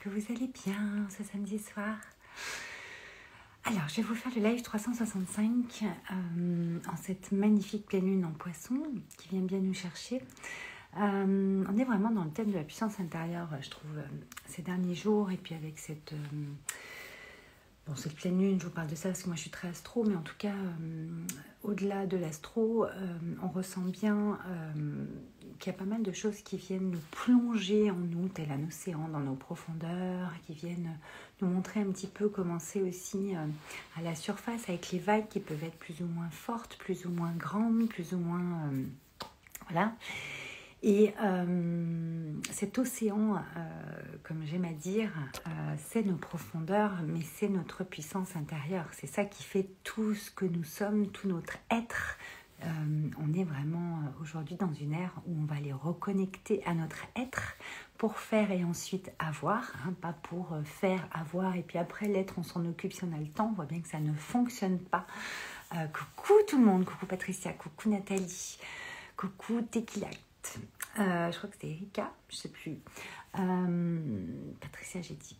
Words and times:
que 0.00 0.08
vous 0.08 0.22
allez 0.30 0.50
bien 0.64 1.06
ce 1.16 1.24
samedi 1.24 1.58
soir. 1.58 1.96
Alors, 3.64 3.88
je 3.88 3.96
vais 3.96 4.02
vous 4.02 4.14
faire 4.14 4.32
le 4.36 4.42
live 4.42 4.62
365 4.62 5.82
euh, 5.82 6.78
en 6.88 6.96
cette 6.96 7.32
magnifique 7.32 7.86
pleine 7.86 8.06
lune 8.06 8.24
en 8.24 8.30
poisson 8.30 8.80
qui 9.18 9.28
vient 9.28 9.42
bien 9.42 9.58
nous 9.58 9.74
chercher. 9.74 10.22
Euh, 10.98 11.64
on 11.68 11.76
est 11.76 11.84
vraiment 11.84 12.10
dans 12.10 12.24
le 12.24 12.30
thème 12.30 12.50
de 12.50 12.56
la 12.56 12.62
puissance 12.62 13.00
intérieure, 13.00 13.48
je 13.60 13.70
trouve, 13.70 13.98
euh, 13.98 14.06
ces 14.46 14.62
derniers 14.62 14.94
jours. 14.94 15.32
Et 15.32 15.36
puis 15.36 15.54
avec 15.54 15.78
cette, 15.78 16.14
bon, 17.86 17.96
cette 17.96 18.14
pleine 18.14 18.38
lune, 18.38 18.60
je 18.60 18.66
vous 18.66 18.72
parle 18.72 18.88
de 18.88 18.94
ça 18.94 19.08
parce 19.08 19.22
que 19.22 19.26
moi 19.26 19.36
je 19.36 19.42
suis 19.42 19.50
très 19.50 19.68
astro, 19.68 20.04
mais 20.04 20.14
en 20.14 20.22
tout 20.22 20.36
cas, 20.38 20.54
au-delà 21.64 22.06
de 22.06 22.16
l'astro, 22.16 22.86
on 23.42 23.48
ressent 23.48 23.82
bien 23.82 24.38
qu'il 25.58 25.72
y 25.72 25.74
a 25.74 25.78
pas 25.78 25.84
mal 25.84 26.02
de 26.02 26.12
choses 26.12 26.40
qui 26.42 26.56
viennent 26.56 26.90
nous 26.90 27.02
plonger 27.10 27.90
en 27.90 27.96
nous, 27.96 28.28
tel 28.28 28.50
un 28.50 28.66
océan, 28.66 29.08
dans 29.08 29.20
nos 29.20 29.34
profondeurs, 29.34 30.32
qui 30.46 30.54
viennent 30.54 30.98
nous 31.40 31.48
montrer 31.48 31.80
un 31.80 31.90
petit 31.90 32.06
peu 32.06 32.28
comment 32.28 32.58
c'est 32.58 32.82
aussi 32.82 33.34
euh, 33.34 33.46
à 33.98 34.02
la 34.02 34.14
surface, 34.14 34.68
avec 34.68 34.90
les 34.92 34.98
vagues 34.98 35.28
qui 35.28 35.40
peuvent 35.40 35.62
être 35.64 35.78
plus 35.78 36.00
ou 36.00 36.06
moins 36.06 36.30
fortes, 36.30 36.76
plus 36.78 37.06
ou 37.06 37.10
moins 37.10 37.32
grandes, 37.32 37.88
plus 37.88 38.12
ou 38.12 38.18
moins... 38.18 38.40
Euh, 38.40 38.84
voilà. 39.68 39.94
Et 40.82 41.14
euh, 41.20 42.32
cet 42.52 42.78
océan, 42.78 43.42
comme 44.22 44.44
j'aime 44.44 44.66
à 44.66 44.72
dire, 44.72 45.10
c'est 45.78 46.04
nos 46.04 46.14
profondeurs, 46.14 46.92
mais 47.04 47.22
c'est 47.22 47.48
notre 47.48 47.82
puissance 47.82 48.36
intérieure. 48.36 48.86
C'est 48.92 49.08
ça 49.08 49.24
qui 49.24 49.42
fait 49.42 49.66
tout 49.82 50.14
ce 50.14 50.30
que 50.30 50.44
nous 50.44 50.62
sommes, 50.62 51.08
tout 51.08 51.26
notre 51.26 51.56
être, 51.70 52.18
euh, 52.64 53.10
on 53.18 53.34
est 53.34 53.44
vraiment 53.44 53.98
euh, 53.98 54.22
aujourd'hui 54.22 54.56
dans 54.56 54.72
une 54.72 54.94
ère 54.94 55.12
où 55.26 55.36
on 55.38 55.44
va 55.44 55.60
les 55.60 55.74
reconnecter 55.74 56.64
à 56.64 56.72
notre 56.72 57.04
être 57.14 57.54
pour 57.98 58.18
faire 58.18 58.50
et 58.50 58.64
ensuite 58.64 59.12
avoir, 59.18 59.72
hein, 59.84 59.92
pas 60.00 60.14
pour 60.14 60.54
euh, 60.54 60.62
faire, 60.62 61.06
avoir 61.12 61.54
et 61.56 61.62
puis 61.62 61.78
après 61.78 62.06
l'être 62.06 62.34
on 62.38 62.42
s'en 62.42 62.64
occupe 62.64 62.94
si 62.94 63.04
on 63.04 63.12
a 63.12 63.18
le 63.18 63.28
temps. 63.28 63.50
On 63.50 63.54
voit 63.54 63.66
bien 63.66 63.80
que 63.80 63.88
ça 63.88 64.00
ne 64.00 64.12
fonctionne 64.14 64.78
pas. 64.78 65.06
coucou 65.92 66.32
tout 66.48 66.58
le 66.58 66.64
monde, 66.64 66.86
coucou 66.86 67.04
Patricia, 67.04 67.52
coucou 67.52 67.90
Nathalie, 67.90 68.58
coucou 69.16 69.60
Tequila. 69.60 70.08
je 70.96 71.36
crois 71.36 71.50
que 71.50 71.56
c'est 71.60 71.68
Erika, 71.68 72.10
je 72.30 72.36
sais 72.36 72.48
plus. 72.48 72.78
Patricia, 74.60 75.02
j'ai 75.02 75.14
dit. 75.14 75.38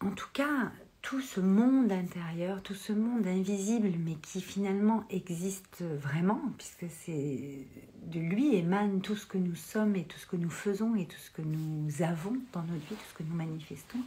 En 0.00 0.10
tout 0.10 0.28
cas, 0.34 0.72
tout 1.04 1.20
ce 1.20 1.38
monde 1.38 1.92
intérieur, 1.92 2.62
tout 2.62 2.74
ce 2.74 2.94
monde 2.94 3.26
invisible, 3.26 3.92
mais 3.98 4.14
qui 4.14 4.40
finalement 4.40 5.04
existe 5.10 5.82
vraiment, 5.82 6.40
puisque 6.56 6.86
c'est 6.90 7.66
de 8.06 8.18
lui 8.18 8.56
émane 8.56 9.02
tout 9.02 9.14
ce 9.14 9.26
que 9.26 9.36
nous 9.36 9.54
sommes 9.54 9.96
et 9.96 10.04
tout 10.04 10.18
ce 10.18 10.26
que 10.26 10.36
nous 10.36 10.48
faisons 10.48 10.96
et 10.96 11.04
tout 11.04 11.18
ce 11.18 11.30
que 11.30 11.42
nous 11.42 12.02
avons 12.02 12.38
dans 12.54 12.62
notre 12.62 12.86
vie, 12.86 12.96
tout 12.96 13.08
ce 13.10 13.14
que 13.18 13.22
nous 13.22 13.34
manifestons. 13.34 13.98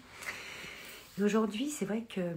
Aujourd'hui, 1.22 1.70
c'est 1.70 1.86
vrai 1.86 2.02
que 2.02 2.20
euh, 2.20 2.34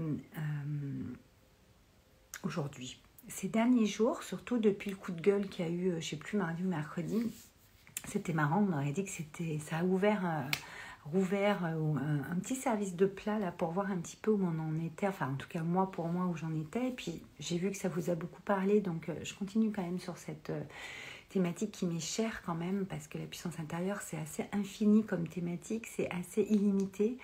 aujourd'hui, 2.43 3.01
ces 3.29 3.49
derniers 3.49 3.87
jours, 3.87 4.23
surtout 4.23 4.59
depuis 4.59 4.91
le 4.91 4.97
coup 4.97 5.13
de 5.13 5.23
gueule 5.23 5.49
qu'il 5.49 5.65
y 5.65 5.69
a 5.69 5.71
eu, 5.71 5.91
euh, 5.93 6.01
je 6.01 6.09
sais 6.11 6.17
plus, 6.17 6.37
mardi 6.37 6.63
ou 6.63 6.69
mercredi, 6.69 7.33
c'était 8.07 8.35
marrant, 8.35 8.67
on 8.69 8.75
aurait 8.75 8.93
dit 8.93 9.05
que 9.05 9.11
c'était, 9.11 9.59
ça 9.59 9.79
a 9.79 9.85
ouvert. 9.85 10.23
Euh, 10.27 10.43
rouvert 11.05 11.65
euh, 11.65 11.95
un, 12.31 12.37
petit 12.37 12.55
service 12.55 12.95
de 12.95 13.07
plat 13.07 13.39
là 13.39 13.53
pour 13.53 13.71
voir 13.71 13.91
un 13.91 13.97
petit 13.99 14.17
peu 14.17 14.31
où 14.31 14.43
on 14.43 14.59
en 14.59 14.79
était, 14.85 15.09
enfin 15.09 15.31
en 15.33 15.37
tout 15.37 15.49
cas 15.49 15.63
moi 15.63 15.91
pour 15.91 16.09
moi 16.09 16.27
où 16.27 16.37
j'en 16.37 16.55
étais. 16.55 16.89
Et 16.89 16.93
puis 16.93 17.23
j'ai 17.39 17.59
vu 17.59 17.71
que 17.71 17.77
ça 17.77 17.89
vous 17.89 18.11
a 18.11 18.15
beaucoup 18.15 18.43
parlé, 18.43 18.81
donc 18.81 19.09
euh, 19.09 19.15
je 19.23 19.35
continue 19.35 19.73
quand 19.73 19.83
même 19.83 19.99
sur 19.99 20.19
cette 20.19 20.51
euh, 20.51 20.63
thématique 21.31 21.73
qui 21.73 21.87
m'est 21.87 22.01
chère 22.01 22.43
quand 22.45 22.55
même 22.55 22.87
parce 22.87 23.07
que 23.07 23.19
la 23.19 23.25
puissance 23.25 23.59
intérieure 23.59 24.01
c'est 24.03 24.19
assez 24.19 24.45
infini 24.53 25.05
comme 25.05 25.27
thématique, 25.27 25.87
c'est 25.87 26.11
assez 26.11 26.43
illimité. 26.43 27.19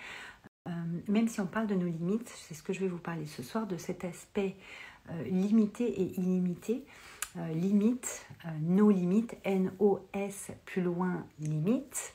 même 1.08 1.28
si 1.28 1.40
on 1.40 1.46
parle 1.46 1.66
de 1.66 1.74
nos 1.74 1.86
limites, 1.86 2.28
c'est 2.28 2.54
ce 2.54 2.62
que 2.62 2.72
je 2.72 2.80
vais 2.80 2.88
vous 2.88 2.98
parler 2.98 3.26
ce 3.26 3.42
soir, 3.42 3.66
de 3.66 3.76
cet 3.76 4.04
aspect 4.04 4.56
limité 5.24 5.84
et 5.84 6.18
illimité. 6.18 6.84
limite, 7.52 8.26
nos 8.60 8.90
limites, 8.90 9.36
N-O-S 9.44 10.50
plus 10.64 10.82
loin 10.82 11.24
limite 11.38 12.12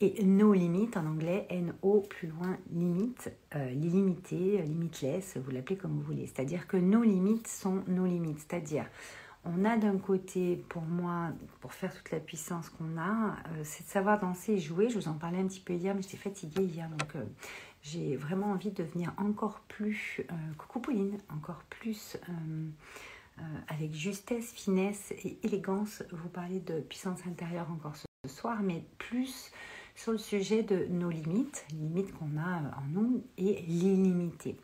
et 0.00 0.24
no 0.24 0.52
limit 0.52 0.90
en 0.94 1.06
anglais, 1.06 1.46
N-O 1.50 2.02
plus 2.02 2.28
loin 2.28 2.56
limite, 2.70 3.32
euh, 3.56 3.70
limité, 3.70 4.62
limitless, 4.62 5.36
vous 5.36 5.50
l'appelez 5.50 5.76
comme 5.76 5.92
vous 5.92 6.02
voulez. 6.02 6.26
C'est-à-dire 6.26 6.66
que 6.68 6.76
nos 6.76 7.02
limites 7.02 7.48
sont 7.48 7.82
nos 7.88 8.06
limites. 8.06 8.38
C'est-à-dire, 8.38 8.86
on 9.44 9.64
a 9.64 9.76
d'un 9.76 9.98
côté, 9.98 10.64
pour 10.68 10.82
moi, 10.82 11.30
pour 11.60 11.72
faire 11.72 11.94
toute 11.94 12.10
la 12.10 12.20
puissance 12.20 12.68
qu'on 12.70 12.98
a, 12.98 13.30
euh, 13.30 13.60
c'est 13.64 13.84
de 13.84 13.88
savoir 13.88 14.18
danser 14.20 14.52
et 14.52 14.58
jouer. 14.58 14.88
Je 14.88 14.98
vous 14.98 15.08
en 15.08 15.14
parlais 15.14 15.38
un 15.38 15.46
petit 15.46 15.60
peu 15.60 15.72
hier, 15.72 15.94
mais 15.94 16.02
j'étais 16.02 16.16
fatiguée 16.16 16.64
hier, 16.64 16.88
donc 16.88 17.16
euh, 17.16 17.24
j'ai 17.82 18.16
vraiment 18.16 18.48
envie 18.48 18.70
de 18.70 18.82
venir 18.82 19.12
encore 19.16 19.60
plus, 19.68 20.20
euh, 20.30 20.34
coucou 20.58 20.80
Pauline, 20.80 21.18
encore 21.28 21.62
plus 21.70 22.16
avec 23.68 23.94
justesse, 23.94 24.50
finesse 24.50 25.12
et 25.12 25.38
élégance, 25.44 26.02
vous 26.10 26.28
parler 26.28 26.58
de 26.58 26.80
puissance 26.80 27.20
intérieure 27.24 27.70
encore 27.70 27.94
ce 27.94 28.06
soir, 28.28 28.62
mais 28.64 28.84
plus 28.98 29.52
sur 29.98 30.12
le 30.12 30.18
sujet 30.18 30.62
de 30.62 30.86
nos 30.90 31.10
limites, 31.10 31.66
limites 31.72 32.12
qu'on 32.12 32.38
a 32.38 32.60
en 32.78 32.86
nous 32.92 33.24
et 33.36 33.62
l'illimité. 33.62 34.56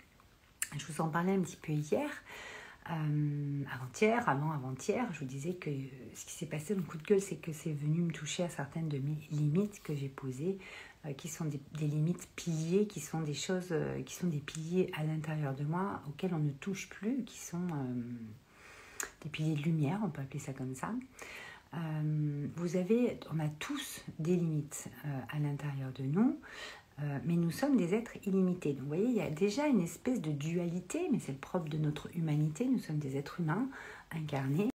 Je 0.77 0.87
vous 0.87 1.01
en 1.01 1.09
parlais 1.09 1.33
un 1.33 1.41
petit 1.41 1.57
peu 1.57 1.73
hier, 1.73 2.09
euh, 2.89 3.63
avant-hier, 3.75 4.29
avant-avant-hier. 4.29 5.05
Je 5.13 5.19
vous 5.19 5.25
disais 5.25 5.55
que 5.55 5.71
ce 6.15 6.25
qui 6.25 6.35
s'est 6.35 6.47
passé 6.47 6.77
dans 6.77 6.83
le 6.83 6.87
coup 6.87 6.99
de 6.99 7.03
gueule, 7.03 7.21
c'est 7.21 7.35
que 7.35 7.53
c'est 7.53 7.73
venu 7.73 8.03
me 8.03 8.13
toucher 8.13 8.45
à 8.45 8.49
certaines 8.49 8.89
de 8.89 8.99
mes 8.99 9.19
limites 9.33 9.83
que 9.83 9.93
j'ai 9.93 10.09
posées, 10.09 10.57
euh, 11.05 11.13
qui 11.15 11.27
sont 11.27 11.47
des, 11.47 11.61
limites 11.89 12.29
piliers, 12.37 12.87
qui 12.87 13.01
sont 13.01 13.21
des 13.21 13.35
choses, 13.35 13.73
euh, 13.73 14.01
qui 14.03 14.15
sont 14.15 14.29
des 14.29 14.39
piliers 14.39 14.93
à 14.97 15.03
l'intérieur 15.03 15.57
de 15.57 15.65
moi 15.65 16.01
auxquels 16.07 16.33
on 16.33 16.39
ne 16.39 16.53
touche 16.53 16.89
plus, 16.89 17.25
qui 17.25 17.41
sont 17.41 17.67
des 19.23 19.31
piliers 19.31 19.57
de 19.57 19.63
lumière, 19.63 19.99
on 20.05 20.11
peut 20.11 20.23
appeler 20.23 20.39
ça 20.39 20.53
comme 20.53 20.77
ça. 20.77 20.93
Euh, 21.77 22.47
vous 22.57 22.77
avez, 22.77 23.19
on 23.33 23.39
a 23.41 23.49
tous 23.59 24.05
des 24.19 24.37
limites 24.37 24.89
euh, 25.05 25.21
à 25.31 25.39
l'intérieur 25.39 25.93
de 25.93 26.05
nous, 26.05 26.39
euh, 27.01 27.19
mais 27.25 27.35
nous 27.35 27.51
sommes 27.51 27.77
des 27.77 27.95
êtres 27.95 28.17
illimités. 28.27 28.77
Vous 28.81 28.87
voyez, 28.87 29.07
il 29.07 29.15
y 29.15 29.21
a 29.21 29.31
déjà 29.31 29.67
une 29.67 29.81
espèce 29.81 30.21
de 30.21 30.31
dualité, 30.31 31.09
mais 31.11 31.19
c'est 31.19 31.33
le 31.33 31.39
propre 31.39 31.69
de 31.69 31.79
notre 31.79 32.15
humanité. 32.17 32.67
Nous 32.67 32.79
sommes 32.79 32.99
des 32.99 33.17
êtres 33.17 33.41
humains 33.41 33.69
incarnés. 34.13 34.71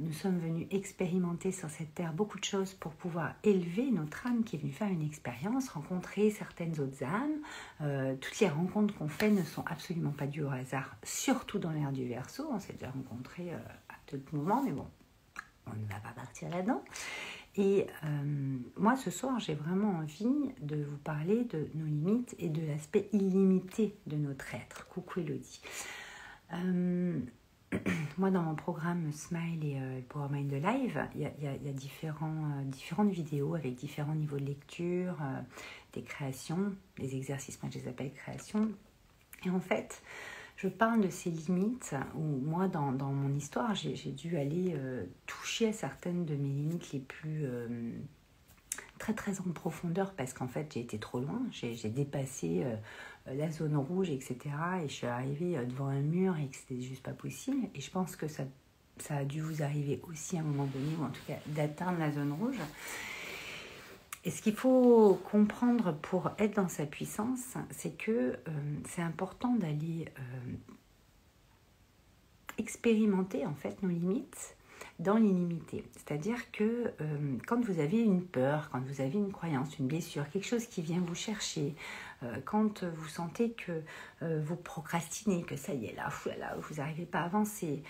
nous 0.00 0.14
sommes 0.14 0.38
venus 0.38 0.66
expérimenter 0.70 1.52
sur 1.52 1.68
cette 1.68 1.94
terre 1.94 2.14
beaucoup 2.14 2.38
de 2.38 2.44
choses 2.44 2.72
pour 2.72 2.92
pouvoir 2.92 3.34
élever 3.42 3.90
notre 3.90 4.26
âme 4.26 4.42
qui 4.42 4.56
est 4.56 4.58
venue 4.58 4.72
faire 4.72 4.88
une 4.88 5.02
expérience, 5.02 5.68
rencontrer 5.68 6.30
certaines 6.30 6.80
autres 6.80 7.04
âmes. 7.04 8.16
toutes 8.20 8.40
les 8.40 8.48
rencontres 8.48 8.94
qu'on 8.96 9.08
fait 9.08 9.30
ne 9.30 9.42
sont 9.42 9.64
absolument 9.66 10.12
pas 10.12 10.26
dues 10.26 10.44
au 10.44 10.48
hasard, 10.48 10.96
surtout 11.02 11.58
dans 11.58 11.72
l'ère 11.72 11.92
du 11.92 12.08
verso. 12.08 12.48
On 12.50 12.58
s'est 12.58 12.72
déjà 12.72 12.90
rencontrés 12.90 13.52
à 13.52 13.96
tout 14.06 14.18
moment, 14.32 14.62
mais 14.64 14.72
bon, 14.72 14.86
on 15.66 15.76
ne 15.76 15.86
va 15.86 16.00
pas 16.00 16.12
partir 16.14 16.48
là-dedans. 16.48 16.82
Et 17.56 17.86
euh, 18.04 18.58
moi, 18.76 18.96
ce 18.96 19.10
soir, 19.10 19.38
j'ai 19.38 19.54
vraiment 19.54 19.98
envie 19.98 20.52
de 20.60 20.82
vous 20.82 20.96
parler 20.98 21.44
de 21.44 21.68
nos 21.74 21.86
limites 21.86 22.34
et 22.38 22.48
de 22.48 22.66
l'aspect 22.66 23.08
illimité 23.12 23.96
de 24.06 24.16
notre 24.16 24.54
être. 24.54 24.88
Coucou 24.88 25.20
Elodie. 25.20 25.60
Euh, 26.52 27.20
moi, 28.18 28.30
dans 28.30 28.42
mon 28.42 28.56
programme 28.56 29.12
Smile 29.12 29.64
et 29.64 29.78
euh, 29.78 30.00
Power 30.08 30.28
Mind 30.30 30.52
Live, 30.52 31.08
il 31.14 31.20
y 31.20 31.68
a, 31.68 31.72
différents, 31.72 32.62
différentes 32.64 33.10
vidéos 33.10 33.54
avec 33.54 33.76
différents 33.76 34.16
niveaux 34.16 34.38
de 34.38 34.46
lecture, 34.46 35.16
des 35.92 36.02
créations, 36.02 36.74
des 36.98 37.14
exercices, 37.14 37.62
moi 37.62 37.70
je 37.72 37.78
les 37.78 37.88
appelle 37.88 38.12
créations. 38.12 38.68
Et 39.44 39.50
en 39.50 39.60
fait, 39.60 40.02
je 40.56 40.68
parle 40.68 41.00
de 41.00 41.10
ces 41.10 41.30
limites 41.30 41.94
où 42.14 42.22
moi, 42.22 42.68
dans, 42.68 42.92
dans 42.92 43.12
mon 43.12 43.34
histoire, 43.34 43.74
j'ai 43.74 44.12
dû 44.12 44.36
aller 44.36 44.74
euh, 44.76 45.04
toucher 45.26 45.72
certaines 45.72 46.24
de 46.24 46.34
mes 46.36 46.48
limites 46.48 46.92
les 46.92 47.00
plus 47.00 47.44
euh, 47.44 47.90
très 48.98 49.14
très 49.14 49.40
en 49.40 49.50
profondeur 49.52 50.12
parce 50.12 50.32
qu'en 50.32 50.46
fait 50.46 50.72
j'ai 50.72 50.80
été 50.80 50.98
trop 50.98 51.20
loin, 51.20 51.42
j'ai 51.50 51.88
dépassé 51.88 52.62
euh, 52.64 53.34
la 53.34 53.50
zone 53.50 53.76
rouge, 53.76 54.10
etc. 54.10 54.38
Et 54.84 54.88
je 54.88 54.94
suis 54.94 55.06
arrivée 55.06 55.58
devant 55.66 55.88
un 55.88 56.02
mur 56.02 56.36
et 56.38 56.46
que 56.46 56.56
c'était 56.56 56.80
juste 56.80 57.02
pas 57.02 57.12
possible. 57.12 57.66
Et 57.74 57.80
je 57.80 57.90
pense 57.90 58.14
que 58.14 58.28
ça, 58.28 58.44
ça 58.98 59.16
a 59.16 59.24
dû 59.24 59.40
vous 59.40 59.62
arriver 59.62 60.00
aussi 60.08 60.36
à 60.36 60.40
un 60.40 60.44
moment 60.44 60.66
donné, 60.66 60.94
ou 61.00 61.04
en 61.04 61.10
tout 61.10 61.22
cas 61.26 61.38
d'atteindre 61.46 61.98
la 61.98 62.12
zone 62.12 62.32
rouge. 62.32 62.58
Et 64.24 64.30
ce 64.30 64.40
qu'il 64.40 64.54
faut 64.54 65.20
comprendre 65.30 65.94
pour 65.94 66.30
être 66.38 66.56
dans 66.56 66.68
sa 66.68 66.86
puissance, 66.86 67.56
c'est 67.70 67.96
que 67.96 68.10
euh, 68.10 68.36
c'est 68.88 69.02
important 69.02 69.54
d'aller 69.54 70.06
euh, 70.18 70.54
expérimenter 72.56 73.44
en 73.44 73.54
fait 73.54 73.82
nos 73.82 73.90
limites, 73.90 74.56
dans 74.98 75.16
l'illimité. 75.16 75.84
C'est-à-dire 75.92 76.50
que 76.52 76.92
euh, 77.00 77.36
quand 77.46 77.62
vous 77.64 77.80
avez 77.80 78.00
une 78.00 78.22
peur, 78.22 78.70
quand 78.70 78.80
vous 78.80 79.00
avez 79.00 79.18
une 79.18 79.32
croyance, 79.32 79.78
une 79.78 79.88
blessure, 79.88 80.28
quelque 80.30 80.46
chose 80.46 80.66
qui 80.66 80.82
vient 80.82 81.00
vous 81.00 81.14
chercher, 81.14 81.74
quand 82.44 82.84
vous 82.84 83.08
sentez 83.08 83.52
que 83.52 83.82
euh, 84.22 84.40
vous 84.44 84.56
procrastinez, 84.56 85.42
que 85.42 85.56
ça 85.56 85.74
y 85.74 85.86
est, 85.86 85.94
là, 85.94 86.08
vous 86.58 86.74
n'arrivez 86.76 87.06
pas 87.06 87.20
à 87.20 87.24
avancer, 87.24 87.82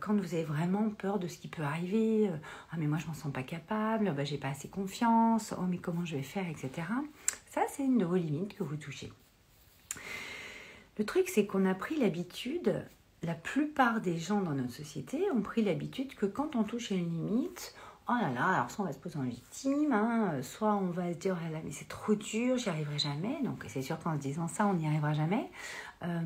quand 0.00 0.14
vous 0.14 0.34
avez 0.34 0.44
vraiment 0.44 0.90
peur 0.90 1.18
de 1.18 1.26
ce 1.26 1.38
qui 1.38 1.48
peut 1.48 1.62
arriver, 1.62 2.30
ah 2.70 2.76
mais 2.78 2.86
moi 2.86 2.98
je 2.98 3.06
m'en 3.06 3.14
sens 3.14 3.32
pas 3.32 3.42
capable, 3.42 4.12
bah, 4.14 4.24
j'ai 4.24 4.38
pas 4.38 4.48
assez 4.48 4.68
confiance, 4.68 5.54
oh 5.58 5.64
mais 5.68 5.78
comment 5.78 6.04
je 6.04 6.16
vais 6.16 6.22
faire, 6.22 6.48
etc. 6.48 6.86
Ça 7.46 7.62
c'est 7.68 7.84
une 7.84 7.98
de 7.98 8.04
vos 8.04 8.16
limites 8.16 8.56
que 8.56 8.62
vous 8.62 8.76
touchez. 8.76 9.12
Le 10.98 11.04
truc 11.04 11.28
c'est 11.28 11.46
qu'on 11.46 11.64
a 11.66 11.74
pris 11.74 11.98
l'habitude 11.98 12.84
la 13.22 13.34
plupart 13.34 14.00
des 14.00 14.18
gens 14.18 14.40
dans 14.40 14.52
notre 14.52 14.72
société 14.72 15.30
ont 15.30 15.42
pris 15.42 15.62
l'habitude 15.62 16.14
que 16.14 16.26
quand 16.26 16.56
on 16.56 16.64
touche 16.64 16.92
à 16.92 16.96
une 16.96 17.12
limite, 17.12 17.74
oh 18.08 18.12
là 18.20 18.30
là, 18.30 18.46
alors 18.46 18.70
soit 18.70 18.84
on 18.84 18.88
va 18.88 18.92
se 18.92 18.98
poser 18.98 19.18
en 19.18 19.22
victime, 19.22 19.92
hein, 19.92 20.42
soit 20.42 20.74
on 20.74 20.90
va 20.90 21.12
se 21.12 21.18
dire, 21.18 21.36
oh 21.38 21.44
là 21.44 21.50
là, 21.50 21.58
mais 21.64 21.70
c'est 21.70 21.88
trop 21.88 22.14
dur, 22.14 22.56
j'y 22.58 22.68
arriverai 22.68 22.98
jamais. 22.98 23.40
Donc 23.42 23.64
c'est 23.68 23.82
sûr 23.82 23.98
qu'en 23.98 24.14
se 24.14 24.20
disant 24.20 24.48
ça, 24.48 24.66
on 24.66 24.74
n'y 24.74 24.86
arrivera 24.86 25.12
jamais. 25.12 25.50
Euh, 26.02 26.20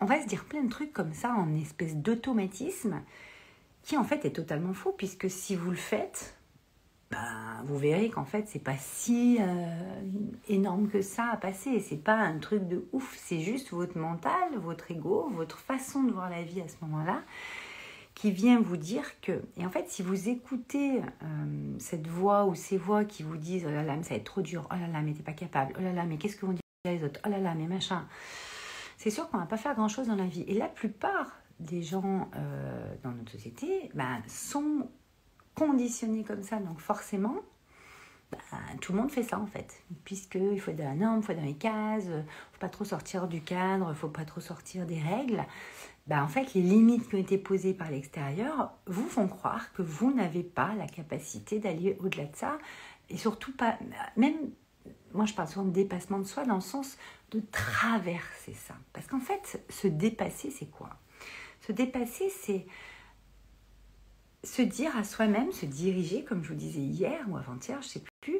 on 0.00 0.06
va 0.06 0.20
se 0.20 0.26
dire 0.26 0.44
plein 0.44 0.62
de 0.62 0.70
trucs 0.70 0.92
comme 0.92 1.12
ça 1.12 1.32
en 1.34 1.54
espèce 1.56 1.96
d'automatisme 1.96 3.00
qui 3.82 3.96
en 3.96 4.04
fait 4.04 4.24
est 4.24 4.32
totalement 4.32 4.74
faux, 4.74 4.92
puisque 4.92 5.30
si 5.30 5.56
vous 5.56 5.70
le 5.70 5.76
faites, 5.76 6.36
ben, 7.10 7.62
vous 7.64 7.78
verrez 7.78 8.10
qu'en 8.10 8.26
fait, 8.26 8.46
c'est 8.48 8.58
pas 8.62 8.76
si 8.76 9.38
euh, 9.40 10.00
énorme 10.48 10.88
que 10.88 11.00
ça 11.00 11.30
à 11.32 11.36
passer. 11.38 11.80
C'est 11.80 12.02
pas 12.02 12.16
un 12.16 12.38
truc 12.38 12.68
de 12.68 12.86
ouf. 12.92 13.16
C'est 13.16 13.40
juste 13.40 13.70
votre 13.72 13.96
mental, 13.96 14.58
votre 14.58 14.90
ego, 14.90 15.30
votre 15.32 15.58
façon 15.58 16.02
de 16.02 16.12
voir 16.12 16.28
la 16.28 16.42
vie 16.42 16.60
à 16.60 16.68
ce 16.68 16.76
moment-là 16.82 17.22
qui 18.18 18.32
vient 18.32 18.60
vous 18.60 18.76
dire 18.76 19.20
que. 19.20 19.42
Et 19.56 19.64
en 19.64 19.70
fait, 19.70 19.88
si 19.88 20.02
vous 20.02 20.28
écoutez 20.28 21.00
euh, 21.00 21.76
cette 21.78 22.08
voix 22.08 22.46
ou 22.46 22.56
ces 22.56 22.76
voix 22.76 23.04
qui 23.04 23.22
vous 23.22 23.36
disent 23.36 23.64
Oh 23.64 23.70
là 23.70 23.84
là, 23.84 23.94
mais 23.94 24.02
ça 24.02 24.10
va 24.10 24.16
être 24.16 24.24
trop 24.24 24.42
dur. 24.42 24.66
Oh 24.72 24.74
là 24.74 24.88
là, 24.88 25.02
mais 25.02 25.12
t'es 25.12 25.22
pas 25.22 25.32
capable. 25.32 25.72
Oh 25.78 25.82
là 25.82 25.92
là, 25.92 26.04
mais 26.04 26.16
qu'est-ce 26.18 26.34
que 26.34 26.44
vont 26.44 26.52
dire 26.52 26.60
les 26.84 27.04
autres 27.04 27.20
Oh 27.24 27.28
là 27.28 27.38
là, 27.38 27.54
mais 27.54 27.68
machin. 27.68 28.08
C'est 28.96 29.10
sûr 29.10 29.30
qu'on 29.30 29.38
va 29.38 29.46
pas 29.46 29.56
faire 29.56 29.76
grand-chose 29.76 30.08
dans 30.08 30.16
la 30.16 30.26
vie. 30.26 30.42
Et 30.48 30.54
la 30.54 30.66
plupart 30.66 31.30
des 31.60 31.80
gens 31.80 32.28
euh, 32.34 32.92
dans 33.04 33.12
notre 33.12 33.30
société 33.30 33.88
ben, 33.94 34.20
sont 34.26 34.88
conditionné 35.54 36.24
comme 36.24 36.42
ça. 36.42 36.58
Donc 36.58 36.80
forcément, 36.80 37.36
bah, 38.30 38.38
tout 38.80 38.92
le 38.92 38.98
monde 38.98 39.10
fait 39.10 39.22
ça 39.22 39.38
en 39.38 39.46
fait. 39.46 39.82
Puisqu'il 40.04 40.60
faut 40.60 40.70
être 40.70 40.76
dans 40.76 40.84
la 40.84 40.94
norme, 40.94 41.20
il 41.20 41.22
faut 41.22 41.32
être 41.32 41.38
dans 41.38 41.44
les 41.44 41.54
cases, 41.54 42.04
il 42.04 42.10
ne 42.10 42.22
faut 42.22 42.60
pas 42.60 42.68
trop 42.68 42.84
sortir 42.84 43.28
du 43.28 43.42
cadre, 43.42 43.86
il 43.86 43.90
ne 43.90 43.94
faut 43.94 44.08
pas 44.08 44.24
trop 44.24 44.40
sortir 44.40 44.86
des 44.86 45.00
règles. 45.00 45.44
Bah, 46.06 46.22
en 46.24 46.28
fait, 46.28 46.54
les 46.54 46.62
limites 46.62 47.08
qui 47.08 47.16
ont 47.16 47.18
été 47.18 47.36
posées 47.36 47.74
par 47.74 47.90
l'extérieur 47.90 48.72
vous 48.86 49.06
font 49.06 49.28
croire 49.28 49.72
que 49.72 49.82
vous 49.82 50.12
n'avez 50.12 50.42
pas 50.42 50.74
la 50.74 50.86
capacité 50.86 51.58
d'aller 51.58 51.96
au-delà 52.00 52.24
de 52.24 52.36
ça. 52.36 52.58
Et 53.10 53.16
surtout 53.16 53.52
pas, 53.52 53.78
même, 54.16 54.36
moi 55.12 55.24
je 55.24 55.34
parle 55.34 55.48
souvent 55.48 55.66
de 55.66 55.70
dépassement 55.70 56.18
de 56.18 56.24
soi 56.24 56.44
dans 56.44 56.56
le 56.56 56.60
sens 56.60 56.98
de 57.30 57.42
traverser 57.52 58.54
ça. 58.54 58.74
Parce 58.92 59.06
qu'en 59.06 59.20
fait, 59.20 59.62
se 59.68 59.86
dépasser, 59.86 60.50
c'est 60.50 60.70
quoi? 60.70 60.90
Se 61.60 61.72
dépasser, 61.72 62.30
c'est 62.30 62.66
se 64.44 64.62
dire 64.62 64.96
à 64.96 65.04
soi-même, 65.04 65.52
se 65.52 65.66
diriger, 65.66 66.24
comme 66.24 66.42
je 66.42 66.48
vous 66.48 66.54
disais 66.54 66.80
hier 66.80 67.24
ou 67.28 67.36
avant-hier, 67.36 67.80
je 67.82 67.88
sais 67.88 68.02
plus, 68.20 68.38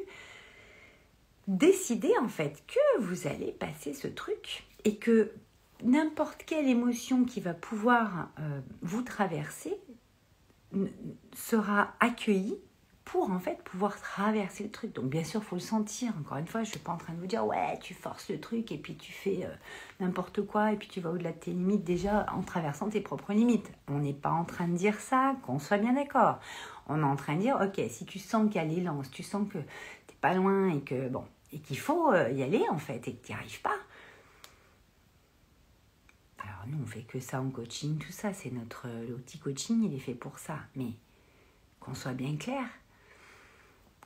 décider 1.47 2.11
en 2.21 2.27
fait 2.27 2.63
que 2.67 3.01
vous 3.01 3.27
allez 3.27 3.51
passer 3.51 3.93
ce 3.93 4.07
truc 4.07 4.65
et 4.85 4.97
que 4.97 5.31
n'importe 5.83 6.43
quelle 6.45 6.67
émotion 6.67 7.25
qui 7.25 7.41
va 7.41 7.53
pouvoir 7.53 8.29
euh, 8.39 8.61
vous 8.81 9.01
traverser 9.01 9.75
sera 11.35 11.95
accueillie 11.99 12.57
pour 13.11 13.31
en 13.31 13.39
fait 13.39 13.63
pouvoir 13.63 13.99
traverser 13.99 14.63
le 14.63 14.69
truc. 14.69 14.93
Donc 14.93 15.05
bien 15.05 15.23
sûr, 15.23 15.41
il 15.41 15.45
faut 15.45 15.55
le 15.55 15.61
sentir. 15.61 16.13
Encore 16.19 16.37
une 16.37 16.47
fois, 16.47 16.61
je 16.61 16.69
ne 16.69 16.71
suis 16.73 16.79
pas 16.79 16.91
en 16.91 16.97
train 16.97 17.13
de 17.13 17.19
vous 17.19 17.25
dire 17.25 17.45
ouais, 17.45 17.77
tu 17.79 17.95
forces 17.95 18.29
le 18.29 18.39
truc 18.39 18.71
et 18.71 18.77
puis 18.77 18.95
tu 18.95 19.11
fais 19.11 19.45
euh, 19.45 19.53
n'importe 19.99 20.45
quoi 20.45 20.71
et 20.71 20.75
puis 20.75 20.87
tu 20.87 21.01
vas 21.01 21.09
au-delà 21.09 21.31
de 21.31 21.37
tes 21.37 21.51
limites 21.51 21.83
déjà 21.83 22.27
en 22.31 22.43
traversant 22.43 22.89
tes 22.89 23.01
propres 23.01 23.33
limites. 23.33 23.71
On 23.87 23.99
n'est 23.99 24.13
pas 24.13 24.29
en 24.29 24.45
train 24.45 24.67
de 24.67 24.77
dire 24.77 24.99
ça, 24.99 25.35
qu'on 25.43 25.57
soit 25.57 25.79
bien 25.79 25.93
d'accord. 25.93 26.39
On 26.87 26.99
est 26.99 27.05
en 27.05 27.15
train 27.15 27.35
de 27.35 27.41
dire 27.41 27.59
ok, 27.61 27.81
si 27.89 28.05
tu 28.05 28.19
sens 28.19 28.45
qu'il 28.47 28.61
y 28.61 28.63
a 28.63 28.67
l'élan, 28.67 29.01
si 29.03 29.09
tu 29.09 29.23
sens 29.23 29.47
que 29.51 29.57
tu 30.07 30.15
pas 30.21 30.33
loin 30.35 30.69
et 30.69 30.81
que 30.81 31.07
bon 31.09 31.23
et 31.51 31.59
qu'il 31.59 31.79
faut 31.79 32.13
euh, 32.13 32.29
y 32.29 32.43
aller 32.43 32.63
en 32.69 32.77
fait 32.77 33.07
et 33.07 33.15
que 33.15 33.25
tu 33.25 33.31
n'y 33.31 33.37
arrives 33.37 33.61
pas. 33.61 33.75
Alors 36.37 36.67
nous 36.67 36.77
on 36.83 36.85
fait 36.85 37.01
que 37.01 37.19
ça 37.19 37.41
en 37.41 37.49
coaching, 37.49 37.97
tout 37.97 38.11
ça, 38.11 38.33
c'est 38.33 38.51
notre 38.51 38.87
l'outil 39.09 39.39
coaching, 39.39 39.83
il 39.83 39.95
est 39.95 39.99
fait 39.99 40.13
pour 40.13 40.37
ça. 40.37 40.59
Mais 40.75 40.91
qu'on 41.79 41.95
soit 41.95 42.13
bien 42.13 42.35
clair, 42.35 42.65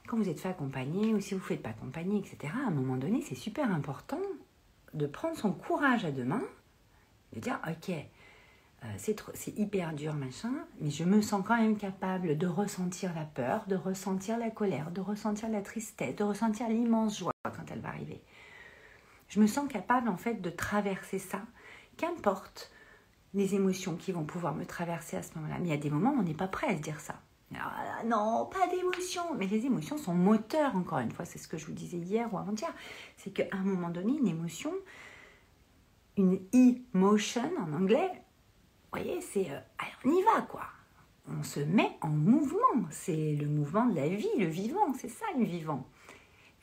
quand 0.07 0.17
vous 0.17 0.29
êtes 0.29 0.39
fait 0.39 0.49
accompagner 0.49 1.13
ou 1.13 1.19
si 1.19 1.33
vous 1.33 1.39
ne 1.39 1.45
faites 1.45 1.61
pas 1.61 1.69
accompagner, 1.69 2.19
etc., 2.19 2.53
à 2.63 2.67
un 2.67 2.71
moment 2.71 2.97
donné, 2.97 3.21
c'est 3.21 3.35
super 3.35 3.71
important 3.71 4.21
de 4.93 5.07
prendre 5.07 5.37
son 5.37 5.51
courage 5.51 6.05
à 6.05 6.11
deux 6.11 6.25
mains, 6.25 6.43
de 7.33 7.39
dire 7.39 7.59
Ok, 7.67 7.89
euh, 7.89 8.87
c'est 8.97 9.57
hyper 9.57 9.93
dur, 9.93 10.13
machin, 10.13 10.53
mais 10.81 10.91
je 10.91 11.03
me 11.03 11.21
sens 11.21 11.43
quand 11.45 11.57
même 11.57 11.77
capable 11.77 12.37
de 12.37 12.47
ressentir 12.47 13.13
la 13.13 13.23
peur, 13.23 13.65
de 13.67 13.75
ressentir 13.75 14.37
la 14.37 14.49
colère, 14.49 14.91
de 14.91 15.01
ressentir 15.01 15.49
la 15.49 15.61
tristesse, 15.61 16.15
de 16.15 16.23
ressentir 16.23 16.67
l'immense 16.67 17.19
joie 17.19 17.31
quand 17.43 17.71
elle 17.71 17.79
va 17.79 17.89
arriver. 17.89 18.21
Je 19.29 19.39
me 19.39 19.47
sens 19.47 19.71
capable 19.71 20.09
en 20.09 20.17
fait 20.17 20.41
de 20.41 20.49
traverser 20.49 21.17
ça, 21.17 21.41
qu'importe 21.97 22.71
les 23.33 23.55
émotions 23.55 23.95
qui 23.95 24.11
vont 24.11 24.25
pouvoir 24.25 24.53
me 24.53 24.65
traverser 24.65 25.17
à 25.17 25.23
ce 25.23 25.33
moment-là. 25.35 25.57
Mais 25.59 25.69
il 25.69 25.71
y 25.71 25.73
a 25.73 25.77
des 25.77 25.89
moments 25.89 26.11
où 26.11 26.19
on 26.19 26.23
n'est 26.23 26.33
pas 26.33 26.47
prêt 26.47 26.67
à 26.67 26.77
se 26.77 26.81
dire 26.81 26.99
ça. 26.99 27.19
Ah, 27.59 28.03
non, 28.05 28.49
pas 28.51 28.67
d'émotion. 28.67 29.23
Mais 29.35 29.47
les 29.47 29.65
émotions 29.65 29.97
sont 29.97 30.13
moteurs, 30.13 30.75
encore 30.75 30.99
une 30.99 31.11
fois. 31.11 31.25
C'est 31.25 31.39
ce 31.39 31.47
que 31.47 31.57
je 31.57 31.65
vous 31.65 31.73
disais 31.73 31.97
hier 31.97 32.31
ou 32.33 32.37
avant-hier. 32.37 32.73
C'est 33.17 33.31
qu'à 33.31 33.45
un 33.51 33.63
moment 33.63 33.89
donné, 33.89 34.17
une 34.17 34.27
émotion, 34.27 34.73
une 36.17 36.39
emotion 36.53 37.51
en 37.59 37.73
anglais, 37.73 38.09
vous 38.91 38.99
voyez, 38.99 39.21
c'est 39.21 39.49
euh, 39.49 39.59
on 40.05 40.11
y 40.11 40.21
va, 40.23 40.41
quoi. 40.41 40.65
On 41.27 41.43
se 41.43 41.59
met 41.59 41.97
en 42.01 42.09
mouvement. 42.09 42.87
C'est 42.91 43.35
le 43.35 43.47
mouvement 43.47 43.85
de 43.85 43.95
la 43.95 44.09
vie, 44.09 44.27
le 44.37 44.45
vivant. 44.45 44.93
C'est 44.93 45.09
ça, 45.09 45.25
le 45.37 45.45
vivant 45.45 45.87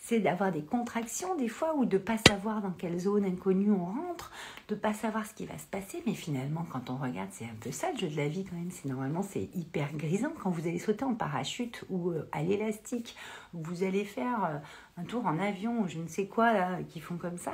c'est 0.01 0.19
d'avoir 0.19 0.51
des 0.51 0.63
contractions 0.63 1.37
des 1.37 1.49
fois 1.49 1.77
ou 1.77 1.85
de 1.85 1.99
pas 1.99 2.17
savoir 2.27 2.63
dans 2.63 2.71
quelle 2.71 2.99
zone 2.99 3.25
inconnue 3.25 3.71
on 3.71 3.85
rentre, 3.85 4.33
de 4.69 4.75
pas 4.75 4.95
savoir 4.95 5.27
ce 5.27 5.35
qui 5.35 5.45
va 5.45 5.59
se 5.59 5.67
passer. 5.67 6.03
Mais 6.07 6.15
finalement, 6.15 6.67
quand 6.73 6.91
on 6.91 6.97
regarde, 6.97 7.29
c'est 7.33 7.45
un 7.45 7.57
peu 7.61 7.71
ça 7.71 7.93
le 7.93 7.99
jeu 7.99 8.09
de 8.09 8.17
la 8.17 8.27
vie 8.27 8.45
quand 8.45 8.57
même. 8.57 8.71
C'est 8.71 8.89
normalement 8.89 9.23
c'est 9.23 9.51
hyper 9.55 9.93
grisant 9.93 10.33
quand 10.43 10.51
vous 10.51 10.67
allez 10.67 10.79
sauter 10.79 11.05
en 11.05 11.15
parachute 11.15 11.85
ou 11.91 12.11
euh, 12.11 12.29
à 12.33 12.43
l'élastique, 12.43 13.15
ou 13.55 13.63
vous 13.63 13.85
allez 13.85 14.05
faire 14.05 14.45
euh, 14.45 14.59
un 14.97 15.05
tour 15.05 15.27
en 15.27 15.39
avion 15.39 15.83
ou 15.83 15.89
je 15.89 15.99
ne 15.99 16.09
sais 16.09 16.27
quoi 16.27 16.79
qui 16.89 17.01
font 17.01 17.17
comme 17.17 17.39
ça, 17.39 17.53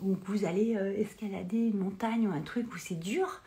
ou 0.00 0.16
que 0.16 0.26
vous 0.26 0.44
allez 0.44 0.76
euh, 0.76 0.96
escalader 0.98 1.56
une 1.56 1.78
montagne 1.78 2.28
ou 2.28 2.32
un 2.32 2.42
truc 2.42 2.72
où 2.74 2.78
c'est 2.78 2.98
dur 2.98 3.40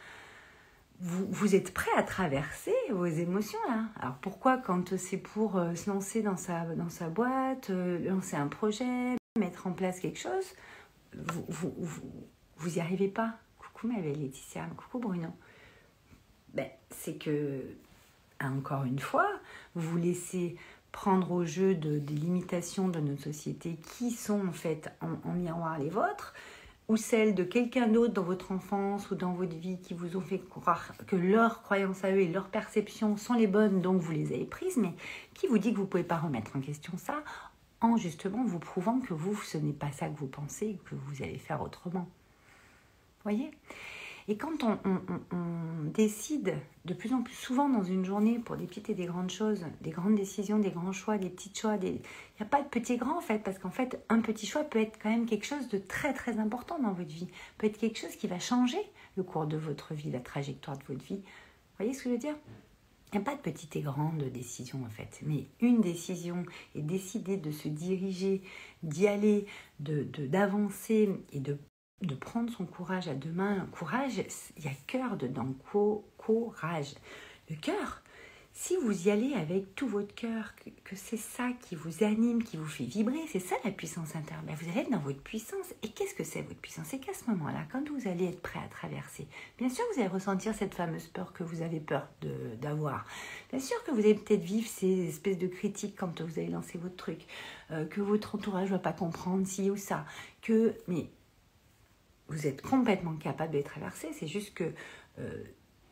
vous, 1.00 1.56
êtes 1.56 1.74
prêt 1.74 1.92
à 1.96 2.04
traverser 2.04 2.74
vos 2.90 3.06
émotions 3.06 3.60
là? 3.68 3.86
Alors 4.00 4.16
pourquoi 4.16 4.58
quand 4.58 4.98
c'est 4.98 5.18
pour 5.18 5.58
euh, 5.58 5.76
se 5.76 5.90
lancer 5.90 6.22
dans 6.24 6.38
sa, 6.38 6.66
dans 6.76 6.90
sa 6.90 7.10
boîte, 7.10 7.70
euh, 7.70 8.00
lancer 8.10 8.36
un 8.36 8.48
projet, 8.48 9.16
mettre 9.38 9.68
en 9.68 9.74
place 9.74 10.00
quelque 10.00 10.20
chose, 10.20 10.46
vous, 11.14 11.46
vous, 11.48 11.74
vous, 12.58 12.78
y 12.78 12.80
arrivez 12.80 13.08
pas? 13.08 13.36
Coucou 13.60 13.88
ma 13.88 14.00
belle 14.00 14.20
Laetitia, 14.20 14.66
coucou 14.76 15.00
Bruno. 15.00 15.30
Ben, 16.54 16.68
c'est 16.90 17.18
que, 17.18 17.62
encore 18.42 18.86
une 18.86 19.00
fois, 19.00 19.30
vous 19.76 19.92
vous 19.92 19.98
laissez 19.98 20.56
prendre 20.92 21.32
au 21.32 21.46
jeu 21.46 21.76
de, 21.76 22.00
des 22.00 22.16
limitations 22.16 22.88
de 22.88 23.00
notre 23.00 23.22
société 23.22 23.78
qui 23.98 24.10
sont 24.10 24.48
en 24.48 24.54
fait 24.54 24.92
en 25.02 25.34
miroir 25.34 25.78
les 25.78 25.90
vôtres 25.90 26.34
ou 26.88 26.96
celles 26.96 27.36
de 27.36 27.44
quelqu'un 27.44 27.88
d'autre 27.88 28.14
dans 28.14 28.24
votre 28.24 28.52
enfance 28.52 29.12
ou 29.12 29.16
dans 29.16 29.34
votre 29.34 29.56
vie 29.56 29.78
qui 29.80 29.94
vous 29.94 30.16
ont 30.16 30.22
fait 30.22 30.40
croire 30.40 30.94
que 31.06 31.16
leurs 31.16 31.62
croyances 31.62 32.04
à 32.04 32.12
eux 32.12 32.22
et 32.22 32.28
leurs 32.28 32.48
perceptions 32.48 33.18
sont 33.18 33.34
les 33.34 33.48
bonnes, 33.48 33.82
donc 33.82 34.02
vous 34.02 34.14
les 34.14 34.34
avez 34.34 34.46
prises, 34.46 34.78
mais 34.78 34.94
qui 35.34 35.48
vous 35.48 35.58
dit 35.58 35.72
que 35.72 35.78
vous 35.78 35.84
ne 35.84 35.88
pouvez 35.88 36.04
pas 36.04 36.18
remettre 36.18 36.56
en 36.56 36.62
question 36.62 36.98
ça 36.98 37.24
en 37.82 37.98
justement 37.98 38.44
vous 38.44 38.60
prouvant 38.60 39.00
que 39.00 39.14
vous, 39.14 39.36
ce 39.42 39.58
n'est 39.58 39.74
pas 39.74 39.92
ça 39.92 40.08
que 40.08 40.18
vous 40.18 40.28
pensez, 40.28 40.80
que 40.86 40.96
vous 40.96 41.22
allez 41.22 41.38
faire 41.38 41.62
autrement? 41.62 42.08
Voyez? 43.24 43.52
Et 44.30 44.36
quand 44.36 44.64
on, 44.64 44.78
décide 45.94 46.54
de 46.84 46.94
plus 46.94 47.14
en 47.14 47.22
plus 47.22 47.34
souvent 47.34 47.70
dans 47.70 47.84
une 47.84 48.04
journée 48.04 48.40
pour 48.40 48.58
des 48.58 48.66
petites 48.68 48.90
et 48.90 48.94
des 48.94 49.06
grandes 49.06 49.30
choses, 49.30 49.66
des 49.82 49.90
grandes 49.90 50.16
décisions, 50.16 50.60
des 50.60 50.70
grands 50.70 50.92
choix, 50.92 51.18
des 51.18 51.30
petits 51.30 51.52
choix, 51.56 51.78
il 51.82 51.94
n'y 51.94 52.02
a 52.42 52.46
pas 52.46 52.62
de 52.62 52.68
petit 52.68 52.98
grand 52.98 53.18
en 53.18 53.22
fait, 53.22 53.40
parce 53.40 53.58
qu'en 53.58 53.72
fait, 53.72 54.04
un 54.10 54.20
petit 54.20 54.46
choix 54.46 54.64
peut 54.66 54.80
être 54.80 55.00
quand 55.02 55.10
même 55.10 55.26
quelque 55.26 55.46
chose 55.46 55.70
de 55.70 55.78
très 55.78 56.14
très 56.14 56.40
important 56.40 56.78
dans 56.78 56.92
votre 56.92 57.10
vie, 57.10 57.30
peut 57.58 57.68
être 57.68 57.78
quelque 57.78 57.98
chose 57.98 58.16
qui 58.18 58.28
va 58.28 58.38
changer 58.38 58.78
le 59.16 59.24
cours 59.24 59.48
de 59.48 59.56
votre 59.56 59.94
vie, 59.94 60.12
la 60.12 60.20
trajectoire 60.20 60.78
de 60.78 60.84
votre 60.84 61.04
vie. 61.04 61.22
Vous 61.22 61.78
voyez 61.78 61.94
ce 61.94 62.04
que 62.04 62.10
je 62.10 62.16
veux 62.16 62.20
dire? 62.20 62.36
Il 63.14 63.20
n'y 63.20 63.22
a 63.22 63.26
pas 63.26 63.36
de 63.36 63.42
petite 63.42 63.78
et 63.78 63.82
grande 63.82 64.22
décision 64.34 64.84
en 64.86 64.90
fait, 64.90 65.22
mais 65.26 65.48
une 65.62 65.80
décision 65.80 66.44
est 66.76 66.82
décider 66.82 67.38
de 67.38 67.52
se 67.52 67.70
diriger, 67.70 68.42
d'y 68.84 69.08
aller, 69.08 69.46
d'avancer 69.80 71.08
de, 71.08 71.20
et 71.32 71.40
de 71.40 71.58
de 72.02 72.16
prendre 72.16 72.52
son 72.52 72.66
courage 72.66 73.08
à 73.08 73.14
deux 73.14 73.32
mains. 73.32 73.68
Courage, 73.72 74.22
il 74.58 74.66
y 74.66 74.68
a 74.68 74.72
cœur 74.86 75.18
dedans, 75.18 75.54
co 75.72 76.06
courage. 76.18 76.94
Le 77.50 77.56
cœur, 77.56 78.02
si 78.60 78.76
vous 78.76 79.08
y 79.08 79.12
allez 79.12 79.36
avec 79.36 79.76
tout 79.76 79.88
votre 79.88 80.16
cœur, 80.16 80.56
que, 80.84 80.96
c'est 80.96 81.16
ça 81.16 81.52
qui 81.62 81.76
vous 81.76 82.04
anime, 82.04 82.44
qui 82.44 82.58
vous 82.58 82.66
fait 82.66 82.86
vibrer, 82.86 83.20
c'est 83.32 83.40
ça 83.40 83.56
la 83.64 83.70
puissance 83.70 84.16
intérieure, 84.16 84.44
ben, 84.46 84.56
vous 84.56 84.68
allez 84.72 84.82
être 84.82 84.90
dans 84.90 85.00
votre 85.00 85.22
puissance. 85.22 85.68
Et 85.84 85.90
qu'est-ce 85.90 86.16
que 86.16 86.24
c'est 86.24 86.42
votre 86.42 86.60
puissance? 86.60 86.88
C'est 86.90 86.98
qu'à 86.98 87.14
ce 87.14 87.30
moment-là, 87.30 87.66
quand 87.72 87.88
vous 87.88 88.08
allez 88.08 88.26
être 88.26 88.42
prêt 88.42 88.60
à 88.60 88.68
traverser, 88.68 89.28
bien 89.60 89.70
sûr 89.70 89.86
vous 89.94 90.02
allez 90.02 90.10
ressentir 90.10 90.56
cette 90.56 90.74
fameuse 90.74 91.06
peur 91.06 91.34
que 91.34 91.44
vous 91.44 91.62
avez 91.62 91.80
peur 91.80 92.08
d'avoir. 92.60 93.06
Bien 93.52 93.60
sûr 93.60 93.82
que 93.84 93.92
vous 93.92 94.00
allez 94.00 94.16
peut-être 94.16 94.44
vivre 94.44 94.68
ces 94.68 95.08
espèces 95.08 95.38
de 95.38 95.48
critiques 95.48 95.96
quand 95.96 96.20
vous 96.20 96.40
allez 96.40 96.50
lancer 96.50 96.80
votre 96.80 96.96
truc, 96.96 97.28
euh, 97.70 97.86
que 97.86 98.02
votre 98.02 98.34
entourage 98.34 98.70
ne 98.70 98.74
va 98.74 98.80
pas 98.80 98.94
comprendre 98.94 99.46
ci 99.46 99.70
ou 99.70 99.78
ça, 99.78 100.04
que... 100.42 100.74
Mais 100.88 101.12
vous 102.30 102.48
êtes 102.48 102.62
complètement 102.62 103.16
capable 103.16 103.54
de 103.54 103.58
les 103.58 103.64
traverser, 103.64 104.12
c'est 104.14 104.28
juste 104.28 104.54
que 104.54 104.74
euh, 105.20 105.44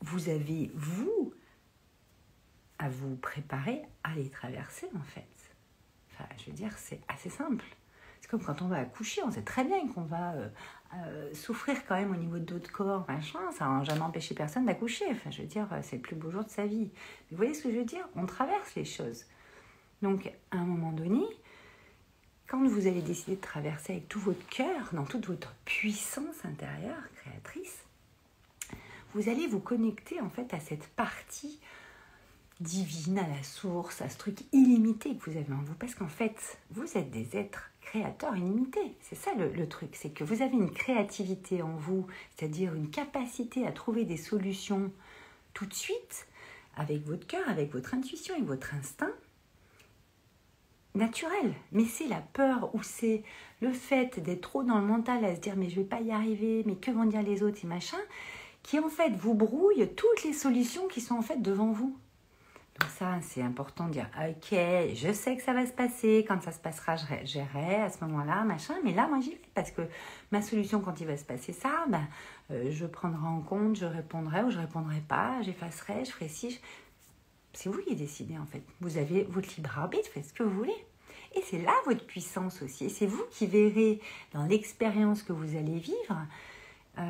vous 0.01 0.29
avez, 0.29 0.71
vous, 0.75 1.33
à 2.77 2.89
vous 2.89 3.15
préparer 3.15 3.81
à 4.03 4.15
les 4.15 4.29
traverser 4.29 4.87
en 4.95 5.03
fait. 5.03 5.27
Enfin, 6.11 6.25
je 6.37 6.45
veux 6.45 6.55
dire, 6.55 6.71
c'est 6.77 7.01
assez 7.07 7.29
simple. 7.29 7.65
C'est 8.21 8.29
comme 8.29 8.43
quand 8.43 8.61
on 8.61 8.67
va 8.67 8.77
accoucher, 8.77 9.21
on 9.23 9.31
sait 9.31 9.43
très 9.43 9.63
bien 9.63 9.87
qu'on 9.87 10.03
va 10.03 10.33
euh, 10.33 10.49
euh, 10.95 11.33
souffrir 11.33 11.85
quand 11.85 11.95
même 11.95 12.11
au 12.11 12.17
niveau 12.17 12.39
de 12.39 12.45
d'autres 12.45 12.71
corps, 12.71 13.05
machin. 13.07 13.39
Ça 13.51 13.67
n'a 13.67 13.83
jamais 13.83 14.01
empêché 14.01 14.33
personne 14.33 14.65
d'accoucher. 14.65 15.05
Enfin, 15.11 15.29
je 15.31 15.41
veux 15.41 15.47
dire, 15.47 15.67
c'est 15.81 15.97
le 15.97 16.01
plus 16.01 16.15
beau 16.15 16.31
jour 16.31 16.43
de 16.43 16.49
sa 16.49 16.65
vie. 16.65 16.89
vous 17.31 17.37
voyez 17.37 17.53
ce 17.53 17.63
que 17.63 17.71
je 17.71 17.77
veux 17.77 17.85
dire? 17.85 18.07
On 18.15 18.25
traverse 18.25 18.73
les 18.75 18.85
choses. 18.85 19.25
Donc, 20.01 20.31
à 20.51 20.57
un 20.57 20.65
moment 20.65 20.91
donné, 20.91 21.23
quand 22.47 22.63
vous 22.67 22.87
allez 22.87 23.01
décider 23.01 23.35
de 23.35 23.41
traverser 23.41 23.93
avec 23.93 24.07
tout 24.07 24.19
votre 24.19 24.45
cœur, 24.47 24.89
dans 24.93 25.05
toute 25.05 25.27
votre 25.27 25.53
puissance 25.65 26.45
intérieure 26.45 27.01
créatrice, 27.15 27.79
vous 29.13 29.29
allez 29.29 29.47
vous 29.47 29.59
connecter 29.59 30.19
en 30.21 30.29
fait 30.29 30.53
à 30.53 30.59
cette 30.59 30.87
partie 30.89 31.59
divine, 32.59 33.19
à 33.19 33.27
la 33.27 33.43
source, 33.43 34.01
à 34.01 34.09
ce 34.09 34.17
truc 34.17 34.39
illimité 34.53 35.15
que 35.15 35.29
vous 35.29 35.37
avez 35.37 35.53
en 35.53 35.61
vous. 35.63 35.73
Parce 35.75 35.95
qu'en 35.95 36.07
fait, 36.07 36.57
vous 36.71 36.97
êtes 36.97 37.11
des 37.11 37.35
êtres 37.35 37.71
créateurs 37.81 38.35
illimités. 38.35 38.95
C'est 39.01 39.15
ça 39.15 39.31
le, 39.35 39.67
truc, 39.67 39.89
c'est 39.93 40.09
que 40.09 40.23
vous 40.23 40.41
avez 40.41 40.55
une 40.55 40.71
créativité 40.71 41.61
en 41.61 41.75
vous, 41.75 42.07
c'est-à-dire 42.35 42.73
une 42.73 42.89
capacité 42.89 43.65
à 43.67 43.71
trouver 43.71 44.05
des 44.05 44.17
solutions 44.17 44.91
tout 45.53 45.65
de 45.65 45.73
suite, 45.73 46.27
avec 46.75 47.05
votre 47.05 47.25
cœur, 47.25 47.47
avec 47.47 47.71
votre 47.71 47.93
intuition, 47.93 48.35
avec 48.35 48.47
votre 48.47 48.73
instinct 48.73 49.13
naturel. 50.95 51.53
Mais 51.71 51.85
c'est 51.85 52.07
la 52.07 52.21
peur 52.33 52.69
ou 52.73 52.83
c'est 52.83 53.23
le 53.61 53.71
fait 53.71 54.19
d'être 54.19 54.41
trop 54.41 54.63
dans 54.63 54.79
le 54.79 54.85
mental 54.85 55.23
à 55.25 55.35
se 55.35 55.41
dire 55.41 55.55
mais 55.55 55.69
je 55.69 55.75
vais 55.75 55.85
pas 55.85 56.01
y 56.01 56.11
arriver, 56.11 56.63
mais 56.65 56.75
que 56.75 56.91
vont 56.91 57.05
dire 57.05 57.23
les 57.23 57.43
autres 57.43 57.59
et 57.63 57.67
machin, 57.67 57.97
qui 58.63 58.79
en 58.79 58.89
fait 58.89 59.11
vous 59.11 59.33
brouille 59.33 59.89
toutes 59.95 60.23
les 60.23 60.33
solutions 60.33 60.87
qui 60.87 61.01
sont 61.01 61.15
en 61.15 61.21
fait 61.21 61.41
devant 61.41 61.71
vous. 61.71 61.95
Donc 62.79 62.89
ça, 62.89 63.19
c'est 63.21 63.41
important 63.41 63.87
de 63.87 63.93
dire, 63.93 64.09
ok, 64.19 64.57
je 64.95 65.13
sais 65.13 65.37
que 65.37 65.41
ça 65.41 65.53
va 65.53 65.65
se 65.65 65.71
passer, 65.71 66.25
quand 66.27 66.41
ça 66.41 66.51
se 66.51 66.59
passera, 66.59 66.97
je 66.97 67.05
gérerai 67.23 67.75
à 67.75 67.89
ce 67.89 68.03
moment-là, 68.03 68.43
machin, 68.43 68.73
mais 68.83 68.93
là, 68.93 69.07
moi, 69.07 69.21
j'y 69.21 69.29
vais, 69.29 69.41
parce 69.53 69.71
que 69.71 69.81
ma 70.31 70.41
solution, 70.41 70.81
quand 70.81 70.99
il 70.99 71.07
va 71.07 71.15
se 71.15 71.23
passer 71.23 71.53
ça, 71.53 71.85
ben, 71.87 72.05
euh, 72.51 72.67
je 72.71 72.85
prendrai 72.85 73.25
en 73.25 73.39
compte, 73.39 73.77
je 73.77 73.85
répondrai 73.85 74.43
ou 74.43 74.49
je 74.49 74.59
répondrai 74.59 75.01
pas, 75.07 75.41
j'effacerai, 75.41 76.03
je 76.03 76.11
ferai 76.11 76.27
ci. 76.27 76.59
C'est 77.55 77.69
vous 77.69 77.81
qui 77.81 77.95
décidez, 77.95 78.37
en 78.37 78.45
fait. 78.45 78.61
Vous 78.81 78.97
avez 78.97 79.23
votre 79.23 79.49
libre 79.55 79.77
arbitre, 79.77 80.09
faites 80.09 80.25
ce 80.25 80.33
que 80.33 80.43
vous 80.43 80.55
voulez. 80.55 80.85
Et 81.35 81.41
c'est 81.41 81.57
là 81.57 81.73
votre 81.85 82.05
puissance 82.05 82.61
aussi. 82.61 82.89
C'est 82.89 83.07
vous 83.07 83.23
qui 83.31 83.47
verrez 83.47 83.99
dans 84.33 84.45
l'expérience 84.45 85.23
que 85.23 85.33
vous 85.33 85.57
allez 85.57 85.79
vivre 85.79 86.27
euh, 86.97 87.01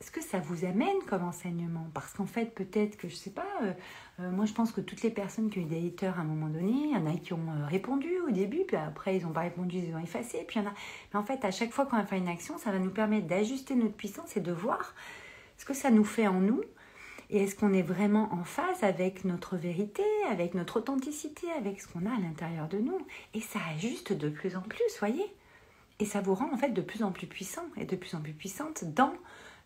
ce 0.00 0.10
que 0.10 0.22
ça 0.22 0.38
vous 0.38 0.64
amène 0.64 0.96
comme 1.06 1.24
enseignement 1.24 1.86
Parce 1.92 2.14
qu'en 2.14 2.24
fait, 2.24 2.54
peut-être 2.54 2.96
que, 2.96 3.08
je 3.08 3.14
sais 3.14 3.30
pas, 3.30 3.46
euh, 3.62 3.72
euh, 4.20 4.30
moi 4.30 4.46
je 4.46 4.54
pense 4.54 4.72
que 4.72 4.80
toutes 4.80 5.02
les 5.02 5.10
personnes 5.10 5.50
qui 5.50 5.58
ont 5.58 5.62
eu 5.62 5.66
des 5.66 5.86
haters 5.86 6.18
à 6.18 6.22
un 6.22 6.24
moment 6.24 6.48
donné, 6.48 6.72
il 6.72 6.90
y 6.92 6.96
en 6.96 7.06
a 7.06 7.14
qui 7.18 7.34
ont 7.34 7.66
répondu 7.68 8.08
au 8.26 8.30
début, 8.30 8.64
puis 8.66 8.78
après 8.78 9.18
ils 9.18 9.24
n'ont 9.24 9.32
pas 9.32 9.42
répondu, 9.42 9.76
ils 9.76 9.94
ont 9.94 9.98
effacé, 9.98 10.44
puis 10.46 10.58
y 10.58 10.62
en 10.62 10.66
a... 10.66 10.72
Mais 11.12 11.20
en 11.20 11.24
fait, 11.24 11.44
à 11.44 11.50
chaque 11.50 11.70
fois 11.70 11.84
qu'on 11.84 11.96
va 11.96 12.06
faire 12.06 12.18
une 12.18 12.28
action, 12.28 12.56
ça 12.56 12.70
va 12.72 12.78
nous 12.78 12.90
permettre 12.90 13.26
d'ajuster 13.26 13.74
notre 13.74 13.94
puissance 13.94 14.38
et 14.38 14.40
de 14.40 14.52
voir 14.52 14.94
ce 15.58 15.66
que 15.66 15.74
ça 15.74 15.90
nous 15.90 16.04
fait 16.04 16.26
en 16.26 16.40
nous, 16.40 16.62
et 17.30 17.42
est-ce 17.42 17.54
qu'on 17.54 17.72
est 17.72 17.82
vraiment 17.82 18.32
en 18.32 18.44
phase 18.44 18.82
avec 18.82 19.24
notre 19.24 19.56
vérité, 19.56 20.02
avec 20.30 20.54
notre 20.54 20.78
authenticité, 20.78 21.46
avec 21.58 21.80
ce 21.80 21.88
qu'on 21.88 22.06
a 22.06 22.14
à 22.14 22.20
l'intérieur 22.20 22.68
de 22.68 22.78
nous? 22.78 22.98
Et 23.34 23.40
ça 23.40 23.58
ajuste 23.74 24.12
de 24.12 24.28
plus 24.28 24.56
en 24.56 24.62
plus, 24.62 24.98
voyez? 24.98 25.26
Et 26.00 26.04
ça 26.04 26.20
vous 26.20 26.34
rend 26.34 26.52
en 26.52 26.56
fait 26.56 26.70
de 26.70 26.82
plus 26.82 27.02
en 27.02 27.12
plus 27.12 27.26
puissant 27.26 27.64
et 27.76 27.84
de 27.84 27.96
plus 27.96 28.14
en 28.14 28.20
plus 28.20 28.32
puissante 28.32 28.84
dans 28.84 29.14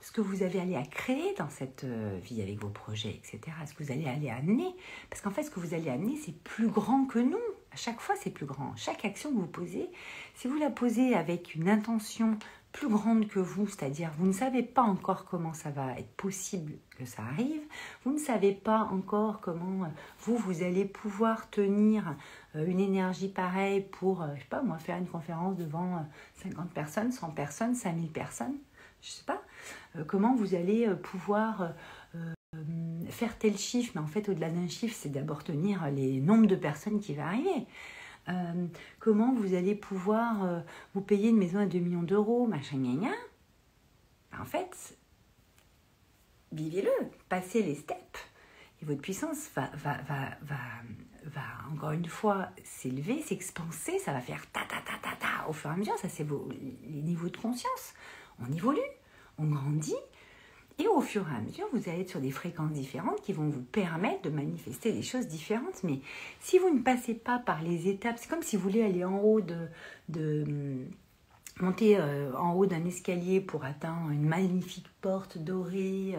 ce 0.00 0.12
que 0.12 0.20
vous 0.20 0.42
avez 0.42 0.60
allé 0.60 0.76
à 0.76 0.82
créer 0.82 1.34
dans 1.38 1.48
cette 1.50 1.84
euh, 1.84 2.18
vie 2.22 2.40
avec 2.40 2.60
vos 2.60 2.68
projets, 2.68 3.20
etc. 3.24 3.40
Ce 3.66 3.74
que 3.74 3.82
vous 3.82 3.90
allez 3.90 4.06
aller 4.06 4.30
amener. 4.30 4.74
Parce 5.10 5.22
qu'en 5.22 5.30
fait, 5.30 5.42
ce 5.42 5.50
que 5.50 5.58
vous 5.58 5.74
allez 5.74 5.90
amener, 5.90 6.16
c'est 6.16 6.36
plus 6.42 6.68
grand 6.68 7.06
que 7.06 7.18
nous. 7.18 7.36
À 7.72 7.76
chaque 7.76 8.00
fois, 8.00 8.14
c'est 8.22 8.30
plus 8.30 8.46
grand. 8.46 8.74
Chaque 8.76 9.04
action 9.04 9.30
que 9.30 9.36
vous 9.36 9.46
posez, 9.46 9.90
si 10.34 10.48
vous 10.48 10.56
la 10.56 10.70
posez 10.70 11.14
avec 11.14 11.54
une 11.54 11.68
intention 11.68 12.38
plus 12.78 12.88
grande 12.88 13.26
que 13.26 13.40
vous, 13.40 13.66
c'est-à-dire 13.66 14.12
vous 14.18 14.26
ne 14.26 14.32
savez 14.32 14.62
pas 14.62 14.82
encore 14.82 15.24
comment 15.24 15.52
ça 15.52 15.70
va 15.70 15.98
être 15.98 16.12
possible 16.16 16.74
que 16.96 17.04
ça 17.04 17.22
arrive, 17.22 17.60
vous 18.04 18.12
ne 18.12 18.18
savez 18.18 18.52
pas 18.52 18.88
encore 18.92 19.40
comment 19.40 19.82
euh, 19.84 19.88
vous, 20.20 20.36
vous 20.36 20.62
allez 20.62 20.84
pouvoir 20.84 21.50
tenir 21.50 22.14
euh, 22.54 22.64
une 22.66 22.78
énergie 22.78 23.28
pareille 23.28 23.80
pour, 23.80 24.22
euh, 24.22 24.28
je 24.36 24.42
sais 24.42 24.46
pas 24.48 24.62
moi, 24.62 24.78
faire 24.78 24.96
une 24.96 25.08
conférence 25.08 25.56
devant 25.56 26.06
50 26.44 26.70
personnes, 26.70 27.10
100 27.10 27.30
personnes, 27.30 27.74
5000 27.74 28.12
personnes, 28.12 28.54
je 29.02 29.10
sais 29.10 29.24
pas, 29.24 29.42
comment 30.06 30.36
vous 30.36 30.54
allez 30.54 30.88
pouvoir 31.02 31.72
faire 33.08 33.38
tel 33.38 33.56
chiffre, 33.56 33.92
mais 33.94 34.00
en 34.00 34.06
fait 34.06 34.28
au-delà 34.28 34.50
d'un 34.50 34.68
chiffre, 34.68 34.94
c'est 34.96 35.08
d'abord 35.08 35.42
tenir 35.42 35.88
les 35.90 36.20
nombres 36.20 36.46
de 36.46 36.56
personnes 36.56 37.00
qui 37.00 37.14
va 37.14 37.26
arriver. 37.26 37.66
Euh, 38.28 38.66
comment 38.98 39.34
vous 39.34 39.54
allez 39.54 39.74
pouvoir 39.74 40.44
euh, 40.44 40.60
vous 40.94 41.00
payer 41.00 41.30
une 41.30 41.38
maison 41.38 41.58
à 41.58 41.66
2 41.66 41.78
millions 41.78 42.02
d'euros, 42.02 42.46
machin, 42.46 42.76
gna, 42.76 43.10
En 44.38 44.44
fait, 44.44 44.96
vivez-le, 46.52 46.90
passez 47.28 47.62
les 47.62 47.74
steps. 47.74 47.98
Et 48.80 48.84
votre 48.84 49.00
puissance 49.00 49.50
va, 49.54 49.70
va, 49.74 49.98
va, 50.02 50.36
va, 50.42 50.56
va 51.24 51.40
encore 51.72 51.90
une 51.92 52.06
fois 52.06 52.48
s'élever, 52.64 53.22
s'expanser, 53.22 53.98
ça 53.98 54.12
va 54.12 54.20
faire 54.20 54.44
ta 54.52 54.60
ta 54.60 54.80
ta 54.82 54.98
ta 55.02 55.16
ta 55.16 55.48
au 55.48 55.52
fur 55.52 55.70
et 55.70 55.74
à 55.74 55.76
mesure, 55.76 55.98
ça 55.98 56.08
c'est 56.08 56.24
les 56.24 57.02
niveaux 57.02 57.28
de 57.28 57.36
conscience. 57.36 57.94
On 58.40 58.52
évolue, 58.52 58.78
on 59.38 59.46
grandit, 59.46 59.96
et 60.78 60.86
au 60.86 61.00
fur 61.00 61.26
et 61.28 61.36
à 61.36 61.40
mesure, 61.40 61.66
vous 61.72 61.88
allez 61.88 62.02
être 62.02 62.10
sur 62.10 62.20
des 62.20 62.30
fréquences 62.30 62.72
différentes 62.72 63.20
qui 63.22 63.32
vont 63.32 63.48
vous 63.48 63.62
permettre 63.62 64.22
de 64.22 64.30
manifester 64.30 64.92
des 64.92 65.02
choses 65.02 65.26
différentes. 65.26 65.82
Mais 65.82 66.00
si 66.40 66.58
vous 66.58 66.70
ne 66.70 66.80
passez 66.80 67.14
pas 67.14 67.38
par 67.38 67.62
les 67.62 67.88
étapes, 67.88 68.16
c'est 68.18 68.28
comme 68.28 68.42
si 68.42 68.56
vous 68.56 68.62
voulez 68.62 68.82
aller 68.82 69.04
en 69.04 69.18
haut 69.18 69.40
de... 69.40 69.68
de 70.08 70.44
hum, 70.46 70.86
monter 71.60 71.98
euh, 71.98 72.32
en 72.36 72.54
haut 72.54 72.66
d'un 72.66 72.84
escalier 72.84 73.40
pour 73.40 73.64
atteindre 73.64 74.10
une 74.10 74.24
magnifique 74.24 74.86
porte 75.00 75.38
dorée 75.38 76.16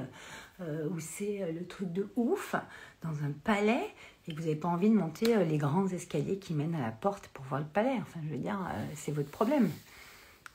euh, 0.62 0.88
où 0.90 1.00
c'est 1.00 1.42
euh, 1.42 1.52
le 1.52 1.66
truc 1.66 1.92
de 1.94 2.10
ouf 2.16 2.56
dans 3.04 3.24
un 3.24 3.32
palais 3.44 3.94
et 4.28 4.34
que 4.34 4.38
vous 4.38 4.48
n'avez 4.48 4.60
pas 4.60 4.68
envie 4.68 4.90
de 4.90 4.96
monter 4.96 5.44
les 5.46 5.58
grands 5.58 5.88
escaliers 5.88 6.38
qui 6.38 6.54
mènent 6.54 6.76
à 6.76 6.82
la 6.82 6.92
porte 6.92 7.30
pour 7.30 7.46
voir 7.46 7.62
le 7.62 7.68
palais. 7.68 7.98
Enfin, 8.02 8.20
je 8.24 8.30
veux 8.30 8.38
dire, 8.38 8.60
c'est 8.94 9.12
votre 9.12 9.32
problème. 9.32 9.72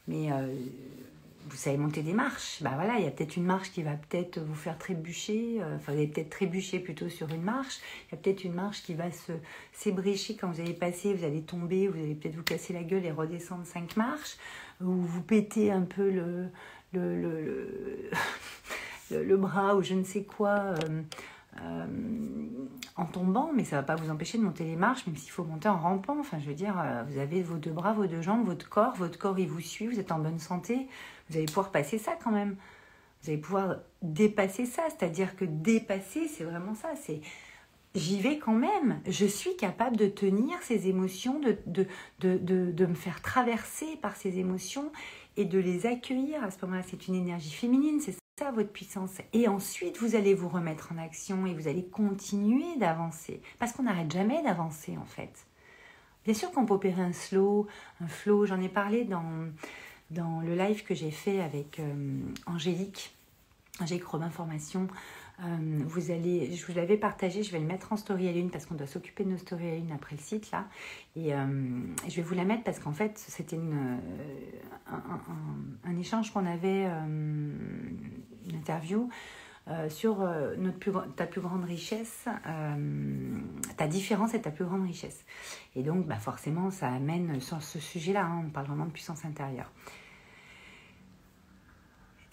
Mais 0.07 0.29
vous 1.47 1.57
savez 1.57 1.77
monter 1.77 2.03
des 2.03 2.13
marches. 2.13 2.63
Bah 2.63 2.73
voilà, 2.75 2.99
il 2.99 3.05
y 3.05 3.09
a 3.09 3.11
peut-être 3.11 3.37
une 3.37 3.45
marche 3.45 3.71
qui 3.71 3.83
va 3.83 3.93
peut-être 3.93 4.39
vous 4.41 4.55
faire 4.55 4.79
trébucher. 4.79 5.59
Euh, 5.61 5.77
enfin, 5.77 5.93
vous 5.93 5.99
allez 5.99 6.07
peut-être 6.07 6.31
trébucher 6.31 6.79
plutôt 6.79 7.09
sur 7.09 7.29
une 7.31 7.43
marche. 7.43 7.79
Il 8.09 8.15
y 8.15 8.19
a 8.19 8.23
peut-être 8.23 8.45
une 8.45 8.55
marche 8.55 8.83
qui 8.83 8.95
va 8.95 9.11
se 9.11 9.33
s'ébrécher 9.73 10.37
quand 10.37 10.51
vous 10.51 10.61
allez 10.61 10.73
passer. 10.73 11.13
Vous 11.15 11.25
allez 11.25 11.43
tomber. 11.43 11.89
Vous 11.89 11.99
allez 11.99 12.15
peut-être 12.15 12.37
vous 12.37 12.43
casser 12.43 12.73
la 12.73 12.83
gueule 12.83 13.05
et 13.05 13.11
redescendre 13.11 13.67
cinq 13.67 13.97
marches. 13.97 14.37
Ou 14.81 14.93
vous 14.93 15.23
pétez 15.23 15.71
un 15.71 15.83
peu 15.83 16.11
le 16.11 16.49
le, 16.93 17.17
le, 19.11 19.25
le, 19.25 19.37
bras 19.37 19.75
ou 19.75 19.83
je 19.83 19.95
ne 19.95 20.05
sais 20.05 20.23
quoi. 20.23 20.51
Euh, 20.51 21.03
euh, 21.61 21.87
en 22.97 23.07
tombant, 23.07 23.53
mais 23.55 23.65
ça 23.65 23.77
va 23.77 23.83
pas 23.83 23.97
vous 23.97 24.11
empêcher 24.11 24.39
de 24.39 24.43
monter 24.43 24.65
les 24.65 24.77
marches, 24.77 25.07
même 25.07 25.17
s'il 25.17 25.31
faut 25.31 25.45
monter 25.45 25.69
en 25.69 25.79
rampant. 25.79 26.19
Enfin, 26.19 26.39
je 26.41 26.47
veux 26.47 26.55
dire, 26.55 26.75
vous 27.09 27.19
avez 27.19 27.43
vos 27.43 27.57
deux 27.57 27.71
bras, 27.73 27.93
vos 27.93 28.07
deux 28.07 28.23
jambes, 28.23 28.45
votre 28.45 28.69
corps, 28.69 28.95
votre 28.97 29.19
corps 29.19 29.39
il 29.39 29.49
vous 29.49 29.61
suit, 29.61 29.87
vous 29.87 29.99
êtes 29.99 30.13
en 30.13 30.19
bonne 30.19 30.39
santé, 30.39 30.89
vous 31.29 31.37
allez 31.37 31.47
pouvoir 31.47 31.71
passer 31.71 31.99
ça 31.99 32.17
quand 32.23 32.31
même. 32.31 32.57
Vous 33.23 33.31
allez 33.31 33.41
pouvoir 33.41 33.77
dépasser 34.03 34.67
ça. 34.67 34.83
C'est-à-dire 34.91 35.37
que 35.37 35.45
dépasser, 35.45 36.29
c'est 36.29 36.45
vraiment 36.45 36.75
ça. 36.75 36.95
C'est 36.97 37.21
j'y 37.95 38.21
vais 38.21 38.39
quand 38.39 38.55
même. 38.55 39.01
Je 39.07 39.27
suis 39.27 39.57
capable 39.57 39.97
de 39.97 40.07
tenir 40.07 40.61
ces 40.63 40.89
émotions, 40.89 41.41
de, 41.41 41.57
de, 41.67 41.87
de, 42.21 42.71
de, 42.73 42.87
me 42.87 42.95
faire 42.95 43.23
traverser 43.23 43.97
par 44.03 44.17
ces 44.17 44.39
émotions 44.39 44.91
et 45.37 45.45
de 45.45 45.59
les 45.59 45.87
accueillir. 45.87 46.43
À 46.43 46.51
ce 46.51 46.65
moment-là, 46.65 46.83
c'est 46.89 47.09
une 47.09 47.15
énergie 47.15 47.53
féminine, 47.53 48.01
c'est 48.01 48.17
ça 48.39 48.51
votre 48.51 48.71
puissance. 48.71 49.19
Et 49.33 49.49
ensuite, 49.49 49.99
vous 49.99 50.17
allez 50.17 50.35
vous 50.35 50.49
remettre 50.49 50.93
en 50.93 50.99
action 50.99 51.47
et 51.47 51.55
vous 51.55 51.69
allez 51.69 51.85
continuer 51.85 52.77
d'avancer. 52.79 53.41
Parce 53.59 53.73
qu'on 53.73 53.85
n'arrête 53.85 54.13
jamais 54.13 54.43
d'avancer 54.43 54.97
en 54.99 55.05
fait. 55.07 55.47
Bien 56.25 56.35
sûr 56.35 56.51
qu'on 56.51 56.65
peut 56.65 56.75
opérer 56.75 57.03
un 57.03 57.13
slow, 57.13 57.67
un 58.01 58.09
flow, 58.09 58.47
j'en 58.47 58.61
ai 58.61 58.71
parlé 58.71 59.05
dans 59.05 59.51
dans 60.11 60.41
le 60.41 60.55
live 60.55 60.85
que 60.85 60.95
j'ai 60.95 61.11
fait 61.11 61.41
avec 61.41 61.81
euh, 61.81 62.21
Angélique, 62.47 63.15
Angélique 63.81 64.05
Robin 64.05 64.31
Formation, 64.31 64.89
Euh, 65.43 65.81
vous 65.85 66.13
allez, 66.13 66.55
je 66.55 66.65
vous 66.65 66.75
l'avais 66.75 66.97
partagé, 66.97 67.43
je 67.43 67.51
vais 67.51 67.59
le 67.59 67.67
mettre 67.67 67.93
en 67.93 67.97
story 67.97 68.29
à 68.29 68.33
l'une 68.33 68.51
parce 68.51 68.67
qu'on 68.67 68.77
doit 68.77 68.87
s'occuper 68.87 69.25
de 69.25 69.31
nos 69.31 69.37
stories 69.37 69.69
à 69.69 69.75
l'une 69.75 69.91
après 69.91 70.15
le 70.15 70.21
site 70.21 70.51
là. 70.53 70.67
Et 71.17 71.35
euh, 71.35 71.47
je 72.09 72.17
vais 72.17 72.23
vous 72.23 72.35
la 72.35 72.45
mettre 72.45 72.63
parce 72.63 72.79
qu'en 72.79 72.93
fait 72.93 73.19
c'était 73.19 73.57
une, 73.57 73.99
un, 75.85 75.97
échange 75.99 76.33
qu'on 76.33 76.47
avait, 76.47 76.85
une 76.85 78.55
interview 78.55 79.09
sur 79.89 80.19
notre 80.59 80.79
plus, 80.79 80.93
ta 81.17 81.27
plus 81.27 81.41
grande 81.41 81.65
richesse, 81.65 82.27
ta 83.77 83.87
différence 83.87 84.35
et 84.35 84.43
ta 84.43 84.51
plus 84.51 84.65
grande 84.65 84.85
richesse. 84.85 85.25
Et 85.75 85.83
donc 85.83 86.07
bah 86.07 86.19
forcément 86.19 86.71
ça 86.71 86.89
amène 86.89 87.41
sur 87.41 87.63
ce 87.63 87.79
sujet-là, 87.79 88.25
hein, 88.25 88.45
on 88.47 88.51
parle 88.51 88.67
vraiment 88.67 88.87
de 88.87 88.93
puissance 88.93 89.25
intérieure. 89.25 89.71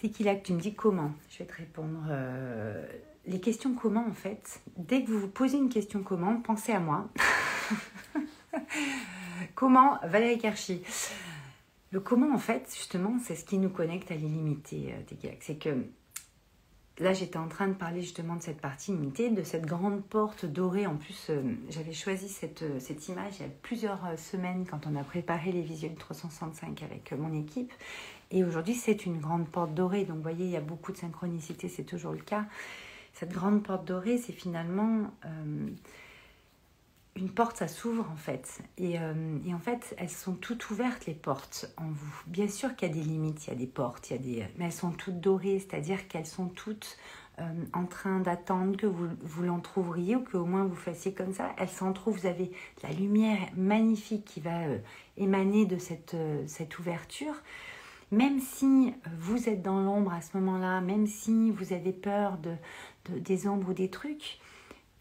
Dès 0.02 0.10
qu'il 0.10 0.28
a 0.28 0.34
que 0.34 0.42
tu 0.42 0.52
me 0.52 0.60
dis 0.60 0.74
comment, 0.74 1.12
je 1.30 1.38
vais 1.38 1.44
te 1.44 1.54
répondre. 1.54 2.06
Euh, 2.10 2.84
les 3.24 3.40
questions 3.40 3.72
comment, 3.72 4.04
en 4.04 4.12
fait, 4.12 4.60
dès 4.76 5.04
que 5.04 5.10
vous 5.10 5.20
vous 5.20 5.28
posez 5.28 5.56
une 5.58 5.68
question 5.68 6.02
comment, 6.02 6.40
pensez 6.40 6.72
à 6.72 6.80
moi. 6.80 7.08
comment 9.54 10.00
Valérie 10.02 10.38
Karchi? 10.38 10.82
Le 11.92 12.00
comment, 12.00 12.34
en 12.34 12.38
fait, 12.38 12.68
justement, 12.74 13.16
c'est 13.22 13.36
ce 13.36 13.44
qui 13.44 13.58
nous 13.58 13.68
connecte 13.68 14.10
à 14.10 14.16
l'illimité, 14.16 14.92
euh, 14.92 15.34
C'est 15.38 15.54
que 15.54 15.86
là, 17.02 17.12
j'étais 17.12 17.38
en 17.38 17.48
train 17.48 17.68
de 17.68 17.74
parler 17.74 18.00
justement 18.00 18.36
de 18.36 18.42
cette 18.42 18.60
partie 18.60 18.92
limitée, 18.92 19.30
de 19.30 19.42
cette 19.42 19.66
grande 19.66 20.02
porte 20.02 20.46
dorée. 20.46 20.86
En 20.86 20.96
plus, 20.96 21.28
euh, 21.30 21.42
j'avais 21.68 21.92
choisi 21.92 22.28
cette, 22.28 22.64
cette, 22.80 23.08
image 23.08 23.34
il 23.38 23.42
y 23.42 23.46
a 23.46 23.52
plusieurs 23.62 24.00
semaines 24.16 24.66
quand 24.68 24.86
on 24.86 24.96
a 24.96 25.04
préparé 25.04 25.52
les 25.52 25.62
visuels 25.62 25.94
365 25.94 26.82
avec 26.82 27.12
mon 27.12 27.32
équipe. 27.38 27.72
Et 28.30 28.44
aujourd'hui, 28.44 28.74
c'est 28.74 29.04
une 29.04 29.20
grande 29.20 29.46
porte 29.48 29.74
dorée. 29.74 30.04
Donc, 30.04 30.16
vous 30.16 30.22
voyez, 30.22 30.46
il 30.46 30.50
y 30.50 30.56
a 30.56 30.62
beaucoup 30.62 30.92
de 30.92 30.96
synchronicité, 30.96 31.68
c'est 31.68 31.84
toujours 31.84 32.12
le 32.12 32.18
cas. 32.18 32.46
Cette 33.12 33.30
grande 33.30 33.62
porte 33.62 33.84
dorée, 33.84 34.16
c'est 34.16 34.32
finalement 34.32 35.10
euh, 35.26 35.68
une 37.16 37.30
porte, 37.30 37.58
ça 37.58 37.68
s'ouvre 37.68 38.08
en 38.10 38.16
fait. 38.16 38.62
Euh, 38.80 39.38
et, 39.46 39.54
en 39.54 39.58
fait, 39.58 39.94
elles 39.98 40.10
sont 40.10 40.34
toutes 40.34 40.70
ouvertes, 40.70 41.06
les 41.06 41.14
portes 41.14 41.70
en 41.76 41.88
vous. 41.88 42.22
Bien 42.26 42.48
sûr 42.48 42.74
qu'il 42.74 42.88
y 42.88 42.90
a 42.90 42.94
des 42.94 43.02
limites, 43.02 43.46
il 43.46 43.50
y 43.50 43.52
a 43.52 43.56
des 43.56 43.66
portes, 43.66 44.10
il 44.10 44.12
y 44.14 44.16
a 44.16 44.18
des... 44.18 44.46
mais 44.56 44.66
elles 44.66 44.72
sont 44.72 44.92
toutes 44.92 45.20
dorées, 45.20 45.58
c'est-à-dire 45.58 46.08
qu'elles 46.08 46.26
sont 46.26 46.48
toutes 46.48 46.96
euh, 47.38 47.44
en 47.72 47.84
train 47.84 48.20
d'attendre 48.20 48.76
que 48.76 48.86
vous, 48.86 49.08
vous 49.20 49.42
l'entrouvriez 49.42 50.16
ou 50.16 50.24
qu'au 50.24 50.44
moins 50.44 50.64
vous 50.64 50.76
fassiez 50.76 51.12
comme 51.12 51.32
ça. 51.32 51.54
Elles 51.58 51.68
s'entrouvent, 51.68 52.18
vous 52.18 52.26
avez 52.26 52.50
la 52.82 52.90
lumière 52.90 53.38
magnifique 53.56 54.24
qui 54.24 54.40
va 54.40 54.60
émaner 55.16 55.66
de 55.66 55.78
cette, 55.78 56.16
cette 56.46 56.78
ouverture 56.78 57.34
même 58.12 58.40
si 58.40 58.92
vous 59.18 59.48
êtes 59.48 59.62
dans 59.62 59.80
l'ombre 59.80 60.12
à 60.12 60.20
ce 60.20 60.36
moment-là, 60.36 60.82
même 60.82 61.06
si 61.06 61.50
vous 61.50 61.72
avez 61.72 61.92
peur 61.92 62.36
de, 62.36 62.54
des 63.18 63.48
ombres 63.48 63.70
ou 63.70 63.72
des 63.72 63.88
trucs, 63.88 64.38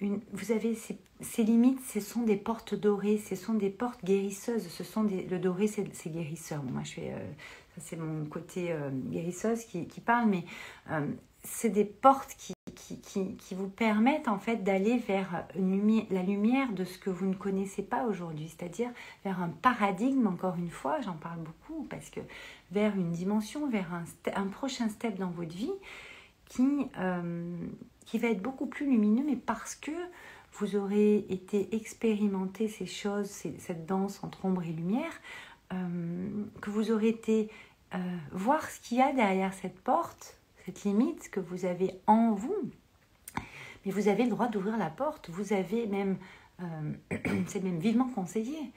vous 0.01 0.51
avez 0.51 0.75
ces, 0.75 1.43
limites, 1.43 1.79
ce 1.87 1.99
sont 1.99 2.23
des 2.23 2.35
portes 2.35 2.73
dorées, 2.73 3.17
ce 3.17 3.35
sont 3.35 3.53
des 3.53 3.69
portes 3.69 4.03
guérisseuses, 4.03 4.67
ce 4.67 4.83
sont 4.83 5.03
des, 5.03 5.23
le 5.23 5.39
doré 5.39 5.67
c'est 5.67 6.09
guérisseur. 6.09 6.63
moi 6.63 6.81
je 6.83 6.93
fais, 6.93 7.11
euh, 7.13 7.31
ça 7.75 7.81
c'est 7.81 7.97
mon 7.97 8.25
côté 8.25 8.71
euh, 8.71 8.89
guérisseuse 8.91 9.63
qui, 9.65 10.01
parle, 10.03 10.29
mais 10.29 10.43
euh, 10.89 11.05
c'est 11.43 11.69
des 11.69 11.85
portes 11.85 12.35
qui, 12.35 12.53
vous 13.55 13.69
permettent 13.69 14.27
en 14.27 14.39
fait 14.39 14.63
d'aller 14.63 14.97
vers 14.97 15.45
la 15.55 16.23
lumière 16.23 16.71
de 16.71 16.83
ce 16.83 16.97
que 16.97 17.09
vous 17.09 17.25
ne 17.25 17.35
connaissez 17.35 17.83
pas 17.83 18.05
aujourd'hui, 18.05 18.49
c'est-à-dire 18.49 18.89
vers 19.23 19.41
un 19.41 19.49
paradigme, 19.49 20.25
encore 20.27 20.55
une 20.55 20.69
fois, 20.69 20.99
j'en 21.01 21.13
parle 21.13 21.39
beaucoup, 21.39 21.83
parce 21.89 22.09
que 22.09 22.21
vers 22.71 22.95
une 22.95 23.11
dimension, 23.11 23.69
vers 23.69 23.93
un, 23.93 24.03
un 24.35 24.47
prochain 24.47 24.89
step 24.89 25.17
dans 25.17 25.29
votre 25.29 25.55
vie 25.55 25.73
qui, 26.51 26.87
euh, 26.97 27.55
qui 28.05 28.19
va 28.19 28.29
être 28.29 28.41
beaucoup 28.41 28.65
plus 28.65 28.85
lumineux, 28.85 29.23
mais 29.25 29.35
parce 29.35 29.75
que 29.75 29.91
vous 30.53 30.75
aurez 30.75 31.25
été 31.29 31.73
expérimenter 31.75 32.67
ces 32.67 32.85
choses, 32.85 33.29
cette 33.29 33.85
danse 33.85 34.23
entre 34.23 34.45
ombre 34.45 34.63
et 34.63 34.73
lumière, 34.73 35.11
euh, 35.73 36.29
que 36.61 36.69
vous 36.69 36.91
aurez 36.91 37.09
été 37.09 37.49
euh, 37.95 37.97
voir 38.31 38.69
ce 38.69 38.79
qu'il 38.81 38.97
y 38.97 39.01
a 39.01 39.13
derrière 39.13 39.53
cette 39.53 39.79
porte, 39.79 40.37
cette 40.65 40.83
limite 40.83 41.29
que 41.29 41.39
vous 41.39 41.65
avez 41.65 41.95
en 42.07 42.33
vous. 42.33 42.55
Mais 43.85 43.91
vous 43.91 44.07
avez 44.07 44.23
le 44.23 44.29
droit 44.29 44.47
d'ouvrir 44.47 44.77
la 44.77 44.89
porte, 44.89 45.29
vous 45.29 45.53
avez 45.53 45.87
même, 45.87 46.17
c'est 47.47 47.63
même 47.63 47.79
vivement 47.79 48.09
conseillé, 48.09 48.71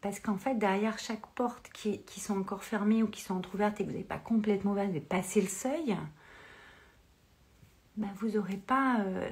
parce 0.00 0.20
qu'en 0.20 0.36
fait, 0.36 0.54
derrière 0.54 0.98
chaque 0.98 1.26
porte 1.28 1.70
qui, 1.72 2.00
qui, 2.02 2.20
sont 2.20 2.38
encore 2.38 2.62
fermées 2.62 3.02
ou 3.02 3.08
qui 3.08 3.22
sont 3.22 3.34
entrouvertes 3.34 3.80
et 3.80 3.84
que 3.84 3.88
vous 3.88 3.94
n'avez 3.94 4.04
pas 4.04 4.18
complètement 4.18 4.72
ouvert, 4.72 4.88
vous 4.88 5.00
passé 5.00 5.40
le 5.40 5.48
seuil, 5.48 5.96
ben 7.96 8.08
vous 8.16 8.30
n'aurez 8.30 8.56
pas 8.56 9.00
euh, 9.00 9.28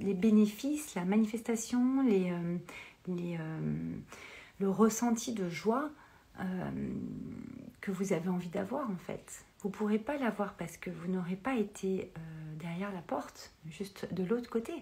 les 0.00 0.14
bénéfices, 0.14 0.94
la 0.94 1.04
manifestation, 1.04 2.06
euh, 2.06 2.58
euh, 3.08 3.96
le 4.58 4.70
ressenti 4.70 5.32
de 5.32 5.48
joie 5.48 5.90
que 7.80 7.90
vous 7.90 8.12
avez 8.12 8.28
envie 8.28 8.50
d'avoir 8.50 8.90
en 8.90 8.96
fait. 8.96 9.46
Vous 9.60 9.70
ne 9.70 9.74
pourrez 9.74 9.98
pas 9.98 10.18
l'avoir 10.18 10.52
parce 10.52 10.76
que 10.76 10.90
vous 10.90 11.10
n'aurez 11.10 11.36
pas 11.36 11.56
été 11.56 12.12
derrière 12.58 12.92
la 12.92 13.00
porte, 13.00 13.54
juste 13.70 14.12
de 14.12 14.22
l'autre 14.22 14.50
côté. 14.50 14.74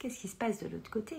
Qu'est-ce 0.00 0.18
qui 0.18 0.26
se 0.26 0.34
passe 0.34 0.60
de 0.60 0.68
l'autre 0.68 0.90
côté? 0.90 1.14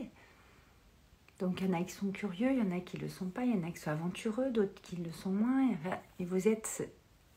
Donc 1.40 1.62
il 1.62 1.68
y 1.68 1.70
en 1.74 1.80
a 1.80 1.84
qui 1.86 1.94
sont 1.94 2.12
curieux, 2.12 2.52
il 2.52 2.58
y 2.58 2.62
en 2.62 2.76
a 2.76 2.82
qui 2.82 2.98
ne 2.98 3.04
le 3.04 3.08
sont 3.08 3.30
pas, 3.30 3.46
il 3.46 3.56
y 3.56 3.58
en 3.58 3.66
a 3.66 3.72
qui 3.72 3.80
sont 3.80 3.92
aventureux, 3.92 4.50
d'autres 4.50 4.82
qui 4.82 4.98
le 4.98 5.12
sont 5.12 5.32
moins. 5.32 5.70
Et 6.20 6.26
vous 6.26 6.50
êtes 6.50 6.92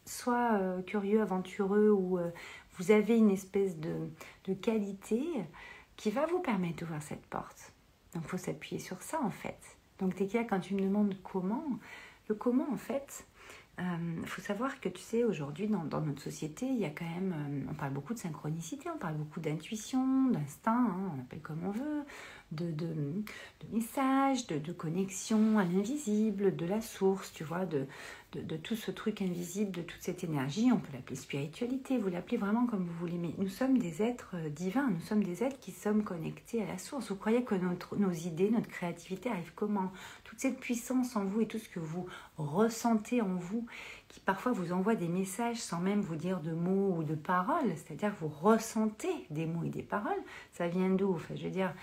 soit 0.05 0.61
curieux, 0.89 1.23
aventureux, 1.23 1.91
ou 1.91 2.19
vous 2.77 2.91
avez 2.91 3.17
une 3.17 3.31
espèce 3.31 3.79
de, 3.79 4.11
de, 4.47 4.55
qualité 4.55 5.23
qui 5.97 6.11
va 6.11 6.27
vous 6.27 6.41
permettre 6.41 6.77
d'ouvrir 6.77 7.03
cette 7.03 7.27
porte. 7.27 7.73
Donc 8.15 8.25
il 8.25 8.29
faut 8.29 8.37
s'appuyer 8.37 8.81
sur 8.81 9.03
ça 9.03 9.21
en 9.23 9.31
fait. 9.31 9.59
Donc 9.99 10.17
dès 10.17 10.27
qu'il 10.27 10.41
y 10.41 10.43
a 10.43 10.45
quand 10.45 10.61
tu 10.61 10.75
me 10.75 10.81
demandes 10.81 11.15
comment, 11.23 11.65
le 12.29 12.35
comment 12.35 12.67
en 12.73 12.77
fait, 12.77 13.27
il 13.79 13.85
euh, 13.85 14.27
faut 14.27 14.41
savoir 14.41 14.81
que 14.81 14.89
tu 14.89 15.01
sais, 15.01 15.25
aujourd'hui, 15.25 15.67
dans, 15.67 15.85
dans, 15.85 16.01
notre 16.01 16.23
société, 16.23 16.65
il 16.67 16.79
y 16.79 16.85
a 16.85 16.91
quand 16.91 17.05
même, 17.05 17.67
on 17.69 17.75
parle 17.75 17.93
beaucoup 17.93 18.15
de 18.15 18.21
synchronicité, 18.21 18.89
on 18.95 18.99
parle 18.99 19.17
beaucoup 19.17 19.41
d'intuition, 19.41 20.29
d'instinct, 20.31 20.87
hein, 20.91 21.13
on 21.17 21.21
appelle 21.21 21.41
comme 21.41 21.65
on 21.65 21.73
veut, 21.73 22.05
de, 22.53 22.71
de, 22.71 22.87
de 22.87 23.67
messages, 23.73 24.47
de, 24.47 24.59
de, 24.59 24.73
connexion 24.73 25.59
à 25.59 25.65
l'invisible, 25.65 26.55
de 26.55 26.67
la 26.67 26.81
source, 26.81 27.33
tu 27.33 27.43
vois, 27.43 27.67
de, 27.67 27.87
de, 28.41 28.57
tout 28.57 28.77
ce 28.77 28.91
truc 28.91 29.23
invisible, 29.23 29.71
de 29.71 29.83
toute 29.83 30.01
cette 30.01 30.25
énergie. 30.25 30.71
On 30.73 30.79
peut 30.79 30.93
l'appeler 30.93 31.17
spiritualité, 31.17 31.99
vous 31.99 32.09
l'appelez 32.09 32.37
vraiment 32.37 32.67
comme 32.67 32.85
vous 32.85 32.99
voulez, 32.99 33.19
mais 33.19 33.35
nous 33.39 33.49
sommes 33.49 33.79
des 33.79 34.03
êtres 34.03 34.35
euh, 34.35 34.49
divins, 34.49 34.91
nous 34.91 35.01
sommes 35.01 35.23
des 35.23 35.43
êtres 35.43 35.59
qui 35.61 35.73
sommes 35.73 36.05
connectés 36.05 36.63
à 36.63 36.67
la 36.67 36.79
source. 36.79 37.11
Vous 37.11 37.17
croyez 37.17 37.43
que 37.45 37.55
nos 37.55 38.13
idées, 38.13 38.51
notre 38.51 38.69
créativité 38.69 39.31
arrive 39.31 39.53
comment? 39.55 39.93
Toute 40.25 40.41
cette 40.41 40.59
puissance 40.59 41.17
en 41.17 41.25
vous 41.25 41.41
et 41.41 41.47
tout 41.47 41.59
ce 41.59 41.69
que 41.69 41.81
vous 41.81 42.07
ressentez 42.37 43.23
en 43.23 43.35
vous, 43.35 43.67
qui 44.09 44.21
parfois 44.21 44.53
vous 44.53 44.73
envoie 44.73 44.95
des 44.95 45.09
messages 45.09 45.59
sans 45.59 45.81
même 45.81 46.01
vous 46.01 46.17
dire 46.17 46.41
de 46.41 46.53
mots 46.53 46.97
ou 46.97 47.05
de 47.05 47.15
paroles, 47.15 47.73
c'est-à-dire 47.77 48.15
que 48.15 48.21
vous 48.21 48.29
ressentez 48.29 49.13
des 49.31 49.47
mots 49.47 49.65
et 49.65 49.71
des 49.71 49.83
paroles, 49.83 50.23
ça 50.53 50.69
vient 50.69 50.91
d'où? 50.91 51.15
Enfin, 51.15 51.35
Je 51.37 51.45
veux 51.45 51.51
dire, 51.51 51.75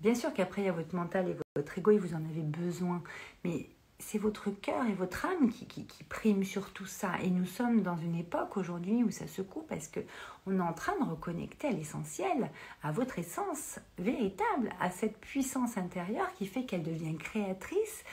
Bien 0.00 0.14
sûr 0.14 0.32
qu'après, 0.34 0.62
il 0.62 0.64
y 0.66 0.68
a 0.68 0.72
votre 0.72 0.94
mental 0.94 1.28
et 1.28 1.36
votre 1.56 1.78
ego, 1.78 1.90
et 1.90 1.98
vous 1.98 2.14
en 2.14 2.24
avez 2.24 2.42
besoin. 2.42 3.02
Mais 3.44 3.70
c'est 3.98 4.18
votre 4.18 4.50
cœur 4.50 4.86
et 4.86 4.92
votre 4.92 5.24
âme 5.24 5.50
qui, 5.50 5.66
qui, 5.66 6.04
priment 6.04 6.44
sur 6.44 6.72
tout 6.72 6.86
ça. 6.86 7.12
Et 7.22 7.30
nous 7.30 7.46
sommes 7.46 7.82
dans 7.82 7.96
une 7.96 8.14
époque 8.14 8.56
aujourd'hui 8.56 9.02
où 9.02 9.10
ça 9.10 9.26
se 9.26 9.42
coupe 9.42 9.66
parce 9.68 9.88
qu'on 9.88 10.58
est 10.58 10.62
en 10.62 10.72
train 10.72 10.98
de 10.98 11.08
reconnecter 11.08 11.68
à 11.68 11.72
l'essentiel, 11.72 12.50
à 12.82 12.92
votre 12.92 13.18
essence 13.18 13.78
véritable, 13.98 14.70
à 14.80 14.90
cette 14.90 15.18
puissance 15.18 15.76
intérieure 15.78 16.32
qui 16.34 16.46
fait 16.46 16.64
qu'elle 16.64 16.82
devient 16.82 17.16
créatrice 17.16 18.04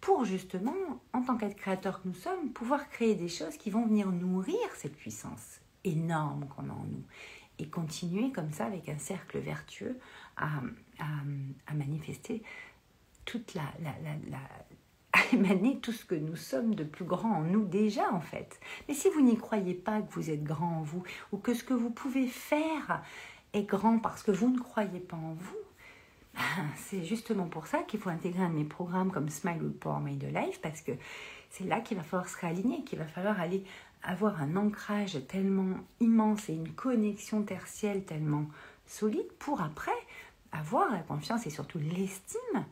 pour 0.00 0.24
justement, 0.24 0.74
en 1.12 1.22
tant 1.22 1.36
qu'être 1.36 1.56
créateur 1.56 2.02
que 2.02 2.08
nous 2.08 2.14
sommes, 2.14 2.50
pouvoir 2.50 2.88
créer 2.88 3.14
des 3.14 3.28
choses 3.28 3.56
qui 3.56 3.70
vont 3.70 3.86
venir 3.86 4.10
nourrir 4.10 4.56
cette 4.76 4.96
puissance 4.96 5.60
énorme 5.84 6.46
qu'on 6.48 6.68
a 6.68 6.72
en 6.72 6.84
nous. 6.84 7.04
Et 7.58 7.68
continuer 7.68 8.30
comme 8.30 8.52
ça 8.52 8.66
avec 8.66 8.88
un 8.88 8.98
cercle 8.98 9.38
vertueux 9.38 9.98
à, 10.36 10.60
manifester 11.74 12.42
toute 13.24 13.54
la, 13.54 13.64
émaner 15.32 15.78
tout 15.78 15.92
ce 15.92 16.04
que 16.04 16.14
nous 16.14 16.36
sommes 16.36 16.74
de 16.74 16.84
plus 16.84 17.04
grand 17.04 17.30
en 17.30 17.42
nous 17.42 17.64
déjà 17.64 18.12
en 18.12 18.20
fait. 18.20 18.60
Mais 18.88 18.94
si 18.94 19.08
vous 19.10 19.20
n'y 19.20 19.36
croyez 19.36 19.74
pas 19.74 20.00
que 20.00 20.12
vous 20.12 20.30
êtes 20.30 20.44
grand 20.44 20.78
en 20.78 20.82
vous 20.82 21.02
ou 21.32 21.38
que 21.38 21.54
ce 21.54 21.64
que 21.64 21.74
vous 21.74 21.90
pouvez 21.90 22.26
faire 22.26 23.02
est 23.52 23.64
grand 23.64 23.98
parce 23.98 24.22
que 24.22 24.30
vous 24.30 24.48
ne 24.48 24.58
croyez 24.58 25.00
pas 25.00 25.16
en 25.16 25.34
vous, 25.34 25.56
ben, 26.34 26.40
c'est 26.76 27.04
justement 27.04 27.46
pour 27.46 27.66
ça 27.66 27.82
qu'il 27.82 28.00
faut 28.00 28.10
intégrer 28.10 28.42
un 28.42 28.50
de 28.50 28.54
mes 28.54 28.64
programmes 28.64 29.10
comme 29.10 29.28
Smile 29.28 29.72
Power 29.80 30.00
Made 30.00 30.22
Life 30.22 30.60
parce 30.60 30.80
que 30.80 30.92
c'est 31.50 31.64
là 31.64 31.80
qu'il 31.80 31.96
va 31.96 32.02
falloir 32.02 32.28
se 32.28 32.38
réaligner, 32.38 32.84
qu'il 32.84 32.98
va 32.98 33.06
falloir 33.06 33.40
aller 33.40 33.64
avoir 34.02 34.40
un 34.40 34.56
ancrage 34.56 35.18
tellement 35.26 35.78
immense 36.00 36.48
et 36.48 36.54
une 36.54 36.72
connexion 36.72 37.42
tertielle 37.42 38.04
tellement 38.04 38.46
solide 38.86 39.30
pour 39.38 39.60
après 39.60 39.90
avoir 40.52 40.90
la 40.90 41.00
confiance 41.00 41.46
et 41.46 41.50
surtout 41.50 41.78
l'estime 41.78 42.64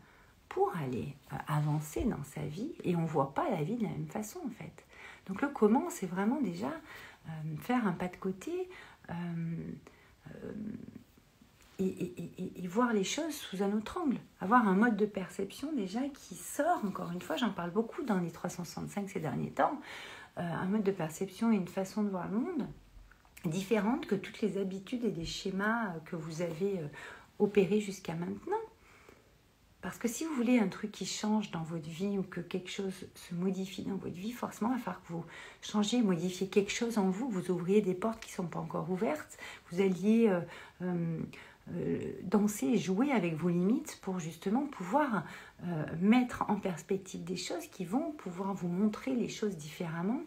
pour 0.57 0.75
aller 0.75 1.15
euh, 1.35 1.37
avancer 1.49 2.05
dans 2.05 2.25
sa 2.25 2.41
vie 2.41 2.73
et 2.83 2.97
on 2.97 3.03
ne 3.03 3.07
voit 3.07 3.35
pas 3.35 3.51
la 3.51 3.63
vie 3.63 3.77
de 3.77 3.83
la 3.83 3.91
même 3.91 4.07
façon 4.07 4.39
en 4.47 4.49
fait. 4.49 4.87
Donc 5.27 5.43
le 5.43 5.49
comment, 5.49 5.91
c'est 5.91 6.07
vraiment 6.07 6.41
déjà 6.41 6.71
euh, 7.29 7.31
faire 7.61 7.87
un 7.87 7.93
pas 7.93 8.09
de 8.09 8.17
côté, 8.17 8.71
euh, 9.11 9.15
et, 11.79 12.67
voir 12.69 12.95
les 12.95 13.05
choses 13.05 13.35
sous 13.35 13.63
un 13.63 13.71
autre 13.73 14.01
angle. 14.01 14.17
Avoir 14.41 14.67
un 14.67 14.75
mode 14.75 14.97
de 14.97 15.05
perception 15.05 15.75
déjà 15.75 16.01
qui 16.09 16.37
sort, 16.37 16.83
encore 16.87 17.11
une 17.13 17.21
fois, 17.21 17.37
j'en 17.37 17.51
parle 17.51 17.71
beaucoup 17.71 18.03
dans 18.03 18.19
les 18.19 18.31
365 18.31 19.11
ces 19.11 19.21
derniers 19.21 19.51
temps, 19.51 19.79
un 20.39 20.65
mode 20.65 20.85
de 20.85 20.91
perception 20.91 21.53
et 21.53 21.57
une 21.57 21.69
façon 21.69 22.03
de 22.03 22.09
voir 22.09 22.29
le 22.29 22.39
monde 22.39 22.67
différente 23.45 24.07
que 24.07 24.15
toutes 24.15 24.41
les 24.41 24.57
habitudes 24.57 25.05
et 25.05 25.11
les 25.11 25.27
schémas 25.27 25.95
que 26.07 26.17
vous 26.17 26.41
avez 26.41 26.81
opérés 27.39 27.81
jusqu'à 27.81 28.15
maintenant. 28.15 28.57
Parce 29.87 29.99
que 29.99 30.09
si 30.09 30.25
vous 30.25 30.35
voulez 30.35 30.59
un 30.59 30.67
truc 30.67 30.91
qui 30.91 31.07
change 31.07 31.53
dans 31.53 31.63
votre 31.63 31.89
vie 31.89 32.19
ou 32.19 32.25
que 32.25 32.41
quelque 32.41 32.73
chose 32.73 33.07
se 33.15 33.35
modifie 33.37 33.85
dans 33.85 33.95
votre 33.95 34.17
vie, 34.17 34.33
forcément, 34.33 34.73
il 34.73 34.79
va 34.79 34.83
falloir 34.83 35.03
que 35.05 35.13
vous 35.13 35.25
changiez, 35.63 36.03
modifiez 36.03 36.49
quelque 36.49 36.73
chose 36.73 36.99
en 36.99 37.09
vous, 37.09 37.29
vous 37.29 37.53
ouvriez 37.53 37.83
des 37.83 37.95
portes 37.95 38.19
qui 38.19 38.33
ne 38.33 38.35
sont 38.35 38.49
pas 38.49 38.59
encore 38.59 38.91
ouvertes, 38.91 39.39
vous 39.71 39.81
alliez 39.81 40.27
euh, 40.29 40.41
euh, 40.83 41.21
euh, 41.71 42.13
danser 42.25 42.67
et 42.67 42.79
jouer 42.79 43.13
avec 43.13 43.37
vos 43.37 43.49
limites 43.49 44.01
pour 44.03 44.19
justement 44.19 44.67
pouvoir 44.67 45.23
mettre 46.01 46.45
en 46.49 46.57
perspective 46.57 47.23
des 47.23 47.37
choses 47.37 47.69
qui 47.69 47.85
vont 47.85 48.11
pouvoir 48.11 48.55
vous 48.55 48.67
montrer 48.67 49.15
les 49.15 49.29
choses 49.29 49.57
différemment 49.57 50.21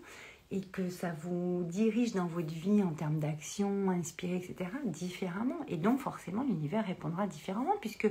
et 0.52 0.62
que 0.62 0.90
ça 0.90 1.12
vous 1.22 1.66
dirige 1.66 2.14
dans 2.14 2.28
votre 2.28 2.54
vie 2.54 2.82
en 2.82 2.94
termes 2.94 3.20
d'action, 3.20 3.92
inspiré, 3.92 4.38
etc., 4.38 4.70
différemment. 4.86 5.60
Et 5.68 5.76
donc, 5.76 6.00
forcément, 6.00 6.44
l'univers 6.44 6.86
répondra 6.86 7.28
différemment 7.28 7.76
puisque 7.82 8.10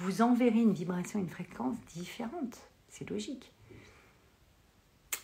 vous 0.00 0.22
enverrez 0.22 0.60
une 0.60 0.72
vibration, 0.72 1.18
une 1.18 1.28
fréquence 1.28 1.76
différente. 1.94 2.58
C'est 2.88 3.08
logique. 3.08 3.52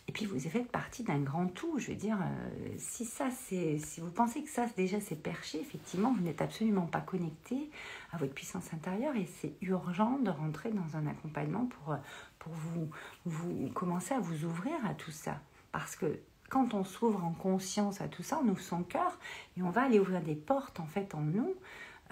Et 0.09 0.13
puis 0.13 0.27
vous 0.27 0.39
faites 0.39 0.71
partie 0.71 1.03
d'un 1.03 1.19
grand 1.19 1.47
tout. 1.47 1.79
Je 1.79 1.89
veux 1.89 1.97
dire, 1.97 2.19
euh, 2.21 2.75
si 2.79 3.07
ça, 3.07 3.31
c'est, 3.31 3.79
si 3.79 4.01
vous 4.01 4.11
pensez 4.11 4.43
que 4.43 4.51
ça 4.51 4.67
déjà 4.77 5.01
c'est 5.01 5.21
perché, 5.21 5.61
effectivement, 5.61 6.13
vous 6.13 6.23
n'êtes 6.23 6.43
absolument 6.43 6.87
pas 6.87 7.01
connecté 7.01 7.71
à 8.13 8.19
votre 8.19 8.35
puissance 8.35 8.73
intérieure 8.75 9.17
et 9.17 9.27
c'est 9.41 9.55
urgent 9.63 10.19
de 10.19 10.31
rentrer 10.31 10.71
dans 10.71 10.97
un 10.97 11.07
accompagnement 11.07 11.67
pour, 11.67 11.97
pour 12.39 12.53
vous, 12.53 12.91
vous 13.25 13.69
commencer 13.71 14.15
à 14.15 14.21
vous 14.21 14.45
ouvrir 14.45 14.75
à 14.85 14.95
tout 14.95 15.11
ça. 15.11 15.41
Parce 15.73 15.97
que 15.97 16.21
quand 16.51 16.75
on 16.75 16.85
s'ouvre 16.85 17.25
en 17.25 17.33
conscience 17.33 18.01
à 18.01 18.09
tout 18.09 18.23
ça, 18.23 18.39
on 18.45 18.49
ouvre 18.49 18.61
son 18.61 18.83
cœur 18.83 19.19
et 19.57 19.63
on 19.63 19.71
va 19.71 19.85
aller 19.85 19.99
ouvrir 19.99 20.21
des 20.21 20.37
portes 20.37 20.81
en 20.81 20.87
fait 20.87 21.15
en 21.15 21.23
nous 21.23 21.55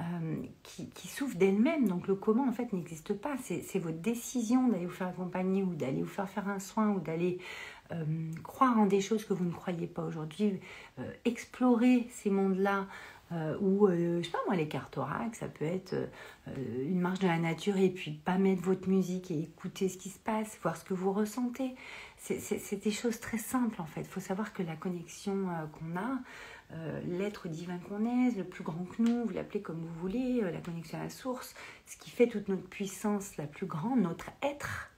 euh, 0.00 0.42
qui, 0.64 0.88
qui 0.88 1.06
s'ouvre 1.06 1.36
d'elle-même. 1.36 1.86
Donc 1.86 2.08
le 2.08 2.16
comment 2.16 2.48
en 2.48 2.52
fait 2.52 2.72
n'existe 2.72 3.12
pas. 3.14 3.36
C'est 3.40 3.78
votre 3.78 3.98
décision 3.98 4.66
d'aller 4.66 4.86
vous 4.86 4.92
faire 4.92 5.06
accompagner 5.06 5.62
ou 5.62 5.76
d'aller 5.76 6.02
vous 6.02 6.08
faire 6.08 6.28
faire 6.28 6.48
un 6.48 6.58
soin 6.58 6.90
ou 6.90 6.98
d'aller 6.98 7.38
euh, 7.92 8.04
croire 8.42 8.76
en 8.76 8.86
des 8.86 9.00
choses 9.00 9.24
que 9.24 9.32
vous 9.32 9.44
ne 9.44 9.52
croyez 9.52 9.86
pas 9.86 10.02
aujourd'hui, 10.02 10.58
euh, 10.98 11.08
explorer 11.24 12.08
ces 12.10 12.30
mondes-là. 12.30 12.88
ou 13.60 13.88
je 13.88 14.22
sais 14.22 14.30
pas 14.30 14.38
moi 14.46 14.54
les 14.54 14.68
cartes 14.68 14.96
oracles 14.96 15.36
ça 15.36 15.48
peut 15.48 15.64
être 15.64 15.94
une 16.56 17.00
marche 17.00 17.18
de 17.18 17.26
la 17.26 17.38
nature 17.38 17.76
et 17.78 17.88
puis 17.88 18.12
pas 18.12 18.38
mettre 18.38 18.62
votre 18.62 18.88
musique 18.88 19.30
et 19.32 19.40
écouter 19.40 19.88
ce 19.88 19.98
qui 19.98 20.10
se 20.10 20.20
passe 20.20 20.56
voir 20.62 20.76
ce 20.76 20.84
que 20.84 20.94
vous 20.94 21.12
ressentez 21.12 21.74
c'est 22.16 22.84
des 22.84 22.92
choses 22.92 23.18
très 23.18 23.38
simples 23.38 23.80
en 23.80 23.86
fait 23.86 24.02
il 24.02 24.06
faut 24.06 24.20
savoir 24.20 24.52
que 24.52 24.62
la 24.62 24.76
connexion 24.76 25.48
qu'on 25.72 25.98
a 25.98 26.20
euh, 26.74 27.00
l'être 27.06 27.48
divin 27.48 27.78
qu'on 27.78 28.04
est, 28.04 28.36
le 28.36 28.44
plus 28.44 28.64
grand 28.64 28.84
que 28.84 29.02
nous, 29.02 29.24
vous 29.24 29.32
l'appelez 29.32 29.62
comme 29.62 29.80
vous 29.80 30.00
voulez, 30.00 30.40
euh, 30.42 30.50
la 30.50 30.60
connexion 30.60 30.98
à 30.98 31.04
la 31.04 31.10
source, 31.10 31.54
ce 31.86 31.96
qui 31.96 32.10
fait 32.10 32.26
toute 32.26 32.48
notre 32.48 32.68
puissance 32.68 33.36
la 33.36 33.46
plus 33.46 33.66
grande, 33.66 34.00
notre 34.00 34.30
être, 34.42 34.90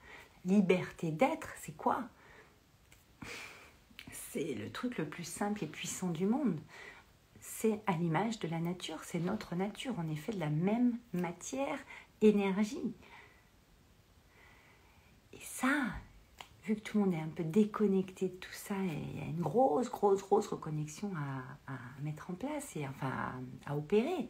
liberté 0.46 1.10
d'être, 1.10 1.48
c'est 1.60 1.76
quoi? 1.76 2.04
C'est 4.10 4.54
le 4.54 4.70
truc 4.70 4.96
le 4.96 5.06
plus 5.06 5.24
simple 5.24 5.64
et 5.64 5.66
puissant 5.66 6.10
du 6.10 6.26
monde. 6.26 6.58
C'est 7.40 7.80
à 7.86 7.92
l'image 7.92 8.38
de 8.38 8.48
la 8.48 8.58
nature, 8.58 9.04
c'est 9.04 9.20
notre 9.20 9.54
nature, 9.54 9.94
on 9.98 10.10
est 10.10 10.16
fait 10.16 10.32
de 10.32 10.40
la 10.40 10.50
même 10.50 10.96
matière, 11.12 11.78
énergie. 12.22 12.94
Et 15.34 15.40
ça, 15.42 15.74
vu 16.66 16.74
que 16.74 16.80
tout 16.80 16.98
le 16.98 17.04
monde 17.04 17.14
est 17.14 17.20
un 17.20 17.28
peu 17.28 17.44
déconnecté 17.44 18.28
de 18.28 18.34
tout 18.34 18.52
ça, 18.52 18.74
il 18.82 19.18
y 19.18 19.22
a 19.22 19.26
une 19.26 19.40
grosse, 19.40 19.88
grosse, 19.88 20.20
grosse 20.20 20.48
reconnexion 20.48 21.10
à, 21.68 21.72
mettre 22.02 22.30
en 22.30 22.34
place 22.34 22.76
et 22.76 22.86
enfin 22.86 23.12
à, 23.66 23.76
opérer. 23.76 24.28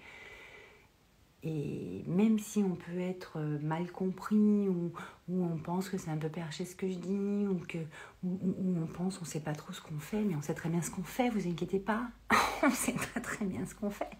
Et 1.42 2.03
même 2.07 2.38
si 2.38 2.62
on 2.62 2.75
peut 2.75 2.99
être 2.99 3.38
mal 3.62 3.90
compris 3.90 4.68
ou, 4.68 4.92
on 5.31 5.57
pense 5.59 5.88
que 5.88 5.96
c'est 5.96 6.11
un 6.11 6.16
peu 6.16 6.29
perché 6.29 6.64
ce 6.64 6.75
que 6.75 6.88
je 6.88 6.96
dis 6.96 7.46
ou 7.46 7.61
que 7.66 7.79
on 8.25 8.87
pense 8.87 9.20
on 9.20 9.25
sait 9.25 9.40
pas 9.40 9.55
trop 9.55 9.72
ce 9.72 9.81
qu'on 9.81 9.99
fait, 9.99 10.22
mais 10.22 10.35
on 10.35 10.42
sait 10.42 10.55
très 10.55 10.68
bien 10.68 10.83
ce 10.83 10.90
qu'on 10.90 11.05
fait, 11.05 11.31
vous 11.31 11.46
inquiétez 11.49 11.79
pas, 11.79 12.09
on 12.62 12.70
sait 12.70 12.94
très 12.94 13.20
très 13.20 13.44
bien 13.44 13.64
ce 13.66 13.75
qu'on 13.75 13.90
fait. 13.90 14.11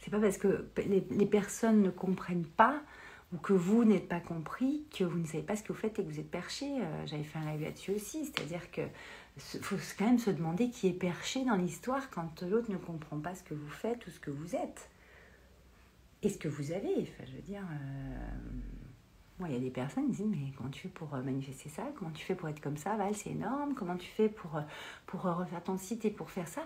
C'est 0.00 0.10
pas 0.10 0.20
parce 0.20 0.38
que 0.38 0.66
les 0.78 1.26
personnes 1.26 1.82
ne 1.82 1.90
comprennent 1.90 2.46
pas 2.46 2.82
ou 3.32 3.38
que 3.38 3.52
vous 3.52 3.84
n'êtes 3.84 4.08
pas 4.08 4.20
compris, 4.20 4.84
que 4.96 5.04
vous 5.04 5.18
ne 5.18 5.26
savez 5.26 5.42
pas 5.42 5.54
ce 5.54 5.62
que 5.62 5.72
vous 5.72 5.78
faites 5.78 5.98
et 5.98 6.04
que 6.04 6.08
vous 6.08 6.18
êtes 6.18 6.30
perché. 6.30 6.66
Euh, 6.66 7.06
j'avais 7.06 7.22
fait 7.22 7.38
un 7.38 7.52
live 7.52 7.62
là-dessus 7.62 7.92
aussi, 7.92 8.24
c'est-à-dire 8.24 8.70
que 8.70 8.82
faut 9.38 9.76
quand 9.98 10.06
même 10.06 10.18
se 10.18 10.30
demander 10.30 10.70
qui 10.70 10.88
est 10.88 10.92
perché 10.92 11.44
dans 11.44 11.54
l'histoire 11.54 12.10
quand 12.10 12.42
l'autre 12.42 12.70
ne 12.70 12.76
comprend 12.76 13.18
pas 13.20 13.34
ce 13.34 13.42
que 13.42 13.54
vous 13.54 13.70
faites 13.70 14.06
ou 14.06 14.10
ce 14.10 14.18
que 14.18 14.30
vous 14.30 14.56
êtes. 14.56 14.90
Et 16.22 16.28
ce 16.28 16.36
que 16.36 16.48
vous 16.48 16.72
avez. 16.72 16.92
Enfin, 17.00 17.24
je 17.26 17.36
veux 17.36 17.42
dire, 17.42 17.62
euh, 17.62 19.46
il 19.46 19.52
y 19.52 19.56
a 19.56 19.60
des 19.60 19.70
personnes 19.70 20.06
qui 20.06 20.22
disent 20.22 20.26
Mais 20.26 20.52
comment 20.56 20.68
tu 20.68 20.82
fais 20.82 20.88
pour 20.88 21.14
euh, 21.14 21.22
manifester 21.22 21.70
ça? 21.70 21.84
Comment 21.96 22.10
tu 22.10 22.24
fais 22.24 22.34
pour 22.34 22.48
être 22.48 22.60
comme 22.60 22.76
ça? 22.76 22.96
Val, 22.96 23.14
c'est 23.14 23.30
énorme. 23.30 23.74
Comment 23.74 23.96
tu 23.96 24.08
fais 24.08 24.28
pour, 24.28 24.60
pour 25.06 25.22
refaire 25.22 25.62
ton 25.62 25.78
site 25.78 26.04
et 26.04 26.10
pour 26.10 26.30
faire 26.30 26.48
ça? 26.48 26.62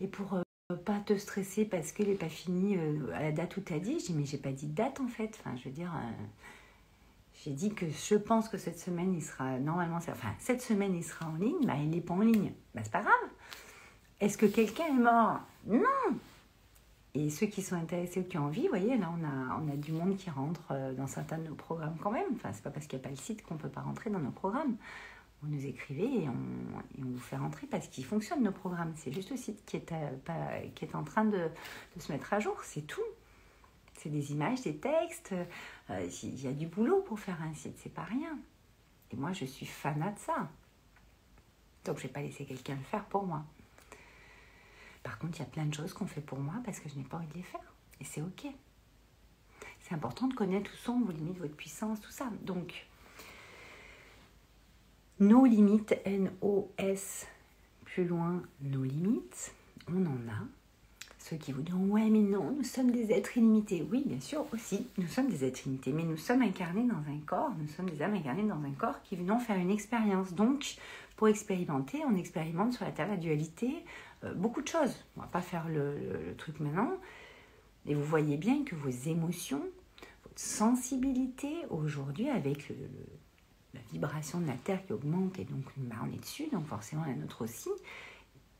Et 0.00 0.08
pour 0.08 0.42
pas 0.76 1.00
te 1.00 1.16
stresser 1.16 1.64
parce 1.64 1.92
que 1.92 2.02
n'est 2.02 2.14
pas 2.14 2.28
fini 2.28 2.76
euh, 2.76 3.10
à 3.14 3.22
la 3.22 3.32
date 3.32 3.56
où 3.56 3.62
tu 3.62 3.72
as 3.72 3.78
dit. 3.78 4.00
Je 4.00 4.06
dis, 4.06 4.12
mais 4.12 4.26
j'ai 4.26 4.36
pas 4.36 4.52
dit 4.52 4.66
de 4.66 4.74
date 4.74 5.00
en 5.00 5.08
fait. 5.08 5.38
Enfin, 5.40 5.56
je 5.56 5.64
veux 5.64 5.74
dire, 5.74 5.90
euh, 5.94 6.24
j'ai 7.42 7.52
dit 7.52 7.72
que 7.72 7.86
je 7.88 8.16
pense 8.16 8.50
que 8.50 8.58
cette 8.58 8.78
semaine, 8.78 9.14
il 9.14 9.22
sera 9.22 9.58
normalement, 9.58 9.96
enfin, 9.96 10.28
cette 10.38 10.60
semaine, 10.60 10.94
il 10.94 11.02
sera 11.02 11.26
en 11.26 11.36
ligne. 11.36 11.64
Bah, 11.64 11.76
il 11.78 11.88
n'est 11.88 12.02
pas 12.02 12.12
en 12.12 12.20
ligne. 12.20 12.52
Bah, 12.74 12.82
c'est 12.84 12.92
pas 12.92 13.00
grave. 13.00 13.14
Est-ce 14.20 14.36
que 14.36 14.44
quelqu'un 14.44 14.88
est 14.88 15.02
mort? 15.02 15.40
Non 15.66 16.18
Et 17.14 17.30
ceux 17.30 17.46
qui 17.46 17.62
sont 17.62 17.76
intéressés 17.76 18.20
ou 18.20 18.24
qui 18.24 18.36
ont 18.36 18.44
envie, 18.44 18.62
vous 18.62 18.68
voyez, 18.68 18.98
là, 18.98 19.10
on 19.18 19.24
a, 19.24 19.60
on 19.62 19.72
a 19.72 19.76
du 19.76 19.92
monde 19.92 20.18
qui 20.18 20.28
rentre 20.28 20.72
euh, 20.72 20.92
dans 20.92 21.06
certains 21.06 21.38
de 21.38 21.48
nos 21.48 21.54
programmes 21.54 21.96
quand 22.02 22.10
même. 22.10 22.28
Enfin, 22.34 22.50
c'est 22.52 22.62
pas 22.62 22.70
parce 22.70 22.86
qu'il 22.86 22.98
n'y 22.98 23.04
a 23.04 23.08
pas 23.08 23.14
le 23.14 23.16
site 23.16 23.42
qu'on 23.42 23.56
peut 23.56 23.70
pas 23.70 23.80
rentrer 23.80 24.10
dans 24.10 24.20
nos 24.20 24.32
programmes 24.32 24.76
vous 25.42 25.48
nous 25.48 25.66
écrivez 25.66 26.24
et 26.24 26.28
on, 26.28 26.34
vous 26.98 27.18
fait 27.18 27.36
rentrer 27.36 27.66
parce 27.66 27.86
qu'il 27.88 28.04
fonctionne 28.04 28.42
nos 28.42 28.52
programmes. 28.52 28.92
C'est 28.96 29.12
juste 29.12 29.30
le 29.30 29.36
site 29.36 29.64
qui 29.64 29.76
est, 29.76 29.92
euh, 29.92 30.68
qui 30.74 30.84
est 30.84 30.94
en 30.94 31.04
train 31.04 31.24
de, 31.24 31.48
se 31.98 32.10
mettre 32.10 32.32
à 32.32 32.40
jour, 32.40 32.56
c'est 32.62 32.86
tout. 32.86 33.00
C'est 33.94 34.08
des 34.08 34.32
images, 34.32 34.62
des 34.62 34.76
textes. 34.76 35.32
Euh, 35.90 36.08
il 36.22 36.40
y 36.40 36.46
a 36.46 36.52
du 36.52 36.66
boulot 36.66 37.02
pour 37.02 37.18
faire 37.18 37.40
un 37.42 37.54
site, 37.54 37.78
c'est 37.78 37.92
pas 37.92 38.02
rien. 38.02 38.38
Et 39.10 39.16
moi, 39.16 39.32
je 39.32 39.44
suis 39.44 39.66
fanat 39.66 40.12
de 40.12 40.18
ça. 40.18 40.48
Donc, 41.84 41.98
je 41.98 42.02
vais 42.02 42.08
pas 42.08 42.20
laisser 42.20 42.44
quelqu'un 42.44 42.76
le 42.76 42.84
faire 42.84 43.04
pour 43.04 43.24
moi. 43.24 43.44
Par 45.02 45.18
contre, 45.18 45.38
il 45.38 45.40
y 45.40 45.46
a 45.46 45.48
plein 45.48 45.64
de 45.64 45.74
choses 45.74 45.92
qu'on 45.92 46.06
fait 46.06 46.20
pour 46.20 46.38
moi 46.38 46.54
parce 46.64 46.80
que 46.80 46.88
je 46.88 46.96
n'ai 46.96 47.04
pas 47.04 47.16
envie 47.16 47.28
de 47.28 47.34
les 47.34 47.42
faire. 47.42 47.72
Et 48.00 48.04
c'est 48.04 48.20
OK. 48.20 48.46
C'est 49.80 49.94
important 49.94 50.26
de 50.26 50.34
connaître 50.34 50.70
où 50.72 50.76
sont 50.76 51.00
vos 51.00 51.12
limites, 51.12 51.38
votre 51.38 51.56
puissance, 51.56 52.00
tout 52.00 52.10
ça. 52.10 52.30
Donc, 52.42 52.87
nos 55.20 55.44
limites, 55.44 55.96
N-O-S, 56.04 57.26
plus 57.84 58.06
loin, 58.06 58.42
nos 58.62 58.84
limites, 58.84 59.52
on 59.88 60.06
en 60.06 60.30
a. 60.30 60.44
Ceux 61.18 61.36
qui 61.36 61.52
vous 61.52 61.62
disent 61.62 61.74
Ouais, 61.74 62.08
mais 62.08 62.20
non, 62.20 62.52
nous 62.52 62.62
sommes 62.62 62.90
des 62.90 63.12
êtres 63.12 63.36
illimités. 63.36 63.86
Oui, 63.90 64.04
bien 64.06 64.20
sûr, 64.20 64.46
aussi, 64.52 64.86
nous 64.96 65.08
sommes 65.08 65.28
des 65.28 65.44
êtres 65.44 65.66
illimités, 65.66 65.92
mais 65.92 66.04
nous 66.04 66.16
sommes 66.16 66.42
incarnés 66.42 66.84
dans 66.84 67.10
un 67.10 67.18
corps, 67.26 67.50
nous 67.58 67.66
sommes 67.66 67.90
des 67.90 68.00
âmes 68.00 68.14
incarnées 68.14 68.44
dans 68.44 68.62
un 68.62 68.70
corps 68.70 69.02
qui 69.02 69.16
venons 69.16 69.38
faire 69.38 69.58
une 69.58 69.70
expérience. 69.70 70.32
Donc, 70.34 70.76
pour 71.16 71.28
expérimenter, 71.28 72.00
on 72.08 72.14
expérimente 72.14 72.72
sur 72.72 72.84
la 72.84 72.92
Terre 72.92 73.08
la 73.08 73.16
dualité, 73.16 73.84
euh, 74.24 74.32
beaucoup 74.34 74.62
de 74.62 74.68
choses. 74.68 75.04
On 75.16 75.20
ne 75.20 75.26
va 75.26 75.30
pas 75.30 75.42
faire 75.42 75.68
le, 75.68 75.98
le, 75.98 76.36
truc 76.36 76.60
maintenant. 76.60 76.92
Et 77.86 77.94
vous 77.94 78.04
voyez 78.04 78.36
bien 78.36 78.62
que 78.64 78.76
vos 78.76 78.88
émotions, 78.88 79.64
votre 80.22 80.38
sensibilité 80.38 81.52
aujourd'hui 81.70 82.28
avec 82.30 82.68
le 82.68 82.76
la 83.78 83.92
vibration 83.92 84.40
de 84.40 84.46
la 84.46 84.54
Terre 84.54 84.84
qui 84.86 84.92
augmente 84.92 85.38
et 85.38 85.44
donc 85.44 85.64
bah, 85.76 85.96
on 86.02 86.12
est 86.12 86.20
dessus, 86.20 86.48
donc 86.52 86.66
forcément 86.66 87.04
la 87.04 87.14
nôtre 87.14 87.42
aussi, 87.42 87.70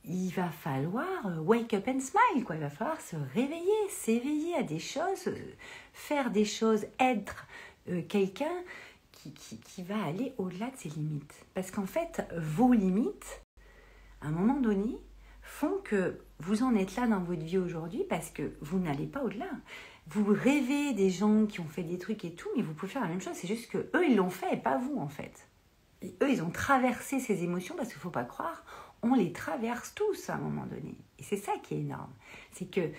il 0.04 0.30
va 0.30 0.48
falloir 0.48 1.26
euh, 1.26 1.38
wake 1.40 1.74
up 1.74 1.86
and 1.88 2.00
smile, 2.00 2.44
quoi. 2.44 2.56
Il 2.56 2.62
va 2.62 2.70
falloir 2.70 3.00
se 3.00 3.16
réveiller, 3.34 3.88
s'éveiller 3.90 4.54
à 4.54 4.62
des 4.62 4.78
choses, 4.78 5.28
euh, 5.28 5.54
faire 5.92 6.30
des 6.30 6.44
choses, 6.44 6.86
être 6.98 7.46
euh, 7.88 8.02
quelqu'un 8.08 8.64
qui, 9.12 9.32
qui, 9.32 9.58
qui, 9.58 9.82
va 9.82 10.02
aller 10.04 10.32
au-delà 10.38 10.70
de 10.70 10.76
ses 10.76 10.88
limites. 10.90 11.46
Parce 11.54 11.70
qu'en 11.70 11.86
fait, 11.86 12.26
vos 12.36 12.72
limites, 12.72 13.42
à 14.22 14.28
un 14.28 14.30
moment 14.30 14.60
donné, 14.60 14.98
font 15.42 15.78
que 15.82 16.20
vous 16.40 16.62
en 16.62 16.74
êtes 16.74 16.94
là 16.96 17.06
dans 17.06 17.20
votre 17.20 17.42
vie 17.42 17.58
aujourd'hui 17.58 18.04
parce 18.08 18.30
que 18.30 18.52
vous 18.60 18.78
n'allez 18.78 19.06
pas 19.06 19.22
au-delà 19.22 19.50
vous 20.10 20.24
rêvez 20.32 20.94
des 20.94 21.10
gens 21.10 21.46
qui 21.46 21.60
ont 21.60 21.68
fait 21.68 21.82
des 21.82 21.98
trucs 21.98 22.24
et 22.24 22.34
tout, 22.34 22.48
mais 22.56 22.62
vous 22.62 22.72
pouvez 22.74 22.92
faire 22.92 23.02
la 23.02 23.08
même 23.08 23.20
chose. 23.20 23.34
C'est 23.34 23.48
juste 23.48 23.70
que 23.70 23.78
eux, 23.94 24.06
ils 24.08 24.16
l'ont 24.16 24.30
fait 24.30 24.54
et 24.54 24.56
pas 24.56 24.78
vous, 24.78 24.98
en 24.98 25.08
fait. 25.08 25.48
Et 26.00 26.14
eux, 26.22 26.30
ils 26.30 26.42
ont 26.42 26.50
traversé 26.50 27.20
ces 27.20 27.42
émotions 27.42 27.74
parce 27.76 27.88
qu'il 27.88 27.98
ne 27.98 28.02
faut 28.02 28.10
pas 28.10 28.24
croire, 28.24 28.64
on 29.02 29.14
les 29.14 29.32
traverse 29.32 29.94
tous 29.94 30.30
à 30.30 30.34
un 30.34 30.38
moment 30.38 30.66
donné. 30.66 30.96
Et 31.18 31.22
c'est 31.22 31.36
ça 31.36 31.52
qui 31.62 31.74
est 31.74 31.80
énorme. 31.80 32.12
C'est 32.52 32.70
que 32.70 32.90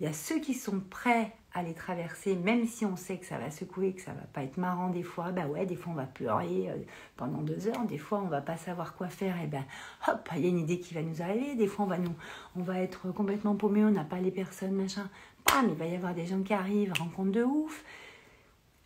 Il 0.00 0.06
y 0.06 0.08
a 0.08 0.12
ceux 0.12 0.40
qui 0.40 0.54
sont 0.54 0.80
prêts 0.80 1.32
à 1.52 1.62
les 1.62 1.72
traverser, 1.72 2.34
même 2.34 2.66
si 2.66 2.84
on 2.84 2.96
sait 2.96 3.16
que 3.16 3.26
ça 3.26 3.38
va 3.38 3.52
secouer, 3.52 3.94
que 3.94 4.00
ça 4.00 4.12
va 4.12 4.22
pas 4.32 4.42
être 4.42 4.56
marrant 4.56 4.90
des 4.90 5.04
fois. 5.04 5.30
Bah 5.30 5.46
ouais, 5.46 5.66
des 5.66 5.76
fois 5.76 5.92
on 5.92 5.96
va 5.96 6.06
pleurer 6.06 6.68
euh, 6.68 6.76
pendant 7.16 7.42
deux 7.42 7.68
heures, 7.68 7.84
des 7.86 7.98
fois 7.98 8.18
on 8.18 8.26
va 8.26 8.40
pas 8.40 8.56
savoir 8.56 8.96
quoi 8.96 9.08
faire, 9.08 9.40
et 9.40 9.46
ben 9.46 9.64
hop, 10.08 10.28
il 10.34 10.42
y 10.42 10.46
a 10.46 10.48
une 10.48 10.58
idée 10.58 10.80
qui 10.80 10.94
va 10.94 11.02
nous 11.02 11.22
arriver. 11.22 11.54
Des 11.54 11.68
fois 11.68 11.84
on 11.84 11.88
va 11.88 11.98
nous, 11.98 12.14
on 12.56 12.62
va 12.62 12.80
être 12.80 13.12
complètement 13.12 13.54
paumé, 13.54 13.84
on 13.84 13.90
n'a 13.90 14.02
pas 14.02 14.18
les 14.18 14.32
personnes, 14.32 14.72
machin. 14.72 15.08
Bam, 15.46 15.68
il 15.68 15.74
va 15.74 15.86
y 15.86 15.94
avoir 15.94 16.14
des 16.14 16.26
gens 16.26 16.42
qui 16.42 16.52
arrivent, 16.54 16.92
rencontre 16.98 17.32
de 17.32 17.42
ouf. 17.42 17.84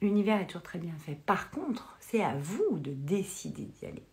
L'univers 0.01 0.41
est 0.41 0.47
toujours 0.47 0.63
très 0.63 0.79
bien 0.79 0.95
fait. 0.95 1.15
Par 1.15 1.51
contre, 1.51 1.97
c'est 2.01 2.23
à 2.23 2.37
vous 2.37 2.79
de 2.79 2.93
décider 2.93 3.65
d'y 3.65 3.87
aller. 3.87 4.07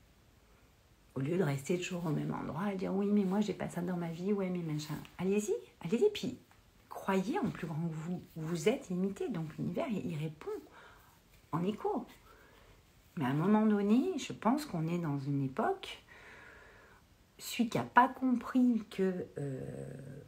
Au 1.16 1.20
lieu 1.22 1.38
de 1.38 1.44
rester 1.44 1.78
toujours 1.78 2.06
au 2.06 2.10
même 2.10 2.34
endroit 2.34 2.74
et 2.74 2.76
dire 2.76 2.94
oui, 2.94 3.08
mais 3.12 3.24
moi 3.24 3.40
j'ai 3.40 3.54
pas 3.54 3.70
ça 3.70 3.82
dans 3.82 3.96
ma 3.96 4.10
vie, 4.10 4.34
ouais, 4.34 4.50
mais 4.50 4.64
machin. 4.64 4.96
Allez-y, 5.18 5.54
allez-y, 5.82 6.10
puis 6.12 6.38
croyez 6.90 7.40
en 7.40 7.50
plus 7.50 7.68
grand 7.68 7.88
que 7.88 7.94
vous. 7.94 8.22
Vous 8.36 8.68
êtes 8.68 8.90
limité, 8.90 9.30
donc 9.30 9.56
l'univers, 9.58 9.88
il 9.90 10.18
répond 10.18 10.50
en 11.52 11.64
écho. 11.64 12.06
Mais 13.18 13.26
à 13.26 13.30
un 13.30 13.34
moment 13.34 13.66
donné, 13.66 14.18
je 14.18 14.34
pense 14.34 14.66
qu'on 14.66 14.88
est 14.88 14.98
dans 14.98 15.20
une 15.20 15.44
époque, 15.44 16.04
celui 17.38 17.70
qui 17.70 17.78
n'a 17.78 17.84
pas 17.84 18.08
compris 18.08 18.84
que 18.90 19.26
euh, 19.38 19.60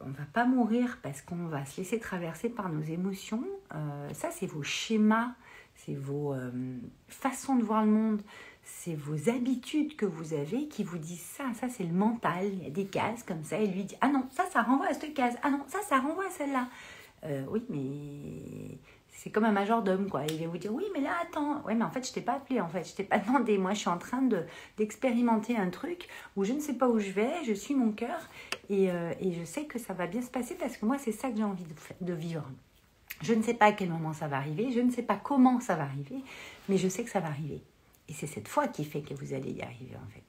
on 0.00 0.10
va 0.10 0.24
pas 0.32 0.44
mourir 0.44 0.98
parce 1.02 1.22
qu'on 1.22 1.46
va 1.46 1.64
se 1.64 1.80
laisser 1.80 1.98
traverser 1.98 2.48
par 2.48 2.68
nos 2.68 2.82
émotions, 2.82 3.44
euh, 3.74 4.08
ça 4.12 4.30
c'est 4.30 4.46
vos 4.46 4.62
schémas, 4.62 5.32
c'est 5.74 5.94
vos 5.94 6.34
euh, 6.34 6.50
façons 7.08 7.56
de 7.56 7.62
voir 7.62 7.84
le 7.84 7.90
monde, 7.90 8.22
c'est 8.62 8.94
vos 8.94 9.30
habitudes 9.30 9.96
que 9.96 10.04
vous 10.04 10.34
avez 10.34 10.68
qui 10.68 10.84
vous 10.84 10.98
disent 10.98 11.20
ça. 11.20 11.44
Ça, 11.54 11.70
c'est 11.70 11.84
le 11.84 11.94
mental. 11.94 12.44
Il 12.52 12.64
y 12.64 12.66
a 12.66 12.70
des 12.70 12.84
cases 12.84 13.22
comme 13.22 13.42
ça. 13.42 13.58
Et 13.58 13.66
lui 13.66 13.84
dit 13.84 13.96
Ah 14.02 14.08
non, 14.08 14.26
ça, 14.30 14.44
ça 14.50 14.60
renvoie 14.60 14.88
à 14.88 14.92
cette 14.92 15.14
case. 15.14 15.38
Ah 15.42 15.50
non, 15.50 15.64
ça, 15.68 15.78
ça 15.88 15.98
renvoie 16.00 16.26
à 16.26 16.30
celle-là. 16.30 16.68
Oui, 17.48 17.64
mais 17.70 18.78
c'est 19.18 19.30
comme 19.30 19.44
un 19.44 19.52
majordome, 19.52 20.08
quoi. 20.08 20.22
Il 20.30 20.38
va 20.38 20.46
vous 20.46 20.58
dire 20.58 20.72
Oui, 20.72 20.84
mais 20.94 21.00
là, 21.00 21.10
attends. 21.20 21.60
Oui, 21.66 21.74
mais 21.74 21.84
en 21.84 21.90
fait, 21.90 22.06
je 22.06 22.12
t'ai 22.12 22.20
pas 22.20 22.34
appelé, 22.34 22.60
en 22.60 22.68
fait. 22.68 22.84
Je 22.84 22.94
t'ai 22.94 23.02
pas 23.02 23.18
demandé. 23.26 23.58
Moi, 23.58 23.74
je 23.74 23.80
suis 23.80 23.88
en 23.88 23.98
train 23.98 24.22
de, 24.22 24.44
d'expérimenter 24.76 25.56
un 25.56 25.70
truc 25.70 26.08
où 26.36 26.44
je 26.44 26.52
ne 26.52 26.60
sais 26.60 26.74
pas 26.74 26.88
où 26.88 27.00
je 27.00 27.10
vais. 27.10 27.42
Je 27.44 27.52
suis 27.52 27.74
mon 27.74 27.90
cœur. 27.90 28.20
Et, 28.70 28.92
euh, 28.92 29.12
et 29.20 29.32
je 29.32 29.42
sais 29.44 29.64
que 29.64 29.80
ça 29.80 29.92
va 29.92 30.06
bien 30.06 30.22
se 30.22 30.30
passer 30.30 30.54
parce 30.54 30.76
que 30.76 30.86
moi, 30.86 30.98
c'est 30.98 31.10
ça 31.10 31.30
que 31.30 31.36
j'ai 31.36 31.42
envie 31.42 31.64
de, 31.64 31.74
de 32.06 32.12
vivre. 32.12 32.44
Je 33.20 33.34
ne 33.34 33.42
sais 33.42 33.54
pas 33.54 33.66
à 33.66 33.72
quel 33.72 33.88
moment 33.88 34.12
ça 34.12 34.28
va 34.28 34.36
arriver. 34.36 34.70
Je 34.70 34.78
ne 34.78 34.92
sais 34.92 35.02
pas 35.02 35.16
comment 35.16 35.58
ça 35.58 35.74
va 35.74 35.82
arriver. 35.82 36.22
Mais 36.68 36.78
je 36.78 36.86
sais 36.86 37.02
que 37.02 37.10
ça 37.10 37.18
va 37.18 37.26
arriver. 37.26 37.60
Et 38.08 38.12
c'est 38.12 38.28
cette 38.28 38.46
foi 38.46 38.68
qui 38.68 38.84
fait 38.84 39.00
que 39.00 39.14
vous 39.14 39.34
allez 39.34 39.50
y 39.50 39.62
arriver 39.62 39.96
en 39.96 40.10
fait. 40.12 40.22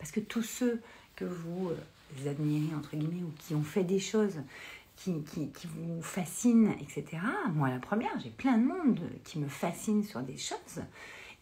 Parce 0.00 0.10
que 0.10 0.18
tous 0.18 0.42
ceux 0.42 0.82
que 1.14 1.24
vous 1.24 1.70
euh, 1.70 2.28
admirez, 2.28 2.74
entre 2.74 2.96
guillemets, 2.96 3.22
ou 3.22 3.32
qui 3.38 3.54
ont 3.54 3.62
fait 3.62 3.84
des 3.84 4.00
choses 4.00 4.40
qui, 5.04 5.66
vous 5.66 6.02
fascinent, 6.02 6.74
etc. 6.80 7.18
Moi, 7.54 7.68
la 7.70 7.78
première, 7.78 8.18
j'ai 8.20 8.30
plein 8.30 8.58
de 8.58 8.64
monde 8.64 9.00
qui 9.24 9.38
me 9.38 9.48
fascine 9.48 10.04
sur 10.04 10.22
des 10.22 10.36
choses. 10.36 10.82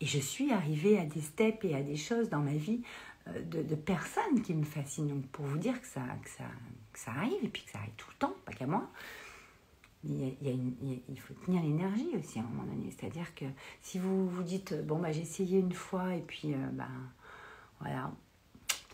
Et 0.01 0.07
je 0.07 0.18
suis 0.18 0.53
arrivée 0.53 0.99
à 0.99 1.05
des 1.05 1.20
steps 1.20 1.64
et 1.64 1.75
à 1.75 1.83
des 1.83 1.96
choses 1.96 2.31
dans 2.31 2.40
ma 2.40 2.55
vie 2.55 2.83
euh, 3.29 3.42
de, 3.42 3.75
personnes 3.75 4.40
qui 4.42 4.55
me 4.55 4.64
fascinent. 4.64 5.09
Donc, 5.09 5.27
pour 5.27 5.44
vous 5.44 5.59
dire 5.59 5.81
que 5.81 5.87
ça, 5.87 6.03
ça, 6.94 7.11
arrive, 7.11 7.44
et 7.44 7.49
puis 7.49 7.64
que 7.64 7.70
ça 7.70 7.79
arrive 7.79 7.92
tout 7.96 8.09
le 8.11 8.16
temps, 8.16 8.35
pas 8.46 8.53
qu'à 8.53 8.66
moi, 8.66 8.88
il, 10.05 10.35
faut 11.18 11.35
tenir 11.44 11.62
l'énergie 11.62 12.11
aussi 12.18 12.38
à 12.38 12.42
un 12.42 12.46
moment 12.46 12.62
donné. 12.62 12.90
C'est-à-dire 12.99 13.35
que 13.35 13.44
si 13.83 13.99
vous 13.99 14.29
vous 14.29 14.42
dites, 14.42 14.75
bon, 14.87 14.99
bah, 14.99 15.12
j'ai 15.12 15.23
essayé 15.23 15.59
une 15.59 15.73
fois 15.73 16.14
et 16.14 16.23
puis, 16.23 16.55
euh, 16.55 16.66
ben, 16.73 16.88
voilà, 17.81 18.11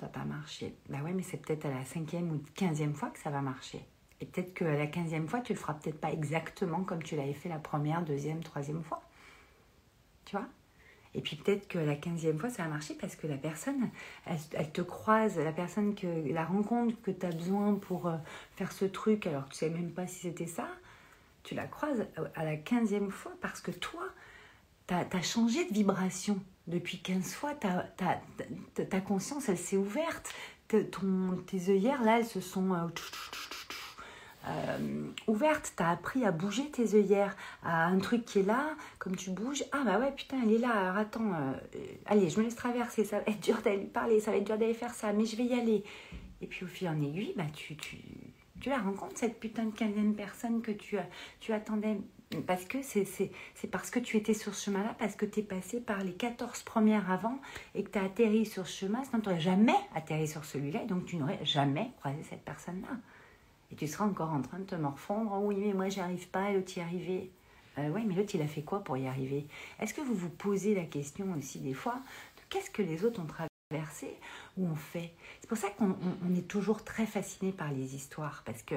ça 0.01 0.07
n'a 0.07 0.09
pas 0.09 0.25
marché. 0.25 0.75
Bah 0.89 0.99
ouais, 1.03 1.13
mais 1.13 1.23
c'est 1.23 1.39
peut-être 1.39 1.67
à 1.67 1.71
la 1.71 1.85
cinquième 1.85 2.33
ou 2.33 2.43
quinzième 2.55 2.95
fois 2.95 3.11
que 3.11 3.19
ça 3.19 3.31
va 3.31 3.41
marcher. 3.41 3.81
Et 4.21 4.27
peut-être 4.27 4.55
qu'à 4.55 4.77
la 4.77 4.87
quinzième 4.87 5.29
fois, 5.29 5.41
tu 5.41 5.53
le 5.53 5.59
feras 5.59 5.75
peut-être 5.75 6.01
pas 6.01 6.13
exactement 6.13 6.83
comme 6.83 7.03
tu 7.03 7.17
l'avais 7.17 7.35
fait 7.35 7.49
la 7.49 7.59
première, 7.59 8.03
deuxième, 8.03 8.43
troisième 8.43 8.83
fois. 8.83 9.03
Tu 10.25 10.37
vois? 10.37 10.47
Et 11.15 11.23
puis 11.23 11.37
peut-être 11.37 11.67
que 11.67 11.79
la 11.79 11.95
quinzième 11.95 12.39
fois, 12.39 12.51
ça 12.51 12.65
va 12.65 12.69
marcher 12.69 12.95
parce 12.95 13.17
que 13.17 13.27
la 13.27 13.39
personne, 13.39 13.89
elle, 14.27 14.71
te 14.71 14.83
croise, 14.83 15.39
la 15.39 15.53
personne 15.53 15.95
que 15.95 16.07
la 16.33 16.45
rencontre 16.45 16.95
que 17.01 17.11
tu 17.11 17.25
as 17.25 17.31
besoin 17.31 17.75
pour 17.75 18.07
euh, 18.07 18.17
faire 18.57 18.71
ce 18.71 18.85
truc, 18.85 19.27
alors 19.27 19.47
que 19.47 19.53
tu 19.53 19.57
sais 19.57 19.71
même 19.71 19.93
pas 19.93 20.07
si 20.07 20.21
c'était 20.21 20.47
ça, 20.47 20.69
tu 21.43 21.55
la 21.55 21.67
croises 21.67 22.07
à 22.35 22.45
la 22.45 22.57
quinzième 22.57 23.11
fois 23.11 23.33
parce 23.41 23.63
que 23.63 23.71
toi, 23.71 24.03
tu 24.87 24.95
as, 24.95 25.23
changé 25.23 25.65
de 25.69 25.73
vibration. 25.73 26.39
Depuis 26.67 26.99
15 26.99 27.33
fois, 27.33 27.55
ta, 27.55 29.01
conscience, 29.01 29.49
elle 29.49 29.57
s'est 29.57 29.77
ouverte. 29.77 30.35
Ton, 30.69 31.43
tes 31.47 31.71
œillères, 31.71 32.03
là, 32.03 32.19
elles 32.19 32.27
se 32.27 32.41
sont 32.41 32.75
euh, 34.49 35.07
ouvertes. 35.27 35.73
Tu 35.77 35.83
as 35.83 35.91
appris 35.91 36.25
à 36.25 36.33
bouger 36.33 36.71
tes 36.71 36.95
œillères, 36.95 37.37
à 37.65 37.87
un 37.87 37.99
truc 37.99 38.25
qui 38.25 38.41
est 38.41 38.47
là, 38.47 38.75
comme 38.99 39.17
tu 39.17 39.31
bouges. 39.31 39.65
Ah 39.73 39.83
bah 39.85 39.99
ouais, 39.99 40.13
putain, 40.13 40.39
elle 40.45 40.53
est 40.53 40.59
là. 40.59 40.71
Alors 40.71 40.97
attends, 40.97 41.33
euh, 41.33 41.53
allez, 42.07 42.29
je 42.31 42.39
me 42.39 42.45
laisse 42.45 42.57
traverser. 42.57 43.05
Ça 43.05 43.19
va 43.19 43.25
être 43.27 43.41
dur 43.41 43.61
d'aller 43.63 43.85
parler, 43.85 44.21
ça 44.21 44.31
va 44.31 44.37
être 44.37 44.47
dur 44.47 44.59
d'aller 44.59 44.75
faire 44.75 44.95
ça, 44.95 45.13
mais 45.13 45.27
je 45.27 45.37
vais 45.37 45.45
y 45.45 45.55
aller. 45.55 45.85
Et 46.41 46.47
puis 46.47 46.65
au 46.65 46.69
fil 46.69 46.89
en 46.89 47.01
aiguille, 47.01 47.33
bah, 47.37 47.45
tu, 47.53 47.77
tu, 47.77 47.99
tu 48.61 48.69
la 48.69 48.79
rencontres, 48.79 49.17
cette 49.17 49.41
putain 49.41 49.65
de 49.65 49.75
quinzième 49.75 50.15
personne 50.15 50.63
que 50.63 50.73
tu, 50.73 50.97
tu 51.41 51.53
attendais. 51.53 51.99
Parce 52.47 52.65
que 52.65 52.79
c'est 52.83 53.07
parce 53.71 53.89
que 53.91 54.01
tu 54.01 54.17
étais 54.17 54.35
sur 54.35 54.53
ce 54.53 54.65
chemin-là, 54.65 54.97
parce 54.99 55.15
que 55.15 55.25
tu 55.25 55.41
es 55.41 55.43
passé 55.45 55.81
par 55.81 56.03
les 56.03 56.13
14 56.13 56.65
premières 56.65 57.09
avant 57.11 57.41
et 57.77 57.85
que 57.85 57.91
tu 57.91 57.99
as 57.99 58.03
atterri 58.03 58.45
sur 58.45 58.67
ce 58.67 58.81
chemin, 58.87 59.05
sinon 59.05 59.21
tu 59.21 59.29
n'aurais 59.29 59.41
jamais 59.41 59.77
atterri 59.95 60.27
sur 60.27 60.45
celui-là, 60.45 60.85
donc 60.87 61.07
tu 61.07 61.17
n'aurais 61.17 61.39
jamais 61.45 61.93
croisé 62.01 62.19
cette 62.29 62.45
personne-là. 62.45 62.97
Et 63.71 63.77
tu 63.77 63.87
seras 63.87 64.05
encore 64.05 64.31
en 64.33 64.43
train 64.43 64.59
de 64.59 64.65
te 64.65 64.75
morfondre. 64.75 65.33
Oh 65.35 65.41
oui, 65.47 65.57
mais 65.57 65.73
moi 65.73 65.89
j'y 65.89 66.01
arrive 66.01 66.29
pas, 66.29 66.53
l'autre 66.53 66.77
y 66.77 66.81
arriver. 66.81 67.31
Euh, 67.79 67.91
oui, 67.95 68.05
mais 68.07 68.15
l'autre 68.15 68.35
il 68.35 68.43
a 68.43 68.47
fait 68.47 68.63
quoi 68.63 68.83
pour 68.83 68.97
y 68.97 69.07
arriver? 69.07 69.47
Est-ce 69.81 69.93
que 69.93 70.01
vous 70.01 70.15
vous 70.15 70.31
posez 70.31 70.75
la 70.75 70.85
question 70.85 71.35
aussi 71.37 71.61
des 71.61 71.75
fois 71.75 72.01
de 72.37 72.43
qu'est-ce 72.49 72.71
que 72.71 72.83
les 72.83 73.05
autres 73.05 73.21
ont 73.21 73.27
travaillé 73.27 73.51
verset 73.71 74.15
où 74.57 74.67
on 74.67 74.77
fait? 74.77 75.13
C'est 75.41 75.49
pour 75.49 75.59
ça 75.59 75.69
qu'on 75.71 75.95
est 76.37 76.49
toujours 76.49 76.85
très 76.85 77.05
fasciné 77.05 77.53
par 77.53 77.73
les 77.73 77.95
histoires, 77.95 78.43
parce 78.47 78.63
que 78.63 78.77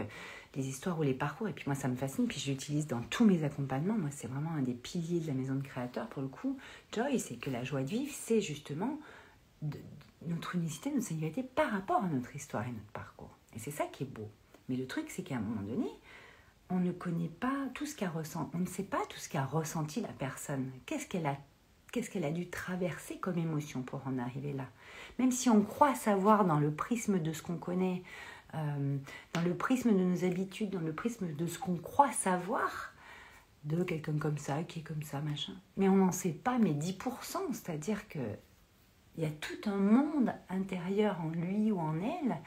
les 0.56 0.68
histoires 0.68 1.00
ou 1.00 1.04
les 1.04 1.14
parcours, 1.14 1.48
et 1.48 1.54
puis 1.54 1.64
moi 1.68 1.76
ça 1.76 1.88
me 1.88 1.96
fascine, 1.96 2.28
puis 2.28 2.40
j'utilise 2.40 2.88
dans 2.88 3.02
tous 3.02 3.24
mes 3.24 3.44
accompagnements, 3.44 3.98
moi 3.98 4.10
c'est 4.12 4.28
vraiment 4.28 4.52
un 4.52 4.64
des 4.64 4.74
piliers 4.74 5.20
de 5.20 5.28
la 5.28 5.34
maison 5.34 5.56
de 5.56 5.62
créateur 5.62 6.08
pour 6.08 6.22
le 6.22 6.28
coup, 6.28 6.58
Joy, 6.92 7.20
c'est 7.20 7.36
que 7.36 7.50
la 7.50 7.64
joie 7.64 7.84
de 7.84 7.90
vivre, 7.90 8.12
c'est 8.14 8.42
justement 8.42 9.00
notre 10.26 10.56
unicité, 10.56 10.90
notre 10.92 11.06
singularité 11.06 11.44
par 11.44 11.72
rapport 11.72 12.04
à 12.04 12.08
notre 12.08 12.36
histoire 12.36 12.68
et 12.68 12.72
notre 12.72 12.92
parcours. 12.92 13.38
Et 13.56 13.60
c'est 13.60 13.72
ça 13.72 13.86
qui 13.86 14.04
est 14.04 14.08
beau. 14.08 14.30
Mais 14.70 14.76
le 14.76 14.88
truc, 14.88 15.10
c'est 15.10 15.24
qu'à 15.24 15.36
un 15.36 15.42
moment 15.42 15.62
donné, 15.62 15.90
on 16.70 16.80
ne 16.80 16.92
connaît 16.92 17.30
pas 17.30 17.68
tout 17.74 17.86
ce 17.86 17.96
qu'a 17.96 18.10
ressenti, 18.10 18.52
on 18.56 18.60
ne 18.60 18.68
sait 18.68 18.84
pas 18.84 19.02
tout 19.10 19.18
ce 19.18 19.28
qu'a 19.28 19.44
ressenti 19.44 20.02
la 20.02 20.10
personne. 20.10 20.72
Qu'est-ce 20.86 21.08
qu'elle 21.08 21.26
a 21.26 21.36
qu'est-ce 21.92 22.12
qu'elle 22.12 22.26
a 22.26 22.32
dû 22.32 22.48
traverser 22.48 23.18
comme 23.18 23.40
émotion 23.40 23.82
pour 23.82 24.06
en 24.06 24.20
arriver 24.20 24.54
là? 24.54 24.68
Même 25.18 25.32
si 25.32 25.50
on 25.50 25.64
croit 25.64 25.96
savoir 25.96 26.46
dans 26.46 26.60
le 26.60 26.72
prisme 26.72 27.20
de 27.20 27.34
ce 27.34 27.42
qu'on 27.42 27.58
connaît, 27.58 28.04
euh, 28.54 28.98
dans 29.34 29.42
le 29.42 29.56
prisme 29.56 29.92
de 29.92 30.04
nos 30.04 30.24
habitudes, 30.24 30.70
dans 30.70 30.82
le 30.82 30.94
prisme 30.94 31.34
de 31.36 31.48
ce 31.48 31.58
qu'on 31.58 31.78
croit 31.78 32.12
savoir, 32.12 32.94
de 33.64 33.84
quelqu'un 33.84 34.18
comme 34.20 34.38
ça, 34.38 34.64
qui 34.64 34.80
est 34.80 34.84
comme 34.84 35.02
ça, 35.02 35.20
machin. 35.22 35.54
Mais 35.78 35.90
on 35.90 35.96
n'en 35.96 36.12
sait 36.12 36.30
pas, 36.30 36.60
mais 36.60 36.72
10%, 36.72 37.38
c'est-à-dire 37.52 38.08
que 38.08 38.20
il 39.18 39.24
y 39.24 39.26
a 39.26 39.32
tout 39.32 39.70
un 39.70 39.76
monde 39.76 40.32
intérieur 40.50 41.20
en 41.22 41.30
lui 41.30 41.72
ou 41.72 41.80
en 41.80 41.96
elle 42.00 42.38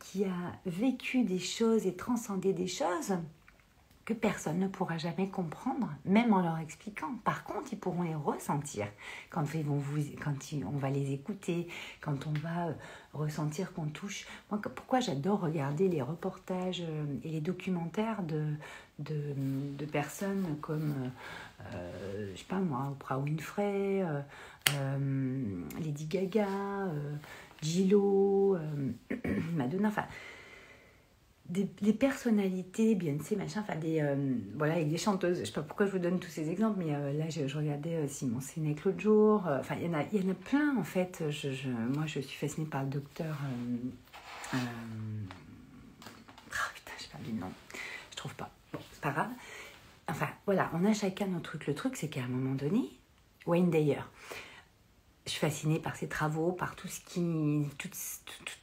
qui, 0.00 0.24
a 0.24 0.52
vécu 0.64 1.24
des 1.24 1.38
choses 1.38 1.86
et 1.86 1.94
transcendé 1.94 2.52
des 2.52 2.66
choses 2.66 3.14
que 4.04 4.14
personne 4.14 4.60
ne 4.60 4.68
pourra 4.68 4.98
jamais 4.98 5.28
comprendre, 5.28 5.88
même 6.04 6.32
en 6.32 6.40
leur 6.40 6.58
expliquant. 6.58 7.12
Par 7.24 7.42
contre, 7.42 7.72
ils 7.72 7.78
pourront 7.78 8.04
les 8.04 8.14
ressentir 8.14 8.86
quand, 9.30 9.44
ils 9.52 9.64
vont 9.64 9.78
vous, 9.78 10.00
quand 10.22 10.36
on 10.64 10.78
va 10.78 10.90
les 10.90 11.12
écouter, 11.12 11.66
quand 12.00 12.28
on 12.28 12.32
va 12.38 12.68
euh, 12.68 12.72
ressentir 13.14 13.72
qu'on 13.72 13.86
touche. 13.86 14.28
Moi, 14.48 14.60
pourquoi 14.62 15.00
j'adore 15.00 15.40
regarder 15.40 15.88
les 15.88 16.02
reportages 16.02 16.82
euh, 16.82 17.04
et 17.24 17.30
les 17.30 17.40
documentaires 17.40 18.22
de, 18.22 18.54
de, 19.00 19.84
personnes 19.86 20.56
comme, 20.60 21.10
euh, 21.74 22.30
je 22.32 22.38
sais 22.38 22.44
pas 22.44 22.60
moi, 22.60 22.90
Oprah 22.92 23.18
Winfrey, 23.18 24.04
Lady 25.80 26.06
Gaga, 26.06 26.46
Gillo, 27.62 28.58
Madonna, 29.54 29.88
enfin 29.88 30.06
des, 31.48 31.92
personnalités, 31.92 32.94
Beyoncé, 32.94 33.36
machin, 33.36 33.60
enfin 33.60 33.76
des, 33.76 34.00
euh, 34.00 34.16
voilà, 34.56 34.74
avec 34.74 34.88
des 34.88 34.98
chanteuses. 34.98 35.40
Je 35.40 35.44
sais 35.44 35.52
pas 35.52 35.62
pourquoi 35.62 35.86
je 35.86 35.92
vous 35.92 35.98
donne 35.98 36.18
tous 36.18 36.30
ces 36.30 36.50
exemples, 36.50 36.78
mais 36.78 36.94
euh, 36.94 37.12
là, 37.12 37.26
je, 37.28 37.56
regardais 37.56 37.94
euh, 37.94 38.08
Simon 38.08 38.40
Sinek 38.40 38.84
l'autre 38.84 39.00
jour. 39.00 39.44
Enfin, 39.46 39.76
il 39.80 39.86
y, 39.86 39.88
en 39.88 39.94
a, 39.94 40.02
y 40.02 40.26
en 40.26 40.30
a 40.30 40.34
plein, 40.34 40.76
en 40.76 40.84
fait. 40.84 41.24
Je, 41.30 41.52
je, 41.52 41.68
moi, 41.68 42.06
je 42.06 42.20
suis 42.20 42.36
fascinée 42.36 42.66
par 42.66 42.82
le 42.82 42.90
docteur... 42.90 43.36
Ah, 44.52 44.56
putain, 46.74 46.92
j'ai 46.98 47.08
perdu 47.08 47.32
le 47.32 47.38
nom. 47.40 47.50
Je 48.10 48.16
trouve 48.16 48.34
pas. 48.34 48.50
Bon, 48.72 48.78
c'est 48.92 49.00
pas 49.00 49.10
grave. 49.10 49.30
Enfin, 50.08 50.28
voilà, 50.46 50.70
on 50.74 50.84
a 50.84 50.92
chacun 50.92 51.26
notre 51.26 51.50
truc. 51.50 51.66
Le 51.66 51.74
truc, 51.74 51.96
c'est 51.96 52.08
qu'à 52.08 52.22
un 52.22 52.28
moment 52.28 52.54
donné, 52.54 52.90
Wayne 53.46 53.70
Dyer, 53.70 54.00
je 55.26 55.32
suis 55.32 55.40
fascinée 55.40 55.80
par 55.80 55.96
ses 55.96 56.06
travaux, 56.06 56.52
par 56.52 56.76
tout 56.76 56.86
ce 56.86 57.00
qui. 57.00 57.66
toute, 57.78 57.96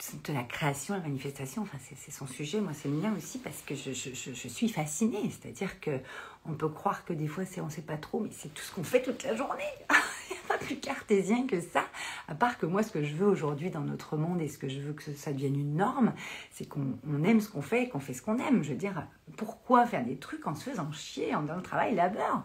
toute, 0.09 0.29
la 0.29 0.43
création, 0.43 0.93
la 0.93 1.01
manifestation. 1.01 1.61
Enfin, 1.63 1.77
c'est 1.95 2.11
son 2.11 2.25
sujet. 2.25 2.61
Moi, 2.61 2.71
c'est 2.73 2.87
le 2.87 2.95
mien 2.95 3.13
aussi 3.17 3.37
parce 3.37 3.61
que 3.61 3.75
je, 3.75 3.91
je, 3.91 4.47
suis 4.47 4.69
fascinée. 4.69 5.29
C'est-à-dire 5.29 5.81
que 5.81 5.99
on 6.45 6.53
peut 6.53 6.69
croire 6.69 7.03
que 7.03 7.11
des 7.11 7.27
fois, 7.27 7.43
on 7.57 7.65
ne 7.65 7.69
sait 7.69 7.81
pas 7.81 7.97
trop, 7.97 8.21
mais 8.21 8.29
c'est 8.31 8.53
tout 8.53 8.63
ce 8.63 8.73
qu'on 8.73 8.83
fait 8.83 9.01
toute 9.01 9.23
la 9.23 9.35
journée. 9.35 9.63
Il 10.29 10.33
n'y 10.33 10.39
a 10.39 10.47
pas 10.47 10.57
plus 10.57 10.77
cartésien 10.77 11.45
que 11.47 11.59
ça. 11.59 11.85
À 12.29 12.35
part 12.35 12.57
que 12.57 12.65
moi, 12.65 12.81
ce 12.81 12.91
que 12.91 13.03
je 13.03 13.13
veux 13.13 13.27
aujourd'hui 13.27 13.69
dans 13.69 13.81
notre 13.81 14.15
monde 14.15 14.41
et 14.41 14.47
ce 14.47 14.57
que 14.57 14.69
je 14.69 14.79
veux 14.79 14.93
que 14.93 15.11
ça 15.11 15.33
devienne 15.33 15.59
une 15.59 15.75
norme, 15.75 16.13
c'est 16.49 16.65
qu'on 16.65 16.97
aime 17.25 17.41
ce 17.41 17.49
qu'on 17.49 17.61
fait 17.61 17.83
et 17.83 17.89
qu'on 17.89 17.99
fait 17.99 18.13
ce 18.13 18.21
qu'on 18.21 18.37
aime. 18.37 18.63
Je 18.63 18.69
veux 18.69 18.77
dire, 18.77 19.05
pourquoi 19.35 19.85
faire 19.85 20.05
des 20.05 20.15
trucs 20.15 20.47
en 20.47 20.55
se 20.55 20.69
faisant 20.69 20.89
chier, 20.93 21.35
en 21.35 21.43
dans 21.43 21.57
le 21.57 21.61
travail 21.61 21.93
labeur 21.93 22.43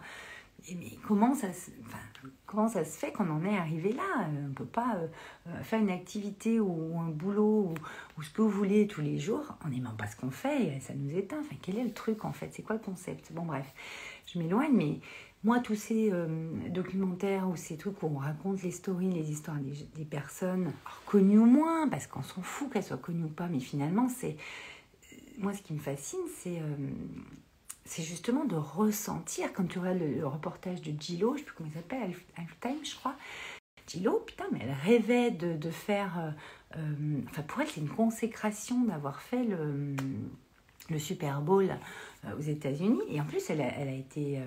mais 0.69 0.97
comment 1.07 1.33
ça, 1.33 1.53
se, 1.53 1.71
comment 2.45 2.67
ça 2.67 2.83
se 2.83 2.97
fait 2.97 3.11
qu'on 3.11 3.29
en 3.29 3.43
est 3.43 3.57
arrivé 3.57 3.93
là? 3.93 4.27
On 4.27 4.49
ne 4.49 4.53
peut 4.53 4.65
pas 4.65 4.95
euh, 4.95 5.07
euh, 5.47 5.63
faire 5.63 5.79
une 5.79 5.89
activité 5.89 6.59
ou, 6.59 6.99
un 6.99 7.09
boulot 7.09 7.73
ou, 8.17 8.21
ce 8.23 8.29
que 8.29 8.41
vous 8.41 8.49
voulez 8.49 8.87
tous 8.87 9.01
les 9.01 9.19
jours 9.19 9.55
en 9.65 9.69
n'aimant 9.69 9.95
pas 9.95 10.07
ce 10.07 10.15
qu'on 10.15 10.31
fait 10.31 10.77
et 10.77 10.79
ça 10.79 10.93
nous 10.93 11.15
éteint. 11.15 11.39
Enfin, 11.39 11.55
quel 11.61 11.77
est 11.77 11.83
le 11.83 11.93
truc 11.93 12.25
en 12.25 12.33
fait? 12.33 12.49
C'est 12.51 12.63
quoi 12.63 12.75
le 12.75 12.81
concept? 12.81 13.31
Bon, 13.33 13.43
bref, 13.45 13.73
je 14.25 14.39
m'éloigne, 14.39 14.73
mais 14.73 14.99
moi, 15.43 15.59
tous 15.59 15.75
ces 15.75 16.11
euh, 16.11 16.51
documentaires 16.69 17.47
ou 17.47 17.55
ces 17.55 17.77
trucs 17.77 18.01
où 18.03 18.07
on 18.07 18.17
raconte 18.17 18.61
les 18.61 18.71
stories, 18.71 19.09
les 19.09 19.31
histoires 19.31 19.57
des, 19.95 20.05
personnes, 20.05 20.73
connues 21.05 21.39
ou 21.39 21.45
moins, 21.45 21.87
parce 21.87 22.07
qu'on 22.07 22.23
s'en 22.23 22.41
fout 22.41 22.71
qu'elles 22.71 22.83
soient 22.83 22.97
connues 22.97 23.25
ou 23.25 23.29
pas, 23.29 23.47
mais 23.47 23.59
finalement, 23.59 24.09
c'est. 24.09 24.35
Moi, 25.37 25.53
ce 25.53 25.61
qui 25.61 25.71
me 25.71 25.79
fascine, 25.79 26.19
c'est 26.35 26.61
c'est 27.89 28.03
justement 28.03 28.45
de 28.45 28.55
ressentir, 28.55 29.51
quand 29.51 29.67
tu 29.67 29.79
vois 29.79 29.95
le, 29.95 30.25
reportage 30.27 30.83
de 30.83 30.93
Gillo, 31.01 31.29
je 31.29 31.33
ne 31.33 31.37
sais 31.39 31.43
plus 31.45 31.55
comment 31.55 31.69
il 31.69 31.75
s'appelle, 31.75 32.13
Time, 32.61 32.77
je 32.83 32.95
crois. 32.95 33.15
Gillo, 33.87 34.19
putain, 34.27 34.45
mais 34.51 34.59
elle 34.61 34.75
rêvait 34.85 35.31
de, 35.31 35.71
faire. 35.71 36.19
Euh, 36.19 36.77
euh, 36.77 37.21
enfin, 37.31 37.41
pour 37.41 37.61
elle, 37.61 37.67
c'est 37.67 37.81
une 37.81 37.89
consécration 37.89 38.83
d'avoir 38.83 39.21
fait 39.21 39.43
le, 39.43 39.95
le 40.91 40.99
Super 40.99 41.41
Bowl 41.41 41.75
aux 42.37 42.41
États-Unis. 42.41 43.01
Et 43.09 43.21
en 43.21 43.25
plus, 43.25 43.49
elle 43.49 43.61
a, 43.61 43.91
été 43.91 44.39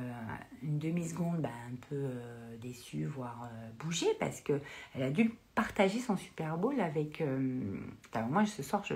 une 0.63 0.79
demi-seconde 0.79 1.41
bah, 1.41 1.49
un 1.71 1.77
peu 1.89 2.09
déçue, 2.61 3.05
voire 3.05 3.49
bougée, 3.79 4.15
parce 4.19 4.41
qu'elle 4.41 4.61
a 5.03 5.11
dû 5.11 5.33
partager 5.55 5.99
son 5.99 6.17
Super 6.17 6.57
Bowl 6.57 6.81
avec. 6.81 7.21
Euh, 7.21 7.79
moi, 8.31 8.47
ce 8.47 8.63
soir, 8.63 8.83
je 8.85 8.95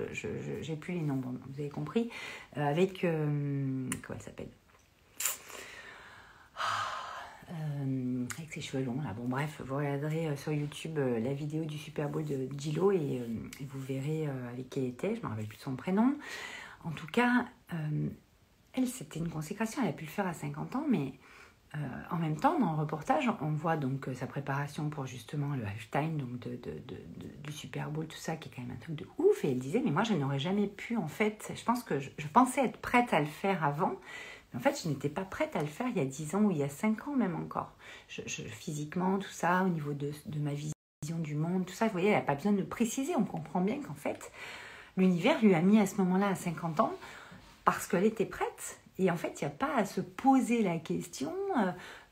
j'ai 0.61 0.75
plus 0.75 0.93
les 0.93 1.01
noms, 1.01 1.21
vous 1.21 1.59
avez 1.59 1.69
compris. 1.69 2.09
Euh, 2.57 2.65
avec. 2.65 3.03
Euh, 3.03 3.89
comment 4.03 4.17
elle 4.19 4.25
s'appelle? 4.25 4.49
Avec 8.37 8.51
ses 8.51 8.61
cheveux 8.61 8.83
longs 8.83 9.01
là. 9.01 9.13
Bon 9.13 9.27
bref, 9.27 9.61
vous 9.65 9.77
regarderez 9.77 10.35
sur 10.35 10.51
YouTube 10.51 10.97
la 10.97 11.33
vidéo 11.33 11.63
du 11.63 11.77
Super 11.77 12.09
Bowl 12.09 12.25
de 12.25 12.49
Gillo 12.57 12.91
et, 12.91 13.21
vous 13.61 13.79
verrez 13.79 14.27
avec 14.51 14.69
qui 14.69 14.79
elle 14.79 14.85
était. 14.85 15.15
Je 15.15 15.21
me 15.21 15.27
rappelle 15.27 15.45
plus 15.45 15.57
de 15.57 15.61
son 15.61 15.75
prénom. 15.75 16.15
En 16.83 16.91
tout 16.91 17.07
cas, 17.07 17.45
c'était 18.85 19.19
une 19.19 19.29
consécration. 19.29 19.81
Elle 19.81 19.89
a 19.89 19.93
pu 19.93 20.05
le 20.05 20.09
faire 20.11 20.27
à 20.27 20.33
50 20.33 20.75
ans, 20.75 20.85
mais 20.89 21.13
euh, 21.75 21.79
en 22.11 22.17
même 22.17 22.37
temps, 22.37 22.57
dans 22.59 22.71
le 22.71 22.77
reportage, 22.77 23.29
on 23.41 23.51
voit 23.51 23.75
donc 23.75 24.07
euh, 24.07 24.13
sa 24.13 24.25
préparation 24.25 24.89
pour 24.89 25.05
justement 25.05 25.55
le 25.55 25.65
halftime, 25.65 26.17
donc 26.17 26.39
de, 26.39 26.59
du 27.43 27.51
Super 27.51 27.91
Bowl, 27.91 28.07
tout 28.07 28.17
ça, 28.17 28.37
qui 28.37 28.49
est 28.49 28.51
quand 28.55 28.61
même 28.61 28.71
un 28.71 28.79
truc 28.79 28.95
de 28.95 29.05
ouf. 29.17 29.43
Et 29.43 29.51
elle 29.51 29.59
disait, 29.59 29.81
mais 29.83 29.91
moi, 29.91 30.03
je 30.03 30.13
n'aurais 30.13 30.39
jamais 30.39 30.67
pu, 30.67 30.95
en 30.95 31.07
fait, 31.07 31.51
je 31.53 31.63
pense 31.63 31.83
que 31.83 31.99
je, 31.99 32.27
pensais 32.31 32.63
être 32.63 32.77
prête 32.77 33.13
à 33.13 33.19
le 33.19 33.25
faire 33.25 33.63
avant, 33.63 33.95
en 34.55 34.59
fait, 34.59 34.81
je 34.81 34.87
n'étais 34.89 35.09
pas 35.09 35.23
prête 35.23 35.55
à 35.55 35.61
le 35.61 35.67
faire 35.67 35.87
il 35.89 35.97
y 35.97 35.99
a 35.99 36.05
10 36.05 36.35
ans 36.35 36.41
ou 36.43 36.51
il 36.51 36.57
y 36.57 36.63
a 36.63 36.69
5 36.69 37.07
ans 37.09 37.15
même 37.15 37.35
encore. 37.35 37.73
Physiquement, 38.07 39.19
tout 39.19 39.29
ça, 39.29 39.63
au 39.63 39.69
niveau 39.69 39.93
de, 39.93 40.11
ma 40.39 40.53
vision 40.53 40.73
du 41.19 41.35
monde, 41.35 41.65
tout 41.65 41.73
ça, 41.73 41.85
vous 41.85 41.91
voyez, 41.91 42.09
elle 42.09 42.15
n'a 42.15 42.21
pas 42.21 42.35
besoin 42.35 42.53
de 42.53 42.63
préciser. 42.63 43.15
On 43.15 43.25
comprend 43.25 43.59
bien 43.59 43.81
qu'en 43.81 43.93
fait, 43.93 44.31
l'univers 44.95 45.41
lui 45.43 45.53
a 45.53 45.61
mis 45.61 45.79
à 45.79 45.85
ce 45.85 45.97
moment-là, 45.97 46.29
à 46.29 46.35
50 46.35 46.79
ans, 46.79 46.93
parce 47.67 47.85
qu'elle 47.85 48.05
était 48.05 48.25
prête 48.25 48.79
et 48.97 49.11
en 49.11 49.17
fait, 49.17 49.41
il 49.41 49.43
n'y 49.43 49.51
a 49.51 49.55
pas 49.55 49.75
à 49.75 49.83
se 49.83 49.99
poser 49.99 50.63
la 50.63 50.77
question, 50.77 51.33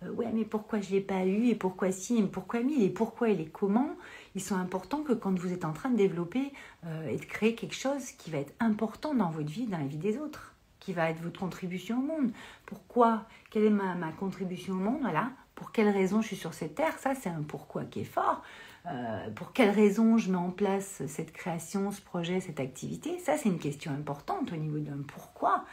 euh, 0.04 0.12
ouais, 0.12 0.28
mais 0.34 0.44
pourquoi 0.44 0.82
je 0.82 0.90
ne 0.90 0.96
l'ai 0.96 1.02
pas 1.02 1.26
eu, 1.26 1.48
et 1.48 1.56
pourquoi 1.56 1.94
si, 1.94 2.20
et 2.20 2.24
pourquoi 2.24 2.60
mille, 2.60 2.84
et 2.84 2.90
pourquoi 2.90 3.30
et 3.30 3.36
les 3.36 3.48
comment, 3.48 3.90
ils 4.36 4.42
sont 4.42 4.58
importants 4.58 5.02
que 5.02 5.14
quand 5.14 5.40
vous 5.40 5.54
êtes 5.54 5.64
en 5.64 5.72
train 5.72 5.90
de 5.90 5.96
développer 5.96 6.52
euh, 6.86 7.08
et 7.08 7.16
de 7.16 7.24
créer 7.24 7.56
quelque 7.56 7.74
chose 7.74 8.12
qui 8.18 8.32
va 8.32 8.40
être 8.40 8.54
important 8.60 9.16
dans 9.16 9.30
votre 9.30 9.50
vie, 9.50 9.66
dans 9.66 9.78
la 9.78 9.88
vie 9.88 9.98
des 9.98 10.18
autres, 10.18 10.54
qui 10.82 10.92
va 10.92 11.10
être 11.10 11.22
votre 11.22 11.40
contribution 11.40 12.00
au 12.00 12.06
monde. 12.06 12.32
Pourquoi? 12.66 13.24
Quelle 13.50 13.64
est 13.64 13.70
ma, 13.70 13.96
ma 13.96 14.12
contribution 14.12 14.74
au 14.74 14.78
monde? 14.78 15.00
Voilà. 15.02 15.32
Pour 15.56 15.72
quelle 15.72 15.90
raison 15.90 16.22
je 16.22 16.28
suis 16.28 16.36
sur 16.36 16.54
cette 16.54 16.76
terre? 16.76 17.00
Ça, 17.00 17.16
c'est 17.16 17.30
un 17.30 17.44
pourquoi 17.44 17.86
qui 17.86 18.02
est 18.02 18.04
fort. 18.04 18.44
Euh, 18.88 19.30
pour 19.32 19.52
quelle 19.54 19.72
raison 19.72 20.18
je 20.18 20.32
mets 20.32 20.38
en 20.38 20.52
place 20.52 21.02
cette 21.08 21.34
création, 21.34 21.92
ce 21.92 22.02
projet, 22.02 22.40
cette 22.40 22.60
activité? 22.60 23.18
Ça, 23.20 23.38
c'est 23.38 23.50
une 23.50 23.60
question 23.60 23.92
importante 23.92 24.52
au 24.52 24.56
niveau 24.56 24.78
d'un 24.80 25.02
pourquoi 25.08 25.66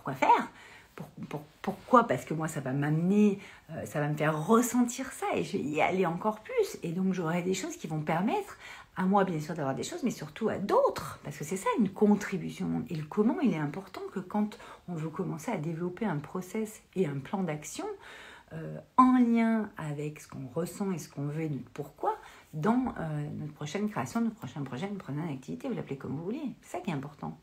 pourquoi 0.00 0.14
faire? 0.14 0.48
Pourquoi? 1.62 2.04
Parce 2.04 2.24
que 2.24 2.34
moi, 2.34 2.48
ça 2.48 2.60
va 2.60 2.72
m'amener, 2.72 3.38
euh, 3.70 3.84
ça 3.84 4.00
va 4.00 4.08
me 4.08 4.16
faire 4.16 4.46
ressentir 4.46 5.12
ça 5.12 5.26
et 5.34 5.44
je 5.44 5.56
vais 5.56 5.62
y 5.62 5.80
aller 5.80 6.06
encore 6.06 6.40
plus. 6.40 6.78
Et 6.82 6.92
donc, 6.92 7.12
j'aurai 7.12 7.42
des 7.42 7.54
choses 7.54 7.76
qui 7.76 7.86
vont 7.86 8.00
permettre 8.00 8.56
à 8.96 9.04
moi, 9.04 9.24
bien 9.24 9.40
sûr, 9.40 9.54
d'avoir 9.54 9.74
des 9.74 9.82
choses, 9.82 10.02
mais 10.02 10.10
surtout 10.10 10.48
à 10.48 10.56
d'autres. 10.56 11.20
Parce 11.22 11.36
que 11.36 11.44
c'est 11.44 11.56
ça 11.56 11.68
une 11.78 11.90
contribution. 11.90 12.84
Et 12.88 12.94
le 12.94 13.04
comment, 13.04 13.40
il 13.40 13.52
est 13.52 13.58
important 13.58 14.02
que 14.12 14.20
quand 14.20 14.58
on 14.88 14.94
veut 14.94 15.10
commencer 15.10 15.50
à 15.50 15.56
développer 15.58 16.06
un 16.06 16.18
process 16.18 16.82
et 16.96 17.06
un 17.06 17.18
plan 17.18 17.42
d'action 17.42 17.86
euh, 18.52 18.78
en 18.96 19.18
lien 19.18 19.70
avec 19.76 20.20
ce 20.20 20.28
qu'on 20.28 20.48
ressent 20.54 20.92
et 20.92 20.98
ce 20.98 21.08
qu'on 21.08 21.26
veut 21.26 21.42
et 21.42 21.48
notre 21.48 21.70
pourquoi, 21.72 22.16
dans 22.52 22.94
euh, 22.98 23.28
notre 23.38 23.52
prochaine 23.52 23.88
création, 23.88 24.20
notre 24.20 24.36
prochain 24.36 24.62
projet, 24.62 24.88
notre 24.88 25.04
prochaine 25.04 25.28
activité, 25.28 25.68
vous 25.68 25.74
l'appelez 25.74 25.96
comme 25.96 26.16
vous 26.16 26.24
voulez. 26.24 26.54
C'est 26.62 26.78
ça 26.78 26.80
qui 26.80 26.90
est 26.90 26.94
important 26.94 27.38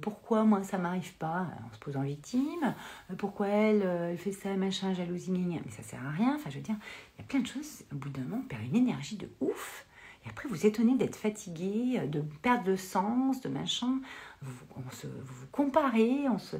pourquoi 0.00 0.44
moi 0.44 0.62
ça 0.62 0.78
m'arrive 0.78 1.14
pas 1.14 1.46
en 1.66 1.74
se 1.74 1.78
posant 1.78 2.02
victime, 2.02 2.74
pourquoi 3.16 3.48
elle, 3.48 3.82
euh, 3.82 4.10
elle 4.10 4.18
fait 4.18 4.32
ça, 4.32 4.54
machin, 4.54 4.94
jalousie, 4.94 5.30
mais 5.30 5.70
ça 5.70 5.82
sert 5.82 6.04
à 6.04 6.10
rien. 6.10 6.34
Enfin, 6.36 6.50
je 6.50 6.56
veux 6.56 6.62
dire, 6.62 6.76
il 7.16 7.22
y 7.22 7.24
a 7.24 7.26
plein 7.26 7.40
de 7.40 7.46
choses. 7.46 7.84
Au 7.92 7.96
bout 7.96 8.08
d'un 8.08 8.22
moment, 8.22 8.42
on 8.44 8.48
perd 8.48 8.62
une 8.62 8.76
énergie 8.76 9.16
de 9.16 9.28
ouf. 9.40 9.86
Et 10.24 10.28
après, 10.28 10.48
vous 10.48 10.66
étonnez 10.66 10.96
d'être 10.96 11.16
fatigué, 11.16 12.00
de 12.06 12.20
perdre 12.42 12.68
le 12.68 12.76
sens, 12.76 13.40
de 13.40 13.48
machin. 13.48 14.00
Vous, 14.42 14.64
on 14.76 14.90
se, 14.90 15.06
vous, 15.06 15.46
comparez, 15.52 16.28
on 16.28 16.38
se. 16.38 16.56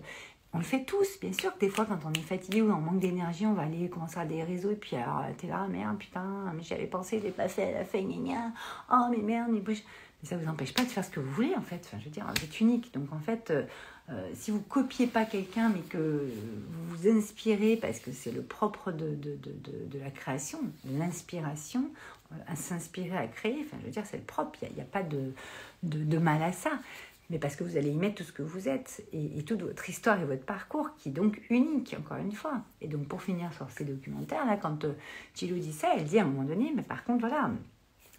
On 0.55 0.59
le 0.59 0.65
fait 0.65 0.85
tous, 0.85 1.21
bien 1.21 1.33
sûr 1.33 1.53
des 1.61 1.69
fois 1.69 1.85
quand 1.85 1.99
on 2.07 2.13
est 2.13 2.23
fatigué 2.23 2.63
ou 2.63 2.71
on 2.71 2.81
manque 2.81 3.01
d'énergie, 3.01 3.47
on 3.47 3.53
va 3.53 3.63
aller 3.63 3.89
commencer 3.91 4.19
à 4.19 4.25
des 4.25 4.43
réseaux 4.43 4.71
et 4.71 4.77
puis 4.77 4.97
alors 4.97 5.23
t'es 5.37 5.47
là, 5.47 5.67
merde, 5.69 5.99
putain, 5.99 6.53
mais 6.57 6.63
j'avais 6.63 6.87
pensé, 6.87 7.19
je 7.19 7.25
l'ai 7.25 7.31
pas 7.31 7.49
fait, 7.49 7.63
elle 7.63 7.77
a 7.77 7.85
fait, 7.85 8.03
gna, 8.03 8.53
oh 8.91 9.09
mais 9.11 9.19
merde, 9.19 9.51
mais 9.53 9.61
mais 10.23 10.29
ça 10.29 10.37
vous 10.37 10.49
empêche 10.49 10.75
pas 10.75 10.83
de 10.83 10.89
faire 10.89 11.05
ce 11.05 11.11
que 11.11 11.21
vous 11.21 11.31
voulez, 11.31 11.55
en 11.57 11.63
fait. 11.63 11.81
Enfin, 11.85 11.99
je 12.01 12.05
veux 12.05 12.11
dire, 12.11 12.27
vous 12.27 12.45
êtes 12.45 12.61
unique. 12.61 12.93
Donc, 12.93 13.13
en 13.13 13.21
fait, 13.21 13.51
euh, 13.51 13.63
euh, 14.11 14.29
si 14.35 14.51
vous 14.51 14.61
copiez 14.61 15.07
pas 15.07 15.25
quelqu'un, 15.25 15.69
mais 15.69 15.81
que 15.81 16.29
vous 16.69 16.97
vous 16.97 17.09
inspirez, 17.09 17.77
parce 17.77 18.01
que 18.01 18.11
c'est 18.11 18.33
le 18.33 18.43
propre 18.43 18.91
de, 18.91 19.17
la 20.03 20.11
création, 20.11 20.59
l'inspiration, 20.85 21.85
euh, 22.33 22.37
à 22.49 22.57
s'inspirer, 22.57 23.17
à 23.17 23.29
créer, 23.29 23.65
enfin, 23.65 23.77
je 23.81 23.87
veux 23.87 23.93
dire, 23.93 24.05
c'est 24.07 24.17
le 24.17 24.25
propre. 24.25 24.59
Il 24.63 24.75
n'y 24.75 24.81
a, 24.81 24.85
pas 24.85 25.05
de, 25.05 26.19
mal 26.19 26.43
à 26.43 26.53
ça. 26.53 26.73
Mais 27.31 27.39
parce 27.39 27.57
que 27.57 27.65
vous 27.65 27.77
allez 27.77 27.91
y 27.91 27.97
mettre 27.97 28.17
tout 28.17 28.25
ce 28.25 28.33
que 28.33 28.43
vous 28.43 28.69
êtes 28.69 29.05
et, 29.13 29.39
et, 29.39 29.43
toute 29.43 29.63
votre 29.63 29.89
histoire 29.91 30.19
et 30.21 30.25
votre 30.25 30.45
parcours 30.45 30.95
qui 30.97 31.11
est 31.11 31.13
donc 31.13 31.43
unique, 31.51 31.95
encore 31.99 32.17
une 32.17 32.33
fois. 32.33 32.63
Et 32.81 32.89
donc, 32.89 33.07
pour 33.07 33.23
finir 33.23 33.53
sur 33.53 33.71
ces 33.71 33.85
documentaires, 33.85 34.47
là, 34.47 34.57
quand 34.57 34.85
euh, 34.85 34.95
dit 35.35 35.73
ça, 35.73 35.89
elle 35.97 36.05
dit 36.05 36.19
à 36.19 36.23
un 36.23 36.27
moment 36.27 36.45
donné, 36.45 36.73
mais 36.75 36.83
par 36.83 37.05
contre, 37.05 37.21
voilà, 37.21 37.51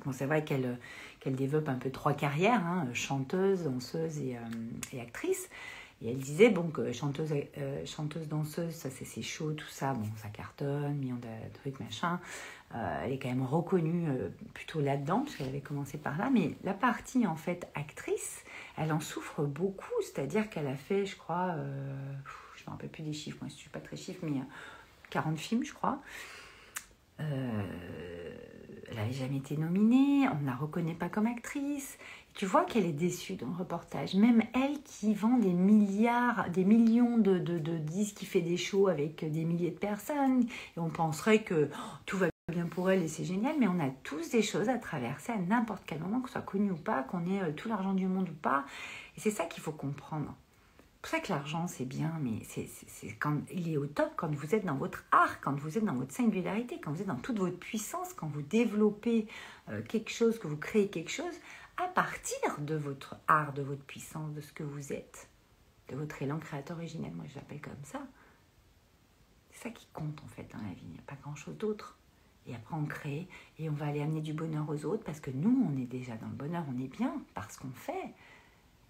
bon, 0.06 0.12
c'est 0.12 0.26
vrai 0.26 0.44
qu'elle 0.44 0.78
qu'elle 1.20 1.36
développe 1.36 1.70
un 1.70 1.76
peu 1.76 1.92
trois 1.92 2.14
carrières, 2.14 2.66
hein, 2.66 2.88
chanteuse, 2.94 3.64
danseuse 3.64 4.20
et, 4.20 4.38
euh, 4.38 5.02
actrice. 5.02 5.50
Et 6.02 6.12
elle 6.12 6.18
disait 6.18 6.50
bon 6.50 6.72
chanteuse, 6.94 7.34
euh, 7.58 7.86
chanteuse, 7.86 8.30
danseuse, 8.30 8.74
ça 8.74 8.90
c'est 8.90 9.22
chaud, 9.22 9.52
tout 9.52 9.68
ça, 9.68 9.94
bon 9.94 10.08
ça 10.16 10.30
cartonne, 10.30 10.96
millions 10.96 11.18
de 11.18 11.54
trucs 11.60 11.78
machin. 11.82 12.22
Euh, 12.74 13.02
elle 13.04 13.12
est 13.12 13.20
quand 13.20 13.28
même 13.28 13.44
reconnue 13.44 14.08
plutôt 14.54 14.80
là-dedans 14.80 15.22
parce 15.22 15.36
qu'elle 15.36 15.50
avait 15.50 15.60
commencé 15.60 15.98
par 15.98 16.18
là. 16.18 16.30
Mais 16.32 16.52
la 16.64 16.74
partie 16.74 17.28
en 17.28 17.36
fait 17.36 17.68
actrice, 17.76 18.46
elle 18.80 18.94
en 18.94 19.00
souffre 19.00 19.44
beaucoup, 19.44 20.02
c'est-à-dire 20.02 20.50
qu'elle 20.50 20.68
a 20.68 20.76
fait, 20.76 21.06
je 21.06 21.18
crois, 21.18 21.56
je 22.56 22.62
ne 22.64 22.68
me 22.68 22.72
rappelle 22.72 22.90
plus 22.90 23.04
des 23.04 23.14
chiffres, 23.14 23.38
moi 23.42 23.50
je 23.50 23.56
suis 23.56 23.70
pas 23.70 23.80
très 23.80 23.98
chiffre, 23.98 24.22
mais 24.24 24.40
40 25.10 25.38
films, 25.38 25.64
je 25.64 25.74
crois. 25.74 26.00
Euh, 27.20 27.64
elle 28.90 28.96
n'avait 28.96 29.12
jamais 29.12 29.38
été 29.38 29.58
nominée, 29.58 30.28
on 30.30 30.42
ne 30.42 30.46
la 30.46 30.56
reconnaît 30.56 30.94
pas 30.94 31.10
comme 31.10 31.28
actrice. 31.28 31.98
Tu 32.34 32.46
vois 32.46 32.64
qu'elle 32.64 32.86
est 32.86 32.94
déçue 32.94 33.36
dans 33.36 33.48
le 33.48 33.56
reportage. 33.56 34.16
Même 34.16 34.44
elle 34.54 34.82
qui 34.84 35.14
vend 35.14 35.38
des 35.38 35.54
milliards, 35.54 36.50
des 36.50 36.64
millions 36.64 37.18
de, 37.18 37.38
disques, 37.78 38.18
qui 38.18 38.26
fait 38.26 38.42
des 38.42 38.58
shows 38.58 38.88
avec 38.88 39.30
des 39.30 39.44
milliers 39.44 39.72
de 39.72 39.78
personnes, 39.78 40.44
et 40.44 40.80
on 40.80 40.90
penserait 40.90 41.44
que 41.44 41.70
tout 42.06 42.18
va 42.18 42.28
bien 42.50 42.66
pour 42.66 42.90
elle 42.90 43.04
et 43.04 43.08
c'est 43.08 43.24
génial, 43.24 43.56
mais 43.60 43.68
on 43.68 43.80
a 43.80 43.90
tous 44.04 44.30
des 44.32 44.42
choses 44.42 44.70
à 44.70 44.78
traverser 44.78 45.32
à 45.32 45.38
n'importe 45.38 45.84
quel 45.86 46.00
moment, 46.00 46.22
que 46.22 46.28
ce 46.28 46.34
soit 46.34 46.42
connu 46.42 46.72
ou 46.72 46.76
pas, 46.76 47.04
qu'on 47.04 47.26
ait 47.26 47.42
euh, 47.42 47.52
tout 47.52 47.70
l'argent 47.70 47.94
du 47.94 48.08
monde 48.08 48.30
ou 48.30 48.34
pas. 48.34 48.66
Et 49.18 49.20
c'est 49.20 49.32
ça 49.32 49.46
qu'il 49.46 49.62
faut 49.64 49.72
comprendre. 49.72 50.36
pour 51.02 51.12
ça 51.12 51.20
que 51.20 51.30
l'argent, 51.30 51.68
c'est 51.68 51.86
bien, 51.86 52.14
mais 52.22 52.44
c'est 52.44 52.68
quand 53.20 53.38
il 53.52 53.72
est 53.72 53.78
au 53.78 53.88
top 53.88 54.12
quand 54.16 54.34
vous 54.34 54.56
êtes 54.56 54.66
dans 54.66 54.76
votre 54.76 55.06
art, 55.12 55.40
quand 55.42 55.58
vous 55.60 55.78
êtes 55.78 55.86
dans 55.86 55.96
votre 55.96 56.14
singularité, 56.14 56.80
quand 56.82 56.92
vous 56.92 57.02
êtes 57.02 57.08
dans 57.08 57.16
toute 57.16 57.40
votre 57.40 57.58
puissance, 57.58 58.14
quand 58.14 58.28
vous 58.28 58.42
développez 58.42 59.28
euh, 59.70 59.82
quelque 59.84 60.12
chose, 60.12 60.40
que 60.40 60.48
vous 60.48 60.58
créez 60.58 60.90
quelque 60.90 61.12
chose 61.12 61.36
à 61.78 61.88
partir 61.88 62.60
de 62.60 62.76
votre 62.76 63.16
art, 63.28 63.54
de 63.54 63.62
votre 63.62 63.84
puissance, 63.84 64.34
de 64.34 64.42
ce 64.42 64.52
que 64.52 64.64
vous 64.64 64.92
êtes, 64.92 65.30
de 65.88 65.96
votre 65.96 66.22
élan 66.22 66.40
créateur 66.40 66.78
originel. 66.78 67.14
Moi, 67.14 67.26
je 67.30 67.36
l'appelle 67.36 67.62
comme 67.62 67.84
ça. 67.84 68.02
C'est 69.52 69.64
ça 69.64 69.70
qui 69.70 69.88
compte 69.94 70.22
en 70.24 70.28
fait 70.28 70.48
dans 70.52 70.62
la 70.62 70.74
vie. 70.74 70.84
Il 70.84 70.92
n'y 70.92 71.00
a 71.00 71.04
pas 71.08 71.18
grand-chose 71.22 71.58
d'autre. 71.58 71.99
Et 72.50 72.56
après, 72.56 72.76
on 72.76 72.86
crée 72.86 73.28
et 73.60 73.70
on 73.70 73.74
va 73.74 73.86
aller 73.86 74.02
amener 74.02 74.22
du 74.22 74.34
bonheur 74.34 74.68
aux 74.68 74.86
autres 74.86 75.04
parce 75.04 75.20
que 75.20 75.30
nous, 75.30 75.70
on 75.70 75.80
est 75.80 75.86
déjà 75.86 76.16
dans 76.16 76.28
le 76.28 76.34
bonheur, 76.34 76.64
on 76.68 76.84
est 76.84 76.88
bien 76.88 77.14
parce 77.36 77.58
qu'on 77.58 77.72
fait. 77.72 78.14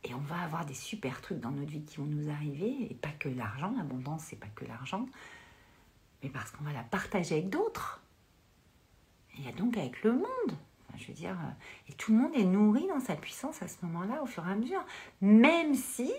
Et 0.05 0.13
on 0.13 0.19
va 0.19 0.39
avoir 0.39 0.65
des 0.65 0.73
super 0.73 1.19
trucs 1.19 1.41
dans 1.41 1.51
notre 1.51 1.69
vie 1.69 1.83
qui 1.83 1.97
vont 1.97 2.05
nous 2.05 2.29
arriver. 2.29 2.87
Et 2.89 2.93
pas 2.95 3.11
que 3.19 3.27
l'argent, 3.27 3.73
l'abondance, 3.75 4.23
c'est 4.27 4.39
pas 4.39 4.47
que 4.55 4.63
l'argent. 4.63 5.05
Mais 6.23 6.29
parce 6.29 6.51
qu'on 6.51 6.63
va 6.63 6.71
la 6.71 6.83
partager 6.83 7.35
avec 7.35 7.49
d'autres. 7.49 8.01
Et 9.45 9.51
donc 9.51 9.75
avec 9.77 10.03
le 10.03 10.13
monde. 10.13 10.57
je 10.97 11.07
veux 11.07 11.13
dire, 11.13 11.37
et 11.89 11.93
tout 11.93 12.13
le 12.13 12.19
monde 12.19 12.35
est 12.35 12.45
nourri 12.45 12.87
dans 12.87 13.01
sa 13.01 13.15
puissance 13.15 13.61
à 13.61 13.67
ce 13.67 13.85
moment-là, 13.85 14.23
au 14.23 14.25
fur 14.25 14.47
et 14.47 14.51
à 14.51 14.55
mesure. 14.55 14.83
Même 15.19 15.75
si 15.75 16.13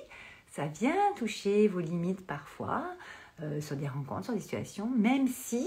ça 0.46 0.66
vient 0.66 1.12
toucher 1.16 1.68
vos 1.68 1.80
limites 1.80 2.26
parfois, 2.26 2.84
euh, 3.42 3.60
sur 3.62 3.76
des 3.76 3.88
rencontres, 3.88 4.24
sur 4.24 4.34
des 4.34 4.40
situations, 4.40 4.90
même 4.90 5.26
si 5.26 5.66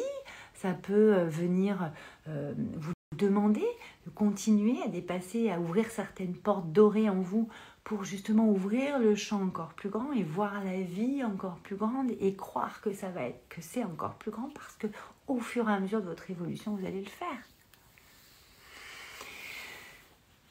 ça 0.54 0.74
peut 0.74 1.16
euh, 1.16 1.26
venir 1.26 1.92
euh, 2.28 2.54
vous 2.78 2.94
demander 3.18 3.66
de 4.06 4.12
continuer 4.12 4.82
à 4.84 4.88
dépasser, 4.88 5.52
à 5.52 5.60
ouvrir 5.60 5.90
certaines 5.92 6.36
portes 6.36 6.72
dorées 6.72 7.10
en 7.10 7.22
vous 7.22 7.48
pour 7.84 8.04
justement 8.04 8.50
ouvrir 8.50 8.98
le 8.98 9.16
champ 9.16 9.42
encore 9.42 9.74
plus 9.74 9.90
grand 9.90 10.14
et 10.14 10.24
voir 10.24 10.64
la 10.64 10.82
vie 10.82 11.24
encore 11.24 11.58
plus 11.58 11.76
grande 11.76 12.12
et 12.20 12.34
croire 12.34 12.82
que 12.82 12.94
ça 12.94 13.10
va 13.10 13.24
être 13.24 13.48
que 13.50 13.62
c'est 13.62 13.84
encore 13.84 14.16
plus 14.16 14.32
grand 14.32 14.50
parce 14.54 14.76
que 14.76 14.88
au 15.28 15.40
fur 15.40 15.70
et 15.70 15.74
à 15.74 15.80
mesure 15.80 16.02
de 16.02 16.08
votre 16.08 16.30
évolution 16.32 16.76
vous 16.76 16.86
allez 16.86 17.02
le 17.02 17.10
faire. 17.10 17.28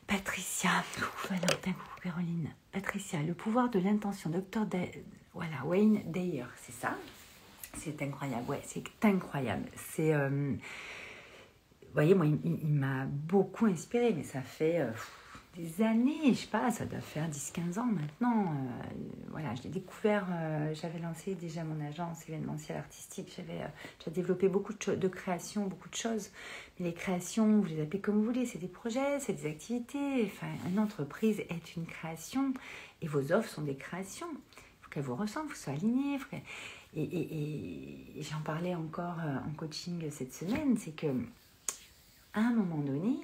Patricia, 0.06 0.70
Valentin, 1.30 1.72
Caroline. 2.02 2.50
Patricia, 2.70 3.22
le 3.22 3.32
pouvoir 3.32 3.70
de 3.70 3.78
l'intention, 3.78 4.28
docteur 4.28 4.66
voilà, 5.32 5.64
Wayne 5.64 6.02
Dyer, 6.12 6.44
c'est 6.60 6.74
ça? 6.74 6.94
C'est 7.74 8.00
incroyable, 8.02 8.48
ouais, 8.48 8.60
c'est 8.64 8.84
incroyable. 9.02 9.64
C'est, 9.76 10.14
euh, 10.14 10.28
vous 10.28 11.92
voyez, 11.94 12.14
moi, 12.14 12.26
il, 12.26 12.74
m'a 12.74 13.06
beaucoup 13.06 13.66
inspiré, 13.66 14.12
mais 14.14 14.22
ça 14.22 14.42
fait 14.42 14.80
euh, 14.80 14.90
des 15.56 15.82
années, 15.82 16.28
je 16.28 16.34
sais 16.34 16.46
pas, 16.46 16.70
ça 16.70 16.84
doit 16.84 17.00
faire 17.00 17.28
10-15 17.28 17.78
ans 17.78 17.86
maintenant. 17.86 18.52
Euh, 18.52 18.94
voilà, 19.30 19.54
je 19.54 19.62
l'ai 19.62 19.70
découvert, 19.70 20.26
j'avais 20.74 20.98
lancé 20.98 21.34
déjà 21.34 21.64
mon 21.64 21.84
agence 21.84 22.28
événementielle 22.28 22.78
artistique, 22.78 23.32
j'avais 23.36 23.60
développé 24.12 24.48
beaucoup 24.48 24.74
de, 24.74 24.94
de 24.94 25.08
créations, 25.08 25.66
beaucoup 25.66 25.88
de 25.88 25.94
choses. 25.94 26.30
Mais 26.78 26.86
les 26.86 26.94
créations, 26.94 27.60
vous 27.60 27.66
les 27.66 27.80
appelez 27.80 28.00
comme 28.00 28.16
vous 28.16 28.24
voulez, 28.24 28.46
c'est 28.46 28.58
des 28.58 28.68
projets, 28.68 29.18
c'est 29.18 29.32
des 29.32 29.46
activités. 29.46 30.26
Enfin, 30.26 30.52
une 30.68 30.78
entreprise 30.78 31.40
est 31.40 31.76
une 31.76 31.86
création 31.86 32.52
et 33.00 33.08
vos 33.08 33.32
offres 33.32 33.48
sont 33.48 33.62
des 33.62 33.76
créations. 33.76 34.28
Qu'elles 34.92 35.04
vous 35.04 35.16
ressemblent, 35.16 35.48
faut 35.48 35.56
soient 35.56 35.72
alignées. 35.72 36.18
Et, 36.94 38.20
j'en 38.20 38.42
parlais 38.42 38.74
encore 38.74 39.16
en 39.18 39.50
coaching 39.56 40.10
cette 40.10 40.34
semaine, 40.34 40.76
c'est 40.76 40.94
que 40.94 41.06
à 42.34 42.40
un 42.40 42.52
moment 42.52 42.78
donné, 42.78 43.16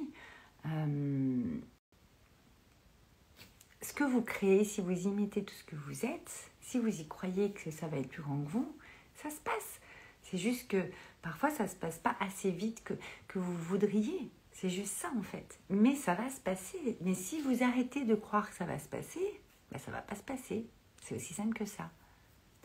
ce 3.83 3.93
que 3.93 4.05
vous 4.05 4.23
créez, 4.23 4.65
si 4.65 4.81
vous 4.81 5.07
imitez 5.07 5.45
tout 5.45 5.55
ce 5.55 5.65
que 5.65 5.77
vous 5.77 6.07
êtes, 6.07 6.51
si 6.63 6.79
vous 6.79 7.01
y 7.01 7.07
croyez 7.07 7.53
que 7.53 7.71
ça 7.71 7.87
va 7.87 7.99
être 7.99 8.09
plus 8.09 8.23
grand 8.23 8.43
que 8.43 8.49
vous, 8.49 8.75
ça 9.15 9.29
se 9.31 9.41
passe. 9.41 9.81
C'est 10.23 10.39
juste 10.39 10.69
que 10.69 10.83
parfois 11.23 11.51
ça 11.51 11.65
ne 11.65 11.69
se 11.69 11.77
passe 11.77 11.99
pas 11.99 12.17
assez 12.21 12.51
vite 12.51 12.83
que, 12.85 12.95
que 13.29 13.39
vous 13.39 13.57
voudriez. 13.57 14.31
C'est 14.53 14.71
juste 14.71 14.95
ça 14.95 15.11
en 15.19 15.23
fait. 15.23 15.59
Mais 15.71 15.95
ça 15.95 16.15
va 16.15 16.29
se 16.31 16.41
passer. 16.41 16.97
Mais 17.03 17.15
si 17.15 17.41
vous 17.43 17.63
arrêtez 17.63 18.05
de 18.05 18.15
croire 18.15 18.51
que 18.51 18.57
ça 18.57 18.65
va 18.65 18.79
se 18.79 18.89
passer, 18.89 19.41
ben 19.71 19.79
ça 19.79 19.91
ne 19.91 19.97
va 19.97 20.03
pas 20.03 20.17
se 20.17 20.23
passer. 20.23 20.67
C'est 21.03 21.17
aussi 21.17 21.35
simple 21.35 21.55
que 21.55 21.65
ça. 21.65 21.91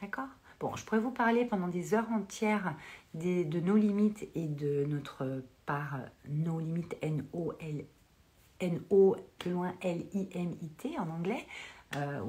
D'accord? 0.02 0.30
Bon, 0.60 0.76
je 0.76 0.84
pourrais 0.86 1.00
vous 1.00 1.12
parler 1.12 1.46
pendant 1.46 1.68
des 1.68 1.94
heures 1.94 2.10
entières 2.12 2.76
de 3.14 3.60
nos 3.60 3.76
limites 3.76 4.28
et 4.36 4.48
de 4.48 4.86
notre 4.86 5.44
part, 5.66 6.00
nos 6.30 6.60
limites, 6.60 6.96
N-O-L 7.02 7.86
N-O, 8.64 9.18
plus 9.40 9.52
loin 9.52 9.74
L-I-M-I-T 9.82 10.98
en 10.98 11.10
anglais, 11.10 11.46
euh, 11.96 12.22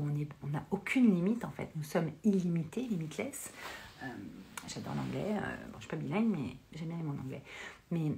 on 0.42 0.48
n'a 0.48 0.66
on 0.70 0.76
aucune 0.76 1.14
limite 1.14 1.44
en 1.44 1.50
fait. 1.50 1.70
Nous 1.76 1.84
sommes 1.84 2.10
illimités, 2.24 2.82
limitless. 2.82 3.52
Euh, 4.02 4.06
j'adore 4.66 4.94
l'anglais. 4.94 5.36
Euh, 5.36 5.56
bon, 5.72 5.72
je 5.72 5.76
ne 5.76 5.80
suis 5.80 5.88
pas 5.88 5.96
bilingue, 5.96 6.28
mais 6.28 6.56
j'aime 6.74 6.88
bien 6.88 6.96
mon 6.98 7.18
anglais. 7.18 7.42
Mais 7.90 8.12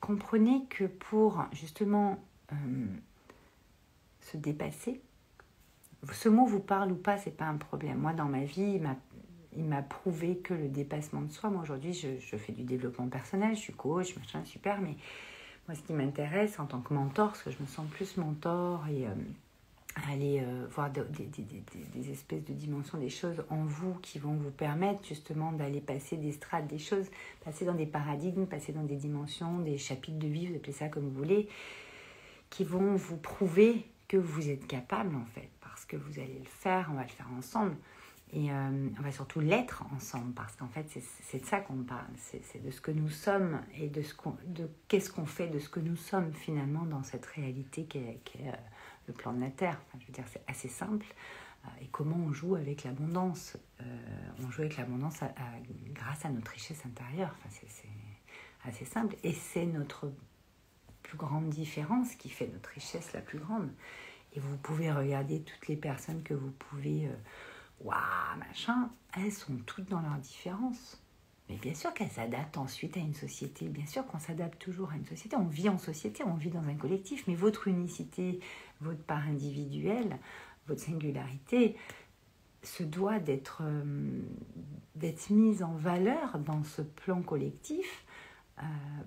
comprenez 0.00 0.66
que 0.68 0.84
pour 0.84 1.44
justement 1.52 2.18
se 4.20 4.36
dépasser, 4.36 5.00
ce 6.12 6.28
mot 6.28 6.46
vous 6.46 6.60
parle 6.60 6.92
ou 6.92 6.96
pas, 6.96 7.16
c'est 7.18 7.36
pas 7.36 7.46
un 7.46 7.56
problème. 7.56 7.98
Moi, 7.98 8.12
dans 8.12 8.26
ma 8.26 8.44
vie, 8.44 8.80
il 9.56 9.64
m'a 9.64 9.82
prouvé 9.82 10.38
que 10.38 10.54
le 10.54 10.68
dépassement 10.68 11.22
de 11.22 11.32
soi, 11.32 11.50
moi 11.50 11.62
aujourd'hui, 11.62 11.92
je, 11.92 12.18
je, 12.20 12.36
fais 12.36 12.52
du 12.52 12.62
développement 12.62 13.08
personnel, 13.08 13.54
je 13.54 13.60
suis 13.60 13.72
coach, 13.72 14.16
machin, 14.16 14.44
super, 14.44 14.80
mais 14.80 14.96
moi, 15.66 15.74
ce 15.74 15.82
qui 15.82 15.92
m'intéresse 15.92 16.58
en 16.58 16.66
tant 16.66 16.80
que 16.80 16.94
mentor, 16.94 17.28
parce 17.28 17.42
que 17.42 17.50
je 17.50 17.60
me 17.60 17.66
sens 17.66 17.86
plus 17.90 18.16
mentor 18.16 18.86
et 18.88 19.06
euh, 19.06 19.10
aller 20.10 20.40
euh, 20.40 20.66
voir 20.70 20.90
des, 20.90 22.10
espèces 22.10 22.44
de 22.44 22.52
dimensions 22.52 22.98
des 22.98 23.08
choses 23.08 23.44
en 23.50 23.64
vous 23.64 23.94
qui 24.00 24.18
vont 24.18 24.34
vous 24.34 24.50
permettre 24.50 25.04
justement 25.06 25.52
d'aller 25.52 25.80
passer 25.80 26.16
des 26.16 26.32
strates, 26.32 26.66
des 26.66 26.78
choses, 26.78 27.06
passer 27.44 27.64
dans 27.64 27.74
des 27.74 27.86
paradigmes, 27.86 28.46
passer 28.46 28.72
dans 28.72 28.82
des 28.82 28.96
dimensions, 28.96 29.58
des 29.58 29.78
chapitres 29.78 30.18
de 30.18 30.28
vie, 30.28 30.46
vous 30.46 30.56
appelez 30.56 30.72
ça 30.72 30.88
comme 30.88 31.04
vous 31.04 31.18
voulez, 31.18 31.48
qui 32.50 32.64
vont 32.64 32.94
vous 32.94 33.16
prouver 33.16 33.84
que 34.08 34.16
vous 34.16 34.48
êtes 34.48 34.66
capable 34.66 35.14
en 35.14 35.26
fait, 35.26 35.50
parce 35.60 35.84
que 35.84 35.96
vous 35.96 36.18
allez 36.18 36.38
le 36.38 36.48
faire, 36.48 36.88
on 36.90 36.94
va 36.94 37.02
le 37.02 37.08
faire 37.08 37.28
ensemble. 37.36 37.76
Et 38.32 38.50
euh, 38.50 38.88
on 38.98 39.02
va 39.02 39.10
surtout 39.10 39.40
l'être 39.40 39.84
ensemble, 39.94 40.34
parce 40.34 40.54
qu'en 40.56 40.68
fait, 40.68 40.86
c'est 41.22 41.40
de 41.40 41.46
ça 41.46 41.60
qu'on 41.60 41.82
parle. 41.82 42.08
C'est 42.16 42.62
de 42.62 42.70
ce 42.70 42.80
que 42.80 42.90
nous 42.90 43.08
sommes 43.08 43.60
et 43.74 43.88
de, 43.88 44.02
ce 44.02 44.14
de 44.46 44.68
qu'est-ce 44.88 45.10
qu'on 45.10 45.24
fait 45.24 45.48
de 45.48 45.58
ce 45.58 45.68
que 45.68 45.80
nous 45.80 45.96
sommes 45.96 46.32
finalement 46.34 46.84
dans 46.84 47.02
cette 47.02 47.24
réalité 47.24 47.84
qui 47.84 47.98
est, 47.98 48.20
euh, 48.40 48.52
le 49.06 49.14
plan 49.14 49.32
de 49.32 49.40
la 49.40 49.50
Terre. 49.50 49.80
je 49.98 50.06
veux 50.06 50.12
dire, 50.12 50.24
c'est 50.30 50.42
assez 50.46 50.68
simple. 50.68 51.06
Euh, 51.64 51.68
et 51.80 51.86
comment 51.86 52.16
on 52.16 52.32
joue 52.32 52.54
avec 52.54 52.84
l'abondance 52.84 53.56
On 54.44 54.50
joue 54.50 54.62
avec 54.62 54.76
l'abondance 54.76 55.20
grâce 55.94 56.24
à 56.26 56.28
notre 56.28 56.50
richesse 56.50 56.84
intérieure. 56.84 57.34
Enfin, 57.38 57.48
c'est 57.50 57.88
assez 58.68 58.84
simple. 58.84 59.16
Et 59.24 59.32
c'est 59.32 59.64
notre 59.64 60.12
plus 61.08 61.18
grande 61.18 61.48
différence 61.48 62.14
qui 62.14 62.28
fait 62.28 62.48
notre 62.52 62.70
richesse 62.70 63.12
la 63.14 63.20
plus 63.20 63.38
grande. 63.38 63.70
Et 64.34 64.40
vous 64.40 64.56
pouvez 64.58 64.92
regarder 64.92 65.40
toutes 65.40 65.68
les 65.68 65.76
personnes 65.76 66.22
que 66.22 66.34
vous 66.34 66.50
pouvez 66.50 67.08
waouh, 67.80 68.38
machin, 68.38 68.90
elles 69.16 69.32
sont 69.32 69.56
toutes 69.66 69.88
dans 69.88 70.00
leur 70.00 70.18
différence. 70.18 71.02
Mais 71.48 71.56
bien 71.56 71.74
sûr 71.74 71.94
qu'elles 71.94 72.10
s'adaptent 72.10 72.58
ensuite 72.58 72.96
à 72.96 73.00
une 73.00 73.14
société. 73.14 73.68
Bien 73.68 73.86
sûr 73.86 74.06
qu'on 74.06 74.18
s'adapte 74.18 74.60
toujours 74.60 74.90
à 74.92 74.96
une 74.96 75.06
société. 75.06 75.34
On 75.36 75.46
vit 75.46 75.68
en 75.68 75.78
société, 75.78 76.22
on 76.24 76.34
vit 76.34 76.50
dans 76.50 76.66
un 76.68 76.74
collectif. 76.74 77.24
Mais 77.26 77.34
votre 77.34 77.68
unicité, 77.68 78.40
votre 78.80 79.02
part 79.02 79.26
individuelle, 79.26 80.18
votre 80.66 80.80
singularité 80.80 81.76
se 82.62 82.82
doit 82.82 83.18
d'être 83.18 83.62
euh, 83.62 84.22
mise 85.30 85.62
en 85.62 85.72
valeur 85.72 86.38
dans 86.38 86.64
ce 86.64 86.82
plan 86.82 87.22
collectif 87.22 88.04
euh, 88.58 88.62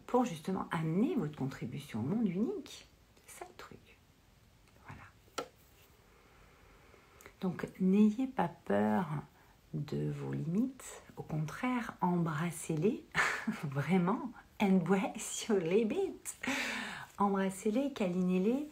pour 0.07 0.25
justement 0.25 0.67
amener 0.71 1.15
votre 1.15 1.37
contribution 1.37 1.99
au 1.99 2.03
monde 2.03 2.27
unique. 2.27 2.87
C'est 3.25 3.39
ça 3.39 3.45
le 3.49 3.55
truc. 3.57 3.79
Donc 7.41 7.67
n'ayez 7.79 8.27
pas 8.27 8.49
peur 8.65 9.07
de 9.73 10.11
vos 10.11 10.31
limites, 10.31 11.01
au 11.17 11.23
contraire, 11.23 11.93
embrassez-les, 12.01 13.03
vraiment, 13.63 14.31
embrace 14.61 15.47
your 15.47 15.57
limits, 15.57 16.37
embrassez-les, 17.17 17.93
câlinez-les 17.93 18.69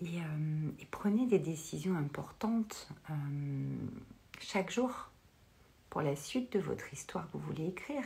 et, 0.00 0.20
euh, 0.20 0.70
et, 0.78 0.84
prenez 0.90 1.26
des 1.26 1.38
décisions 1.38 1.96
importantes 1.96 2.88
euh, 3.08 3.14
chaque 4.38 4.70
jour 4.70 5.10
pour 5.88 6.02
la 6.02 6.14
suite 6.14 6.52
de 6.52 6.58
votre 6.58 6.92
histoire 6.92 7.30
que 7.30 7.38
vous 7.38 7.46
voulez 7.46 7.68
écrire, 7.68 8.04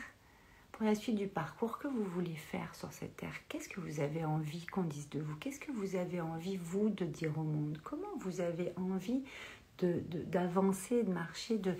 pour 0.78 0.86
la 0.86 0.94
suite 0.94 1.16
du 1.16 1.26
parcours 1.26 1.78
que 1.78 1.88
vous 1.88 2.04
voulez 2.04 2.36
faire 2.36 2.72
sur 2.76 2.92
cette 2.92 3.16
terre? 3.16 3.34
Qu'est-ce 3.48 3.68
que 3.68 3.80
vous 3.80 3.98
avez 3.98 4.24
envie 4.24 4.64
qu'on 4.66 4.84
dise 4.84 5.10
de 5.10 5.18
vous? 5.18 5.34
Qu'est-ce 5.34 5.58
que 5.58 5.72
vous 5.72 5.96
avez 5.96 6.20
envie, 6.20 6.56
vous, 6.56 6.88
de 6.88 7.04
dire 7.04 7.36
au 7.36 7.42
monde? 7.42 7.80
Comment 7.82 8.16
vous 8.20 8.40
avez 8.40 8.72
envie 8.76 9.24
d'avancer, 9.82 11.02
de, 11.02 11.12
marcher, 11.12 11.58
de 11.58 11.74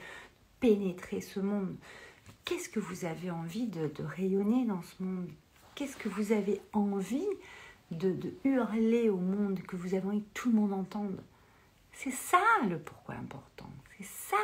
pénétrer 0.59 1.21
ce 1.21 1.39
monde? 1.39 1.77
Qu'est-ce 2.45 2.69
que 2.69 2.81
vous 2.81 3.05
avez 3.05 3.31
envie 3.31 3.69
de, 3.69 3.89
rayonner 4.03 4.65
dans 4.65 4.83
ce 4.83 5.01
monde? 5.01 5.31
Qu'est-ce 5.77 5.97
que 5.97 6.09
vous 6.09 6.33
avez 6.33 6.61
envie 6.73 7.29
de, 7.93 8.17
hurler 8.43 9.11
au 9.11 9.19
monde, 9.19 9.63
que 9.63 9.77
vous 9.77 9.95
avez 9.95 10.09
envie 10.09 10.23
que 10.23 10.35
tout 10.35 10.51
le 10.51 10.57
monde 10.57 10.73
entende? 10.73 11.23
C'est 11.93 12.11
ça 12.11 12.43
le 12.69 12.81
pourquoi 12.81 13.15
important. 13.15 13.71
C'est 13.97 14.07
ça, 14.07 14.37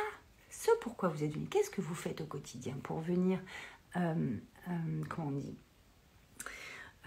ce 0.49 0.71
pourquoi 0.79 1.09
vous 1.09 1.25
êtes 1.25 1.33
venu. 1.33 1.47
Qu'est-ce 1.47 1.69
que 1.69 1.81
vous 1.81 1.93
faites 1.93 2.21
au 2.21 2.25
quotidien 2.25 2.75
pour 2.83 3.01
venir, 3.01 3.41
comment 3.95 5.27
on 5.27 5.31
dit, 5.31 5.57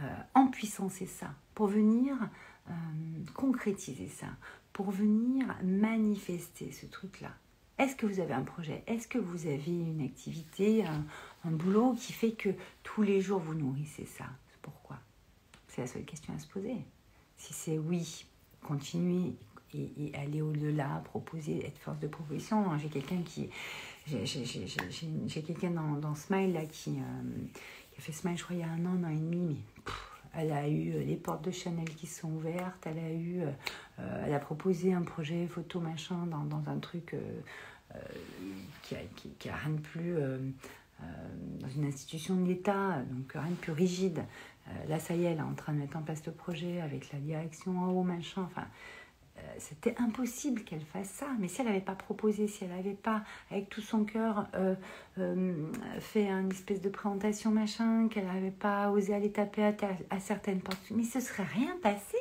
euh, 0.01 0.05
en 0.35 0.49
puissance, 0.49 0.95
c'est 0.95 1.07
ça. 1.07 1.35
Pour 1.55 1.67
venir 1.67 2.17
concrétiser 3.35 4.09
ça. 4.09 4.27
Pour 4.73 4.91
venir 4.91 5.47
manifester 5.63 6.71
ce 6.73 6.87
truc-là. 6.87 7.31
Est-ce 7.79 7.97
que 7.97 8.07
vous 8.07 8.21
avez 8.21 8.35
un 8.35 8.43
projet? 8.43 8.83
Est-ce 8.87 9.07
que 9.07 9.19
vous 9.19 9.47
avez 9.47 9.71
une 9.71 10.03
activité, 10.03 10.85
un, 10.85 11.51
boulot 11.51 11.95
qui 11.95 12.13
fait 12.13 12.33
que 12.33 12.51
tous 12.83 13.03
les 13.03 13.21
jours 13.21 13.41
vous 13.41 13.55
nourrissez 13.55 14.05
ça? 14.05 14.27
Pourquoi? 14.63 14.99
C'est 15.69 15.81
la 15.83 15.87
seule 15.87 16.05
question 16.05 16.35
à 16.35 16.39
se 16.39 16.49
poser. 16.49 16.77
Si 17.37 17.55
c'est 17.55 17.79
oui, 17.79 18.27
continuez 18.63 19.35
et, 19.75 20.13
aller 20.15 20.43
au-delà, 20.43 21.03
proposer, 21.05 21.65
être 21.65 21.79
force 21.79 22.01
de 22.01 22.09
proposition. 22.09 22.77
J'ai 22.79 22.89
quelqu'un 22.89 23.23
qui. 23.23 23.51
J'ai 25.27 25.43
quelqu'un 25.43 25.71
dans, 25.71 25.93
dans, 25.97 26.15
Smile 26.15 26.53
là, 26.53 26.65
qui, 26.67 26.91
euh, 26.91 27.03
qui, 27.91 27.99
a 27.99 28.01
fait 28.01 28.13
Smile, 28.13 28.37
je 28.37 28.45
crois, 28.45 28.57
il 28.57 28.61
y 28.61 28.63
a 28.63 28.69
un 28.69 28.87
an, 28.87 28.99
un 29.01 29.05
an 29.05 29.11
et 29.11 29.17
demi, 29.17 29.47
mais 29.47 29.93
elle 30.35 30.53
a 30.53 30.69
eu 30.69 30.93
euh, 30.93 31.05
les 31.05 31.17
portes 31.17 31.45
de 31.45 31.51
Chanel 31.51 31.89
qui 31.91 32.07
sont 32.07 32.31
ouvertes, 32.31 32.87
elle 32.87 32.99
a 32.99 33.13
eu. 33.13 33.43
Euh, 33.43 34.25
elle 34.27 34.35
a 34.35 34.39
proposé 34.39 34.93
un 34.93 35.03
projet 35.03 35.47
photo 35.47 35.81
machin 35.81 36.27
dans, 36.27 36.45
dans 36.45 36.71
un 36.71 36.79
truc 36.79 37.17
qui, 38.83 38.95
a, 38.95 38.99
qui, 39.17 39.31
qui, 39.31 39.49
a, 39.49 39.57
rien 39.57 39.75
de 39.75 39.81
plus. 39.81 40.15
dans 41.61 41.69
une 41.69 41.85
institution 41.85 42.37
de 42.37 42.47
l'État, 42.47 43.03
donc 43.11 43.33
rien 43.33 43.51
de 43.51 43.57
plus 43.57 43.73
rigide. 43.73 44.23
là, 44.89 45.01
ça 45.01 45.15
y 45.15 45.25
est, 45.25 45.33
elle 45.33 45.39
est 45.39 45.43
en 45.43 45.55
train 45.55 45.73
de 45.73 45.79
mettre 45.79 45.97
en 45.97 46.03
place 46.03 46.25
le 46.27 46.33
projet 46.33 46.81
avec 46.81 47.13
la 47.13 47.19
direction 47.19 47.77
en 47.77 47.89
haut, 47.91 48.05
machin. 48.05 48.43
Enfin, 48.43 48.69
c'était 49.59 49.95
impossible 49.99 50.63
qu'elle 50.63 50.85
fasse 50.85 51.09
ça. 51.09 51.27
Mais 51.39 51.49
si 51.49 51.61
elle 51.61 51.67
n'avait 51.67 51.81
pas 51.81 51.95
proposé, 51.95 52.47
si 52.47 52.65
elle 52.65 52.71
n'avait 52.71 52.95
pas, 52.95 53.23
avec 53.51 53.69
tout 53.69 53.81
son 53.81 54.05
cœur, 54.05 54.47
euh, 54.55 54.75
euh, 55.19 55.73
fait 56.01 56.29
une 56.29 56.51
espèce 56.51 56.81
de 56.81 56.89
présentation 56.89 57.51
machin, 57.51 58.09
qu'elle 58.09 58.27
n'avait 58.27 58.51
pas 58.51 58.91
osé 58.91 59.15
aller 59.15 59.33
taper 59.33 59.75
à, 60.11 60.21
certaines 60.21 60.61
portes, 60.61 60.91
mais 60.91 61.05
ce 61.05 61.21
serait 61.21 61.45
rien 61.45 61.77
passé. 61.83 62.17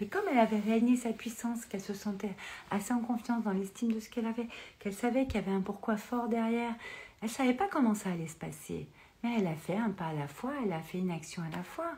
Mais 0.00 0.06
comme 0.06 0.24
elle 0.30 0.38
avait 0.38 0.60
réuni 0.60 0.96
sa 0.96 1.12
puissance, 1.12 1.64
qu'elle 1.64 1.80
se 1.80 1.94
sentait 1.94 2.34
assez 2.70 2.92
en 2.92 3.00
confiance 3.00 3.42
dans 3.42 3.52
l'estime 3.52 3.92
de 3.92 4.00
ce 4.00 4.08
qu'elle 4.08 4.26
avait, 4.26 4.48
qu'elle 4.78 4.94
savait 4.94 5.26
qu'il 5.26 5.36
y 5.36 5.38
avait 5.38 5.52
un 5.52 5.60
pourquoi 5.60 5.96
fort 5.96 6.28
derrière, 6.28 6.74
elle 7.22 7.28
savait 7.28 7.54
pas 7.54 7.68
comment 7.68 7.94
ça 7.94 8.10
allait 8.10 8.28
se 8.28 8.36
passer. 8.36 8.86
Mais 9.22 9.36
elle 9.38 9.46
a 9.46 9.54
fait 9.54 9.76
un 9.76 9.90
pas 9.90 10.08
à 10.08 10.12
la 10.12 10.28
fois, 10.28 10.52
elle 10.64 10.72
a 10.72 10.80
fait 10.80 10.98
une 10.98 11.10
action 11.10 11.42
à 11.42 11.56
la 11.56 11.62
fois. 11.62 11.92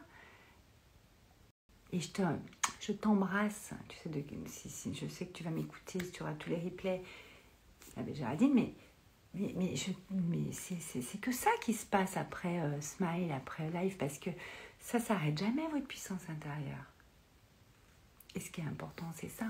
Et 1.92 2.00
je 2.00 2.10
te, 2.10 2.22
je 2.80 2.92
t'embrasse. 2.92 3.72
Tu 3.88 3.96
sais, 4.48 4.94
je 4.94 5.08
sais 5.08 5.26
que 5.26 5.32
tu 5.32 5.44
vas 5.44 5.50
m'écouter, 5.50 5.98
tu 6.10 6.22
auras 6.22 6.34
tous 6.34 6.50
les 6.50 6.60
replays 6.60 7.02
avec 7.96 8.14
Géraldine, 8.14 8.52
mais, 8.54 8.74
mais, 9.34 9.52
mais, 9.56 9.74
mais 10.10 10.52
c'est 10.52 11.20
que 11.20 11.32
ça 11.32 11.50
qui 11.62 11.72
se 11.72 11.86
passe 11.86 12.16
après 12.16 12.60
euh, 12.60 12.80
Smile, 12.80 13.32
après 13.32 13.70
Live, 13.70 13.96
parce 13.96 14.18
que 14.18 14.30
ça 14.80 15.00
s'arrête 15.00 15.38
jamais, 15.38 15.66
votre 15.68 15.86
puissance 15.86 16.22
intérieure. 16.28 16.84
Et 18.34 18.40
ce 18.40 18.50
qui 18.50 18.60
est 18.60 18.64
important, 18.64 19.10
c'est 19.14 19.30
ça. 19.30 19.46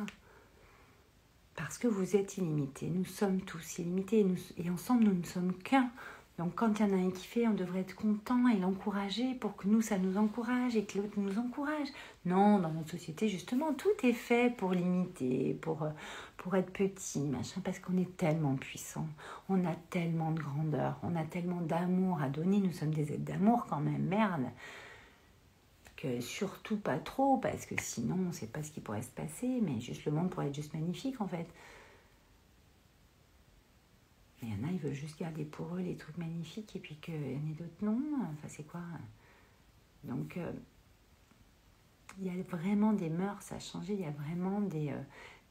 Parce 1.56 1.78
que 1.78 1.88
vous 1.88 2.16
êtes 2.16 2.36
illimité, 2.36 2.86
nous 2.86 3.04
sommes 3.04 3.40
tous 3.40 3.78
illimités, 3.78 4.24
et 4.58 4.70
ensemble, 4.70 5.04
nous 5.04 5.14
ne 5.14 5.24
sommes 5.24 5.54
qu'un. 5.54 5.90
Donc 6.38 6.54
quand 6.54 6.78
il 6.78 6.86
y 6.86 6.90
en 6.90 6.92
a 6.92 7.00
un 7.00 7.10
qui 7.10 7.26
fait, 7.26 7.48
on 7.48 7.54
devrait 7.54 7.80
être 7.80 7.94
content 7.94 8.46
et 8.48 8.58
l'encourager 8.58 9.34
pour 9.34 9.56
que 9.56 9.66
nous, 9.66 9.80
ça 9.80 9.96
nous 9.96 10.18
encourage 10.18 10.76
et 10.76 10.84
que 10.84 10.98
l'autre 10.98 11.14
nous 11.16 11.38
encourage. 11.38 11.88
Non, 12.26 12.58
dans 12.58 12.70
notre 12.70 12.90
société, 12.90 13.28
justement, 13.28 13.72
tout 13.72 13.88
est 14.02 14.12
fait 14.12 14.54
pour 14.54 14.72
limiter, 14.72 15.54
pour, 15.62 15.82
euh, 15.84 15.90
pour 16.36 16.54
être 16.56 16.70
petit, 16.70 17.20
machin, 17.20 17.62
parce 17.64 17.78
qu'on 17.78 17.96
est 17.96 18.16
tellement 18.18 18.54
puissant, 18.56 19.06
on 19.48 19.64
a 19.64 19.74
tellement 19.88 20.30
de 20.30 20.40
grandeur, 20.40 20.98
on 21.02 21.16
a 21.16 21.24
tellement 21.24 21.62
d'amour 21.62 22.20
à 22.20 22.28
donner, 22.28 22.58
nous 22.58 22.72
sommes 22.72 22.92
des 22.92 23.12
êtres 23.12 23.24
d'amour 23.24 23.66
quand 23.70 23.80
même, 23.80 24.02
merde. 24.02 24.44
Que 25.96 26.20
surtout 26.20 26.76
pas 26.76 26.98
trop, 26.98 27.38
parce 27.38 27.64
que 27.64 27.74
sinon, 27.80 28.16
on 28.18 28.28
ne 28.28 28.32
sait 28.32 28.46
pas 28.46 28.62
ce 28.62 28.70
qui 28.70 28.80
pourrait 28.80 29.00
se 29.00 29.08
passer, 29.08 29.60
mais 29.62 29.80
juste 29.80 30.04
le 30.04 30.12
monde 30.12 30.28
pourrait 30.28 30.48
être 30.48 30.54
juste 30.54 30.74
magnifique 30.74 31.22
en 31.22 31.26
fait. 31.26 31.46
Il 34.46 34.52
y 34.52 34.64
en 34.64 34.68
a, 34.68 34.70
ils 34.70 34.78
veulent 34.78 34.94
juste 34.94 35.18
garder 35.18 35.44
pour 35.44 35.74
eux 35.74 35.80
les 35.80 35.96
trucs 35.96 36.16
magnifiques 36.18 36.76
et 36.76 36.78
puis 36.78 36.94
qu'il 36.96 37.14
y 37.14 37.36
en 37.36 37.50
ait 37.50 37.54
d'autres 37.58 37.82
non. 37.82 38.00
Enfin, 38.32 38.46
c'est 38.46 38.66
quoi? 38.66 38.80
Donc, 40.04 40.36
euh, 40.36 40.52
il 42.20 42.26
y 42.26 42.30
a 42.30 42.42
vraiment 42.44 42.92
des 42.92 43.10
mœurs 43.10 43.50
à 43.50 43.58
changer, 43.58 43.94
il 43.94 44.02
y 44.02 44.06
a 44.06 44.12
vraiment 44.12 44.60
des, 44.60 44.90
euh, 44.90 45.02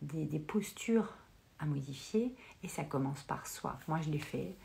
des, 0.01 0.23
des, 0.23 0.39
postures 0.39 1.13
à 1.59 1.65
modifier 1.65 2.33
et 2.63 2.69
ça 2.69 2.85
commence 2.85 3.21
par 3.23 3.47
soi. 3.47 3.77
Moi, 3.89 3.99
je 3.99 4.09
l'ai 4.09 4.19
fait. 4.19 4.55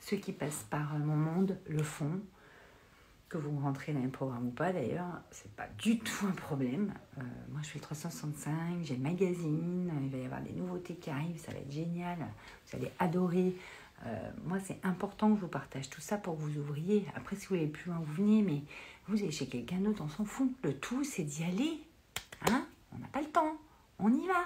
Ceux 0.00 0.18
qui 0.18 0.32
passent 0.32 0.66
par 0.68 0.94
euh, 0.94 0.98
mon 0.98 1.16
monde 1.16 1.58
le 1.66 1.82
font 1.82 2.20
que 3.28 3.38
vous 3.38 3.58
rentrez 3.58 3.92
dans 3.92 4.02
un 4.02 4.08
programme 4.08 4.48
ou 4.48 4.50
pas 4.50 4.72
d'ailleurs, 4.72 5.20
c'est 5.30 5.50
pas 5.52 5.66
du 5.78 5.98
tout 5.98 6.26
un 6.26 6.32
problème. 6.32 6.94
Euh, 7.18 7.22
moi 7.50 7.60
je 7.62 7.68
fais 7.68 7.80
365, 7.80 8.82
j'ai 8.82 8.96
le 8.96 9.02
magazine, 9.02 9.92
il 10.02 10.10
va 10.10 10.18
y 10.18 10.24
avoir 10.24 10.40
des 10.42 10.52
nouveautés 10.52 10.94
qui 10.94 11.10
arrivent, 11.10 11.38
ça 11.38 11.52
va 11.52 11.58
être 11.58 11.72
génial, 11.72 12.18
vous 12.18 12.76
allez 12.76 12.90
adorer. 12.98 13.56
Euh, 14.04 14.30
moi 14.44 14.58
c'est 14.62 14.78
important 14.84 15.30
que 15.30 15.36
je 15.36 15.40
vous 15.40 15.48
partage 15.48 15.90
tout 15.90 16.00
ça 16.00 16.18
pour 16.18 16.36
que 16.36 16.42
vous 16.42 16.58
ouvriez. 16.58 17.06
Après 17.16 17.34
si 17.36 17.46
vous 17.46 17.56
voulez 17.56 17.66
plus 17.66 17.90
loin, 17.90 18.00
vous 18.00 18.14
venez, 18.14 18.42
mais 18.42 18.62
vous 19.08 19.20
allez 19.22 19.32
chez 19.32 19.46
quelqu'un 19.46 19.78
d'autre, 19.78 20.02
on 20.04 20.08
s'en 20.08 20.24
fout. 20.24 20.52
Le 20.62 20.74
tout 20.74 21.02
c'est 21.02 21.24
d'y 21.24 21.42
aller. 21.42 21.80
Hein 22.48 22.66
on 22.92 22.98
n'a 22.98 23.08
pas 23.08 23.20
le 23.20 23.28
temps, 23.28 23.56
on 23.98 24.12
y 24.12 24.26
va. 24.26 24.44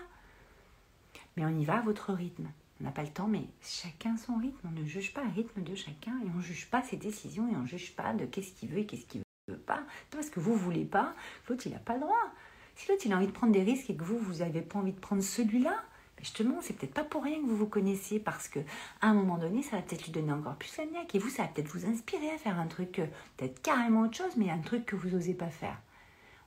Mais 1.36 1.44
on 1.44 1.50
y 1.50 1.64
va 1.64 1.78
à 1.78 1.82
votre 1.82 2.12
rythme. 2.12 2.48
On 2.80 2.84
n'a 2.84 2.90
pas 2.90 3.02
le 3.02 3.08
temps, 3.08 3.26
mais 3.26 3.42
chacun 3.60 4.16
son 4.16 4.36
rythme. 4.36 4.68
On 4.68 4.80
ne 4.80 4.84
juge 4.86 5.12
pas 5.12 5.22
le 5.22 5.30
rythme 5.30 5.62
de 5.62 5.74
chacun 5.74 6.12
et 6.24 6.30
on 6.34 6.38
ne 6.38 6.42
juge 6.42 6.70
pas 6.70 6.82
ses 6.82 6.96
décisions 6.96 7.46
et 7.52 7.56
on 7.56 7.62
ne 7.62 7.66
juge 7.66 7.94
pas 7.94 8.14
de 8.14 8.24
qu'est-ce 8.24 8.52
qu'il 8.52 8.70
veut 8.70 8.78
et 8.78 8.86
qu'est-ce 8.86 9.06
qu'il 9.06 9.20
ne 9.48 9.54
veut 9.54 9.60
pas. 9.60 9.82
Parce 10.10 10.30
que 10.30 10.40
vous 10.40 10.52
ne 10.52 10.58
voulez 10.58 10.84
pas, 10.84 11.14
l'autre 11.48 11.66
il 11.66 11.72
n'a 11.72 11.78
pas 11.78 11.94
le 11.94 12.00
droit. 12.00 12.32
Si 12.76 12.88
l'autre 12.88 13.02
il 13.04 13.12
a 13.12 13.16
envie 13.16 13.26
de 13.26 13.32
prendre 13.32 13.52
des 13.52 13.62
risques 13.62 13.90
et 13.90 13.96
que 13.96 14.04
vous, 14.04 14.18
vous 14.18 14.38
n'avez 14.38 14.62
pas 14.62 14.78
envie 14.78 14.92
de 14.92 14.98
prendre 14.98 15.22
celui-là, 15.22 15.82
justement, 16.18 16.60
c'est 16.62 16.72
peut-être 16.72 16.94
pas 16.94 17.04
pour 17.04 17.22
rien 17.22 17.40
que 17.40 17.46
vous 17.46 17.56
vous 17.56 17.66
connaissiez 17.66 18.18
parce 18.18 18.48
que 18.48 18.60
à 19.02 19.08
un 19.08 19.14
moment 19.14 19.36
donné, 19.36 19.62
ça 19.62 19.76
va 19.76 19.82
peut-être 19.82 20.04
lui 20.04 20.12
donner 20.12 20.32
encore 20.32 20.56
plus 20.56 20.74
la 20.78 20.86
niaque 20.86 21.14
et 21.14 21.18
vous, 21.18 21.28
ça 21.28 21.42
va 21.42 21.48
peut-être 21.48 21.68
vous 21.68 21.84
inspirer 21.84 22.30
à 22.30 22.38
faire 22.38 22.58
un 22.58 22.66
truc, 22.66 22.98
euh, 22.98 23.06
peut-être 23.36 23.60
carrément 23.60 24.02
autre 24.02 24.16
chose, 24.16 24.36
mais 24.36 24.50
un 24.50 24.58
truc 24.58 24.86
que 24.86 24.96
vous 24.96 25.10
n'osez 25.10 25.34
pas 25.34 25.50
faire. 25.50 25.78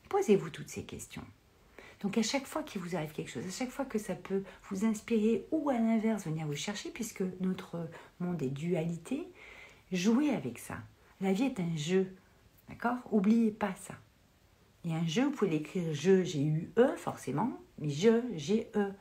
Posez-vous 0.09 0.49
toutes 0.49 0.69
ces 0.69 0.83
questions. 0.83 1.25
Donc 2.03 2.17
à 2.17 2.21
chaque 2.21 2.45
fois 2.45 2.63
qu'il 2.63 2.81
vous 2.81 2.95
arrive 2.95 3.13
quelque 3.13 3.31
chose, 3.31 3.47
à 3.47 3.51
chaque 3.51 3.69
fois 3.69 3.85
que 3.85 3.97
ça 3.97 4.13
peut 4.13 4.43
vous 4.69 4.85
inspirer 4.85 5.47
ou 5.51 5.69
à 5.69 5.79
l'inverse 5.79 6.25
venir 6.25 6.45
vous 6.45 6.55
chercher, 6.55 6.89
puisque 6.91 7.23
notre 7.39 7.87
monde 8.19 8.41
est 8.43 8.49
dualité, 8.49 9.25
jouez 9.91 10.31
avec 10.31 10.59
ça. 10.59 10.77
La 11.21 11.31
vie 11.31 11.45
est 11.45 11.59
un 11.61 11.77
jeu, 11.77 12.13
d'accord? 12.67 12.97
Oubliez 13.11 13.51
pas 13.51 13.73
ça. 13.75 13.93
Et 14.85 14.93
un 14.93 15.07
jeu, 15.07 15.23
vous 15.23 15.31
pouvez 15.31 15.51
l'écrire 15.51 15.93
je, 15.93 16.25
j'ai 16.25 16.43
eu 16.43 16.69
e 16.77 16.93
forcément, 16.97 17.57
mais 17.79 17.89
je, 17.89 18.21
j'ai 18.35 18.69
e. 18.75 18.91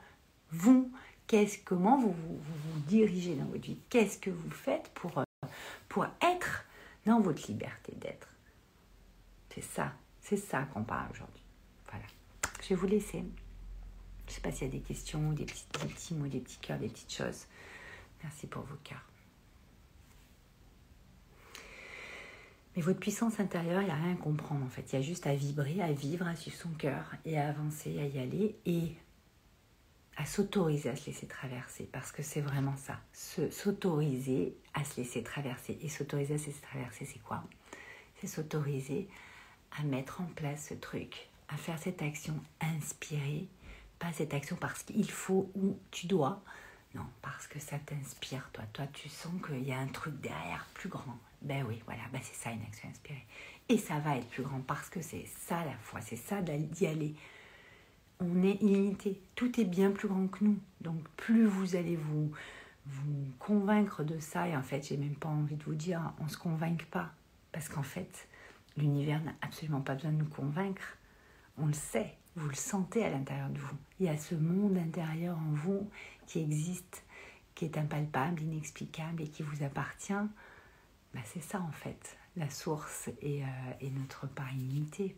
Vous, 0.53 0.93
qu'est-ce, 1.27 1.59
comment 1.65 1.99
vous 1.99 2.13
vous, 2.13 2.39
vous 2.39 2.81
dirigez 2.87 3.35
dans 3.35 3.47
votre 3.47 3.63
vie? 3.63 3.79
Qu'est-ce 3.91 4.19
que 4.19 4.31
vous 4.31 4.51
faites 4.51 4.91
pour, 4.95 5.19
euh, 5.19 5.25
pour 5.89 6.07
être 6.23 6.65
dans 7.05 7.21
votre 7.21 7.51
liberté 7.51 7.95
d'être? 7.97 8.29
C'est 9.53 9.65
ça, 9.65 9.93
c'est 10.21 10.37
ça 10.37 10.63
qu'on 10.73 10.85
parle 10.85 11.11
aujourd'hui. 11.11 11.42
Je 12.63 12.69
vais 12.69 12.75
vous 12.77 12.87
laisser. 12.87 13.19
Je 13.19 14.31
ne 14.31 14.35
sais 14.35 14.41
pas 14.41 14.53
s'il 14.53 14.69
y 14.69 14.71
a 14.71 14.73
des 14.73 14.81
questions, 14.81 15.33
des 15.33 15.45
petits, 15.45 15.67
des 15.81 15.93
petits 15.93 16.15
mots, 16.15 16.29
des 16.29 16.41
petits 16.41 16.59
cœurs, 16.59 16.79
des 16.79 16.89
petites 16.89 17.13
choses. 17.13 17.47
Merci 18.23 18.47
pour 18.47 18.63
vos 18.63 18.77
cœurs. 18.85 19.05
Mais 22.75 22.83
votre 22.83 23.01
puissance 23.01 23.41
intérieure, 23.41 23.83
il 23.83 23.87
n'y 23.87 23.91
a 23.91 23.97
rien 23.97 24.13
à 24.15 24.17
comprendre 24.17 24.65
en 24.65 24.69
fait. 24.69 24.93
Il 24.93 24.97
y 24.97 24.99
a 24.99 25.03
juste 25.03 25.27
à 25.27 25.35
vibrer, 25.35 25.83
à 25.83 25.93
vivre, 25.93 26.27
à 26.27 26.37
suivre 26.37 26.57
son 26.57 26.71
cœur 26.71 27.13
et 27.25 27.37
à 27.37 27.49
avancer, 27.49 27.99
à 27.99 28.07
y 28.07 28.19
aller 28.19 28.57
et 28.65 28.95
à 30.17 30.25
s'autoriser 30.25 30.89
à 30.89 30.97
se 30.97 31.07
laisser 31.07 31.27
traverser. 31.27 31.89
Parce 31.93 32.13
que 32.13 32.23
c'est 32.23 32.41
vraiment 32.41 32.77
ça. 32.77 33.01
S'autoriser 33.51 34.57
à 34.73 34.85
se 34.85 34.99
laisser 34.99 35.23
traverser. 35.23 35.79
Et 35.83 35.89
s'autoriser 35.89 36.35
à 36.35 36.39
se 36.39 36.47
laisser 36.47 36.63
traverser, 36.63 37.05
c'est 37.07 37.23
quoi? 37.23 37.43
C'est 38.21 38.29
s'autoriser 38.29 39.09
à 39.79 39.83
mettre 39.83 40.21
en 40.21 40.27
place 40.27 40.69
ce 40.69 40.75
truc 40.75 41.29
à 41.53 41.57
faire 41.57 41.79
cette 41.79 42.03
action 42.03 42.35
inspirée, 42.61 43.49
pas 43.99 44.13
cette 44.13 44.35
action 44.35 44.57
parce 44.57 44.83
qu'il 44.83 45.11
faut 45.11 45.51
ou 45.55 45.79
tu 45.91 46.07
dois, 46.07 46.43
non, 46.95 47.07
parce 47.23 47.47
que 47.47 47.59
ça 47.59 47.79
t'inspire, 47.79 48.51
toi. 48.53 48.65
Toi, 48.73 48.87
tu 48.93 49.09
sens 49.09 49.33
qu'il 49.47 49.65
y 49.65 49.73
a 49.73 49.79
un 49.79 49.87
truc 49.87 50.21
derrière 50.21 50.67
plus 50.75 50.89
grand. 50.89 51.19
Ben 51.41 51.65
oui, 51.67 51.81
voilà, 51.87 52.03
ben 52.13 52.21
c'est 52.23 52.37
ça 52.37 52.51
une 52.51 52.63
action 52.63 52.89
inspirée. 52.89 53.27
Et 53.69 53.79
ça 53.79 53.99
va 54.01 54.19
être 54.19 54.29
plus 54.29 54.43
grand 54.43 54.61
parce 54.61 54.91
que 54.91 55.01
c'est 55.01 55.27
ça 55.27 55.65
la 55.65 55.77
foi, 55.83 56.01
c'est 56.03 56.17
ça 56.17 56.43
d'y 56.43 56.87
aller. 56.87 57.15
On 58.21 58.43
est 58.43 58.61
illimité, 58.63 59.21
tout 59.35 59.59
est 59.59 59.65
bien 59.65 59.91
plus 59.91 60.09
grand 60.09 60.27
que 60.29 60.45
nous. 60.45 60.59
Donc 60.81 61.03
plus 61.17 61.47
vous 61.47 61.77
allez 61.77 61.97
vous, 61.97 62.31
vous 62.87 63.27
convaincre 63.39 64.05
de 64.05 64.19
ça, 64.19 64.47
et 64.49 64.57
en 64.57 64.63
fait, 64.63 64.87
j'ai 64.87 64.97
même 64.97 65.17
pas 65.17 65.29
envie 65.29 65.57
de 65.57 65.65
vous 65.65 65.75
dire, 65.75 66.13
on 66.21 66.29
se 66.29 66.37
convainc 66.37 66.85
pas. 66.87 67.11
Parce 67.53 67.69
qu'en 67.69 67.83
fait, 67.83 68.29
l'univers 68.77 69.23
n'a 69.23 69.35
absolument 69.41 69.81
pas 69.81 69.95
besoin 69.95 70.13
de 70.13 70.19
nous 70.19 70.29
convaincre 70.29 70.99
On 71.59 71.67
le 71.67 71.73
sait, 71.73 72.17
vous 72.37 72.49
le 72.49 72.55
sentez 72.55 73.05
à 73.05 73.11
l'intérieur 73.11 73.51
de 73.51 73.59
vous. 73.59 73.77
Il 74.01 74.07
y 74.07 74.09
a 74.09 74.17
ce 74.17 74.35
monde 74.35 74.77
intérieur 74.79 75.37
en 75.37 75.53
vous 75.53 75.89
qui 76.27 76.41
existe, 76.41 77.05
qui 77.55 77.67
est 77.67 77.77
impalpable, 77.77 78.41
inexplicable 78.41 79.23
et 79.23 79.29
qui 79.29 79.43
vous 79.43 79.63
appartient. 79.63 80.13
Bah, 81.15 81.21
c'est 81.27 81.43
ça 81.43 81.61
en 81.61 81.73
fait, 81.73 82.17
la 82.37 82.49
source 82.49 83.11
et, 83.21 83.45
euh, 83.45 83.89
notre 83.99 84.27
part 84.27 84.53
illimitée. 84.55 85.15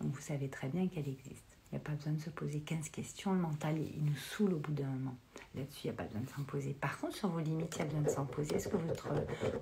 Donc 0.00 0.12
vous 0.12 0.20
savez 0.20 0.48
très 0.48 0.68
bien 0.68 0.88
qu'elle 0.88 1.08
existe. 1.08 1.44
Il 1.70 1.76
n'y 1.76 1.78
a 1.78 1.84
pas 1.84 1.92
besoin 1.92 2.12
de 2.12 2.20
se 2.20 2.30
poser 2.30 2.60
15 2.60 2.88
questions. 2.90 3.32
Le 3.32 3.40
mental, 3.40 3.76
il 3.78 4.04
nous 4.04 4.16
saoule 4.16 4.54
au 4.54 4.58
bout 4.58 4.72
d'un 4.72 4.86
moment. 4.86 5.16
Là-dessus, 5.54 5.82
il 5.84 5.90
n'y 5.90 5.94
a 5.94 5.96
pas 5.96 6.04
besoin 6.04 6.20
de 6.20 6.28
s'en 6.28 6.42
poser. 6.44 6.74
Par 6.74 6.98
contre, 6.98 7.16
sur 7.16 7.28
vos 7.28 7.40
limites, 7.40 7.74
il 7.76 7.78
y 7.78 7.82
a 7.82 7.84
besoin 7.86 8.02
de 8.02 8.08
s'en 8.08 8.26
poser. 8.26 8.54
Est-ce 8.56 8.68
que 8.68 8.76
votre 8.76 9.08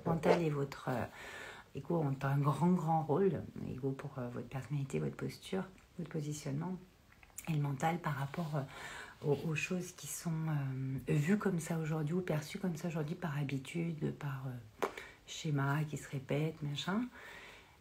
mental 0.05 0.41
et 0.41 0.49
votre 0.49 0.89
euh, 0.89 1.05
ego 1.73 1.97
ont 1.97 2.15
un 2.21 2.37
grand, 2.37 2.71
grand 2.71 3.03
rôle? 3.03 3.43
Ego 3.69 3.91
pour 3.91 4.17
euh, 4.19 4.29
votre 4.29 4.47
personnalité, 4.47 4.99
votre 4.99 5.15
posture, 5.15 5.63
votre 5.97 6.09
positionnement. 6.09 6.77
Et 7.49 7.53
le 7.53 7.61
mental 7.61 7.99
par 7.99 8.15
rapport 8.15 8.63
aux, 9.21 9.37
aux, 9.47 9.55
choses 9.55 9.91
qui 9.91 10.07
sont 10.07 10.31
vues 11.07 11.37
comme 11.37 11.59
ça 11.59 11.77
aujourd'hui 11.77 12.15
ou 12.15 12.21
perçues 12.21 12.57
comme 12.57 12.75
ça 12.75 12.87
aujourd'hui 12.87 13.15
par 13.15 13.37
habitude, 13.37 14.13
par 14.15 14.45
schéma 15.27 15.83
qui 15.85 15.97
se 15.97 16.09
répète, 16.09 16.61
machin. 16.61 17.01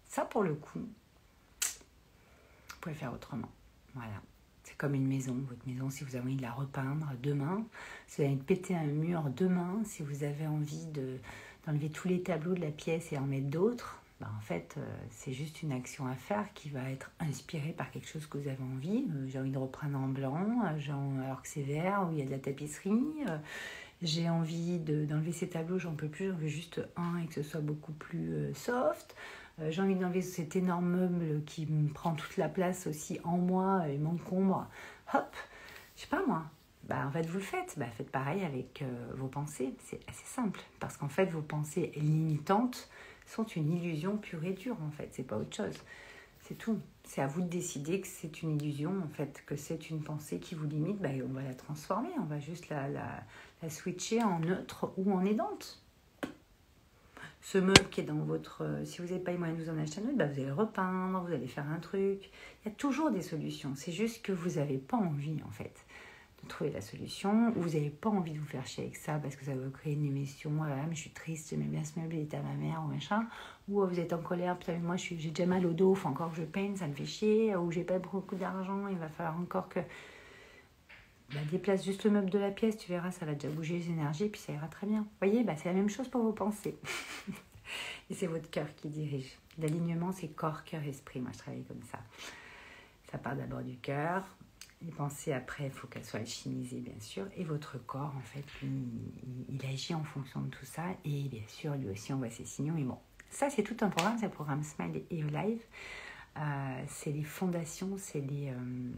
Ça, 0.08 0.24
pour 0.24 0.42
le 0.42 0.54
coup, 0.54 0.80
vous 0.80 2.76
pouvez 2.80 2.94
faire 2.94 3.12
autrement. 3.12 3.50
Voilà. 3.94 4.20
C'est 4.62 4.76
comme 4.76 4.94
une 4.94 5.06
maison. 5.06 5.34
Votre 5.48 5.66
maison, 5.66 5.90
si 5.90 6.04
vous 6.04 6.16
avez 6.16 6.24
envie 6.24 6.36
de 6.36 6.42
la 6.42 6.52
repeindre 6.52 7.12
demain, 7.22 7.64
si 8.06 8.16
vous 8.16 8.22
avez 8.22 8.30
envie 8.32 8.40
de 8.40 8.44
péter 8.44 8.74
un 8.74 8.86
mur 8.86 9.24
demain, 9.36 9.82
si 9.84 10.02
vous 10.02 10.24
avez 10.24 10.46
envie 10.46 10.86
de, 10.86 11.18
d'enlever 11.66 11.90
tous 11.90 12.08
les 12.08 12.22
tableaux 12.22 12.54
de 12.54 12.60
la 12.60 12.70
pièce 12.70 13.12
et 13.12 13.18
en 13.18 13.26
mettre 13.26 13.48
d'autres, 13.48 14.00
ben 14.24 14.30
en 14.36 14.40
fait, 14.40 14.76
euh, 14.78 14.80
c'est 15.10 15.32
juste 15.32 15.62
une 15.62 15.72
action 15.72 16.06
à 16.06 16.14
faire 16.14 16.52
qui 16.54 16.70
va 16.70 16.90
être 16.90 17.10
inspirée 17.20 17.74
par 17.76 17.90
quelque 17.90 18.08
chose 18.08 18.26
que 18.26 18.38
vous 18.38 18.48
avez 18.48 18.62
envie. 18.74 19.04
Euh, 19.10 19.26
j'ai 19.28 19.38
envie 19.38 19.50
de 19.50 19.58
reprendre 19.58 19.98
en 19.98 20.08
blanc, 20.08 20.62
euh, 20.64 21.24
alors 21.24 21.42
que 21.42 21.48
c'est 21.48 21.62
vert, 21.62 22.08
où 22.08 22.12
il 22.12 22.18
y 22.18 22.22
a 22.22 22.24
de 22.24 22.30
la 22.30 22.38
tapisserie 22.38 23.24
j'ai 24.04 24.28
envie 24.28 24.78
d'enlever 24.78 25.32
ces 25.32 25.48
tableaux, 25.48 25.78
j'en 25.78 25.94
peux 25.94 26.08
plus, 26.08 26.28
j'en 26.28 26.36
veux 26.36 26.48
juste 26.48 26.80
un 26.96 27.18
et 27.18 27.26
que 27.26 27.34
ce 27.34 27.42
soit 27.42 27.60
beaucoup 27.60 27.92
plus 27.92 28.34
euh, 28.34 28.54
soft. 28.54 29.16
Euh, 29.60 29.70
j'ai 29.70 29.82
envie 29.82 29.94
d'enlever 29.94 30.22
cet 30.22 30.56
énorme 30.56 30.86
meuble 30.86 31.44
qui 31.44 31.66
me 31.66 31.88
prend 31.88 32.14
toute 32.14 32.36
la 32.36 32.48
place 32.48 32.86
aussi 32.86 33.18
en 33.24 33.38
moi 33.38 33.88
et 33.88 33.98
m'encombre. 33.98 34.66
Hop, 35.14 35.34
je 35.96 36.02
sais 36.02 36.08
pas 36.08 36.22
moi. 36.26 36.44
Bah, 36.84 37.06
en 37.06 37.10
fait, 37.10 37.26
vous 37.26 37.38
le 37.38 37.44
faites. 37.44 37.74
Bah, 37.78 37.86
faites 37.96 38.10
pareil 38.10 38.44
avec 38.44 38.82
euh, 38.82 39.12
vos 39.14 39.28
pensées. 39.28 39.74
C'est 39.78 40.00
assez 40.08 40.26
simple. 40.26 40.60
Parce 40.80 40.96
qu'en 40.96 41.08
fait, 41.08 41.26
vos 41.26 41.40
pensées 41.40 41.92
limitantes 41.96 42.90
sont 43.26 43.44
une 43.44 43.70
illusion 43.72 44.16
pure 44.16 44.44
et 44.44 44.52
dure, 44.52 44.76
en 44.82 44.90
fait. 44.90 45.08
C'est 45.12 45.22
pas 45.22 45.36
autre 45.36 45.56
chose. 45.56 45.76
C'est 46.42 46.56
tout. 46.56 46.78
C'est 47.04 47.22
à 47.22 47.26
vous 47.26 47.40
de 47.40 47.48
décider 47.48 48.00
que 48.00 48.06
c'est 48.06 48.42
une 48.42 48.60
illusion, 48.60 48.92
en 49.02 49.08
fait, 49.08 49.42
que 49.46 49.56
c'est 49.56 49.90
une 49.90 50.02
pensée 50.02 50.38
qui 50.38 50.54
vous 50.54 50.66
limite. 50.66 50.98
Bah, 51.00 51.10
on 51.24 51.32
va 51.32 51.42
la 51.42 51.54
transformer. 51.54 52.10
On 52.18 52.24
va 52.24 52.38
juste 52.38 52.68
la, 52.68 53.24
switcher 53.68 54.22
en 54.22 54.40
neutre 54.40 54.92
ou 54.96 55.12
en 55.12 55.24
aidante. 55.24 55.82
Ce 57.40 57.58
meuble 57.58 57.88
qui 57.90 58.00
est 58.00 58.04
dans 58.04 58.14
votre... 58.14 58.62
Euh, 58.64 58.84
si 58.86 59.02
vous 59.02 59.08
n'avez 59.08 59.18
pas 59.18 59.32
les 59.32 59.36
moyens 59.36 59.58
de 59.58 59.64
vous 59.64 59.70
en 59.70 59.78
acheter 59.78 60.00
un 60.00 60.04
autre, 60.04 60.16
bah, 60.16 60.26
vous 60.26 60.32
allez 60.32 60.46
le 60.46 60.54
repeindre, 60.54 61.20
vous 61.20 61.32
allez 61.32 61.46
faire 61.46 61.68
un 61.68 61.78
truc. 61.78 62.30
Il 62.64 62.68
y 62.68 62.72
a 62.72 62.74
toujours 62.74 63.10
des 63.10 63.20
solutions. 63.20 63.74
C'est 63.74 63.92
juste 63.92 64.22
que 64.22 64.32
vous 64.32 64.58
n'avez 64.58 64.78
pas 64.78 64.96
envie, 64.96 65.42
en 65.46 65.50
fait, 65.50 65.83
trouver 66.48 66.70
la 66.70 66.80
solution. 66.80 67.52
Ou 67.56 67.62
vous 67.62 67.70
n'avez 67.70 67.90
pas 67.90 68.08
envie 68.08 68.32
de 68.32 68.38
vous 68.38 68.46
faire 68.46 68.66
chier 68.66 68.84
avec 68.84 68.96
ça 68.96 69.18
parce 69.18 69.36
que 69.36 69.44
ça 69.44 69.54
va 69.54 69.68
créer 69.70 69.94
une 69.94 70.04
émission. 70.04 70.50
Voilà, 70.54 70.76
mais 70.88 70.94
je 70.94 71.00
suis 71.02 71.10
triste, 71.10 71.50
j'aimais 71.50 71.64
bien 71.64 71.84
ce 71.84 71.98
meuble, 71.98 72.14
il 72.14 72.22
était 72.22 72.36
à 72.36 72.42
ma 72.42 72.54
mère 72.54 72.82
ou 72.84 72.88
machin. 72.88 73.26
Ou 73.68 73.82
euh, 73.82 73.86
vous 73.86 74.00
êtes 74.00 74.12
en 74.12 74.18
colère, 74.18 74.58
putain, 74.58 74.78
moi 74.78 74.96
j'ai 74.96 75.16
déjà 75.16 75.46
mal 75.46 75.64
au 75.66 75.72
dos, 75.72 75.94
faut 75.94 76.08
encore 76.08 76.30
que 76.30 76.36
je 76.36 76.42
peigne, 76.42 76.76
ça 76.76 76.86
me 76.86 76.94
fait 76.94 77.06
chier. 77.06 77.56
Ou 77.56 77.70
j'ai 77.70 77.84
pas 77.84 77.98
beaucoup 77.98 78.36
d'argent, 78.36 78.88
il 78.88 78.96
va 78.98 79.08
falloir 79.08 79.38
encore 79.38 79.68
que 79.68 79.80
bah, 81.32 81.40
déplace 81.50 81.84
juste 81.84 82.04
le 82.04 82.10
meuble 82.10 82.30
de 82.30 82.38
la 82.38 82.50
pièce, 82.50 82.76
tu 82.76 82.88
verras, 82.90 83.10
ça 83.10 83.26
va 83.26 83.34
déjà 83.34 83.48
bouger 83.48 83.78
les 83.78 83.90
énergies, 83.90 84.28
puis 84.28 84.40
ça 84.40 84.52
ira 84.52 84.68
très 84.68 84.86
bien. 84.86 85.00
Vous 85.00 85.26
voyez, 85.26 85.42
bah, 85.42 85.54
c'est 85.56 85.68
la 85.68 85.74
même 85.74 85.88
chose 85.88 86.08
pour 86.08 86.22
vos 86.22 86.32
pensées. 86.32 86.76
et 88.10 88.14
c'est 88.14 88.26
votre 88.26 88.50
cœur 88.50 88.66
qui 88.76 88.88
dirige. 88.88 89.36
L'alignement, 89.58 90.12
c'est 90.12 90.28
corps, 90.28 90.64
cœur, 90.64 90.82
esprit. 90.84 91.20
Moi, 91.20 91.30
je 91.32 91.38
travaille 91.38 91.64
comme 91.64 91.82
ça. 91.82 91.98
Ça 93.10 93.18
part 93.18 93.36
d'abord 93.36 93.62
du 93.62 93.76
cœur. 93.76 94.24
Les 94.84 94.92
pensées, 94.92 95.32
après, 95.32 95.64
il 95.64 95.70
faut 95.70 95.86
qu'elles 95.86 96.04
soient 96.04 96.20
alchimisées, 96.20 96.80
bien 96.80 96.98
sûr. 97.00 97.26
Et 97.36 97.44
votre 97.44 97.78
corps, 97.78 98.12
en 98.16 98.20
fait, 98.20 98.44
il, 98.62 99.64
agit 99.66 99.94
en 99.94 100.04
fonction 100.04 100.42
de 100.42 100.48
tout 100.48 100.64
ça. 100.64 100.82
Et 101.04 101.28
bien 101.28 101.46
sûr, 101.48 101.74
lui 101.74 101.88
aussi, 101.88 102.12
on 102.12 102.18
voit 102.18 102.30
ses 102.30 102.44
signaux. 102.44 102.74
Mais 102.74 102.82
bon, 102.82 102.98
ça, 103.30 103.48
c'est 103.48 103.62
tout 103.62 103.76
un 103.80 103.88
programme. 103.88 104.18
C'est 104.18 104.26
le 104.26 104.32
programme 104.32 104.62
Smile 104.62 105.02
et 105.10 105.22
Live. 105.22 105.62
Euh, 106.36 106.84
c'est 106.88 107.12
les 107.12 107.24
fondations, 107.24 107.96
c'est 107.96 108.20
les... 108.20 108.50
Euh, 108.50 108.92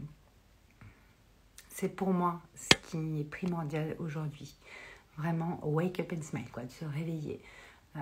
c'est 1.69 1.95
pour 1.95 2.11
moi 2.11 2.41
ce 2.55 2.89
qui 2.89 3.21
est 3.21 3.23
primordial 3.23 3.95
aujourd'hui. 3.99 4.55
Vraiment, 5.17 5.59
wake 5.63 5.99
up 5.99 6.11
and 6.11 6.23
smile, 6.23 6.49
quoi, 6.51 6.63
de 6.63 6.71
se 6.71 6.85
réveiller. 6.85 7.39
Euh, 7.95 7.99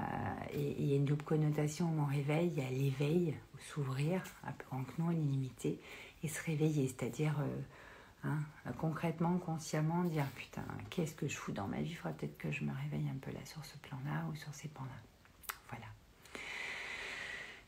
et 0.54 0.76
il 0.80 0.86
y 0.86 0.94
a 0.94 0.96
une 0.96 1.06
double 1.06 1.24
connotation 1.24 1.92
au 2.02 2.06
réveil. 2.06 2.52
Il 2.56 2.64
y 2.64 2.66
a 2.66 2.70
l'éveil, 2.70 3.36
s'ouvrir, 3.60 4.24
en 4.72 4.82
non 4.98 5.12
illimité, 5.12 5.80
se 6.28 6.43
réveiller, 6.43 6.88
c'est-à-dire 6.88 7.36
euh, 7.39 8.30
hein, 8.30 8.39
concrètement, 8.78 9.38
consciemment, 9.38 10.03
dire 10.03 10.26
putain, 10.36 10.65
qu'est-ce 10.89 11.15
que 11.15 11.28
je 11.28 11.36
fous 11.36 11.51
dans 11.51 11.67
ma 11.67 11.82
vie? 11.82 11.91
Il 11.91 11.95
faudrait 11.95 12.13
peut-être 12.13 12.38
que 12.38 12.51
je 12.51 12.63
me 12.63 12.71
réveille 12.73 13.09
un 13.09 13.17
peu 13.19 13.32
là 13.32 13.43
sur 13.45 13.63
ce 13.65 13.78
plan-là 13.78 14.26
ou 14.32 14.36
sur 14.36 14.53
ces 14.53 14.67
plans-là. 14.67 15.55
Voilà. 15.69 15.86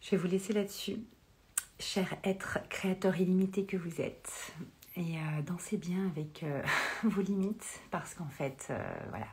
Je 0.01 0.11
vais 0.11 0.17
vous 0.17 0.27
laisser 0.27 0.53
là-dessus. 0.53 0.97
Cher 1.79 2.15
être 2.23 2.57
créateur 2.69 3.19
illimité 3.19 3.65
que 3.65 3.77
vous 3.77 4.01
êtes, 4.01 4.51
et 4.95 5.17
euh, 5.17 5.41
dansez 5.45 5.77
bien 5.77 6.07
avec 6.07 6.41
euh, 6.41 6.63
vos 7.03 7.21
limites 7.21 7.81
parce 7.91 8.15
qu'en 8.15 8.29
fait, 8.29 8.73
voilà, 9.09 9.27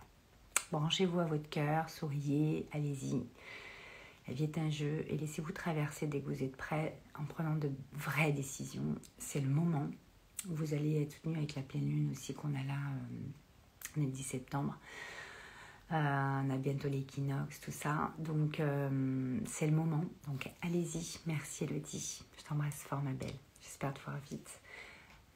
branchez-vous 0.70 1.20
à 1.20 1.24
votre 1.24 1.48
cœur, 1.48 1.88
souriez, 1.88 2.68
allez-y. 2.72 3.24
La 4.26 4.34
vie 4.34 4.44
est 4.44 4.58
un 4.58 4.70
jeu 4.70 5.04
et 5.08 5.16
laissez-vous 5.16 5.52
traverser 5.52 6.06
dès 6.06 6.20
que 6.20 6.26
vous 6.26 6.42
êtes 6.42 6.56
prêt 6.56 6.98
en 7.18 7.24
prenant 7.24 7.56
de 7.56 7.70
vraies 7.92 8.32
décisions. 8.32 8.94
C'est 9.18 9.40
le 9.40 9.48
moment. 9.48 9.88
Vous 10.46 10.74
allez 10.74 11.02
être 11.02 11.12
soutenu 11.12 11.36
avec 11.36 11.54
la 11.54 11.62
pleine 11.62 11.88
lune 11.88 12.10
aussi 12.12 12.34
qu'on 12.34 12.54
a 12.54 12.62
là, 12.64 12.78
est 13.96 14.00
le 14.00 14.06
10 14.06 14.22
septembre. 14.22 14.78
on 15.90 15.94
a 16.50 16.56
bientôt 16.56 16.88
l'équinoxe, 16.88 17.60
tout 17.60 17.70
ça. 17.70 18.14
Donc 18.18 18.60
c'est 19.46 19.66
le 19.66 19.76
moment. 19.76 20.04
Donc 20.26 20.50
allez-y. 20.62 21.18
Merci 21.26 21.64
Elodie. 21.64 22.24
Je 22.38 22.44
t'embrasse 22.44 22.82
fort 22.82 23.02
ma 23.02 23.12
belle. 23.12 23.36
J'espère 23.62 23.94
te 23.94 24.00
voir 24.02 24.18
vite. 24.30 24.60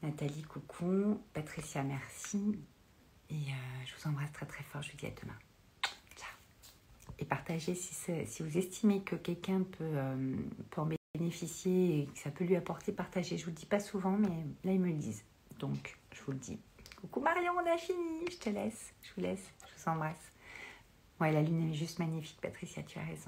Nathalie, 0.03 0.43
coucou. 0.43 1.21
Patricia, 1.33 1.83
merci. 1.83 2.59
Et 3.31 3.35
euh, 3.35 3.85
je 3.85 3.95
vous 3.97 4.09
embrasse 4.09 4.33
très 4.33 4.47
très 4.47 4.65
fort. 4.65 4.83
Je 4.83 4.93
vous 4.93 4.97
dis 4.97 5.07
à 5.07 5.11
demain. 5.11 5.48
Et 7.19 7.25
partagez 7.25 7.75
si, 7.75 7.95
si 8.27 8.43
vous 8.43 8.59
estimez 8.59 9.03
que 9.03 9.17
quelqu'un 9.17 9.63
peut, 9.63 9.85
euh, 9.85 10.37
peut, 10.71 10.81
en 10.81 10.89
bénéficier 11.15 12.03
et 12.03 12.07
que 12.07 12.19
ça 12.19 12.31
peut 12.31 12.45
lui 12.45 12.57
apporter, 12.57 12.93
partagez. 12.93 13.37
Je 13.37 13.45
vous 13.45 13.51
le 13.51 13.57
dis 13.57 13.67
pas 13.67 13.81
souvent, 13.81 14.17
mais 14.17 14.45
là 14.65 14.73
ils 14.73 14.81
me 14.81 14.89
le 14.89 14.95
disent. 14.95 15.25
Donc 15.59 15.99
je 16.13 16.23
vous 16.23 16.33
le 16.33 16.39
dis. 16.39 16.59
Coucou 17.01 17.21
Marion, 17.21 17.53
on 17.57 17.67
a 17.67 17.77
fini. 17.77 18.25
Je 18.31 18.37
te 18.37 18.51
laisse. 18.51 18.93
Je 19.03 19.09
vous 19.15 19.21
laisse. 19.23 19.53
Je 19.67 19.83
vous 19.83 19.91
embrasse. 19.91 20.33
Ouais, 21.21 21.33
la 21.33 21.43
lune 21.43 21.71
est 21.71 21.75
juste 21.75 21.99
magnifique, 21.99 22.41
Patricia, 22.41 22.83
tu 22.85 22.99
as 22.99 23.03
raison. 23.03 23.27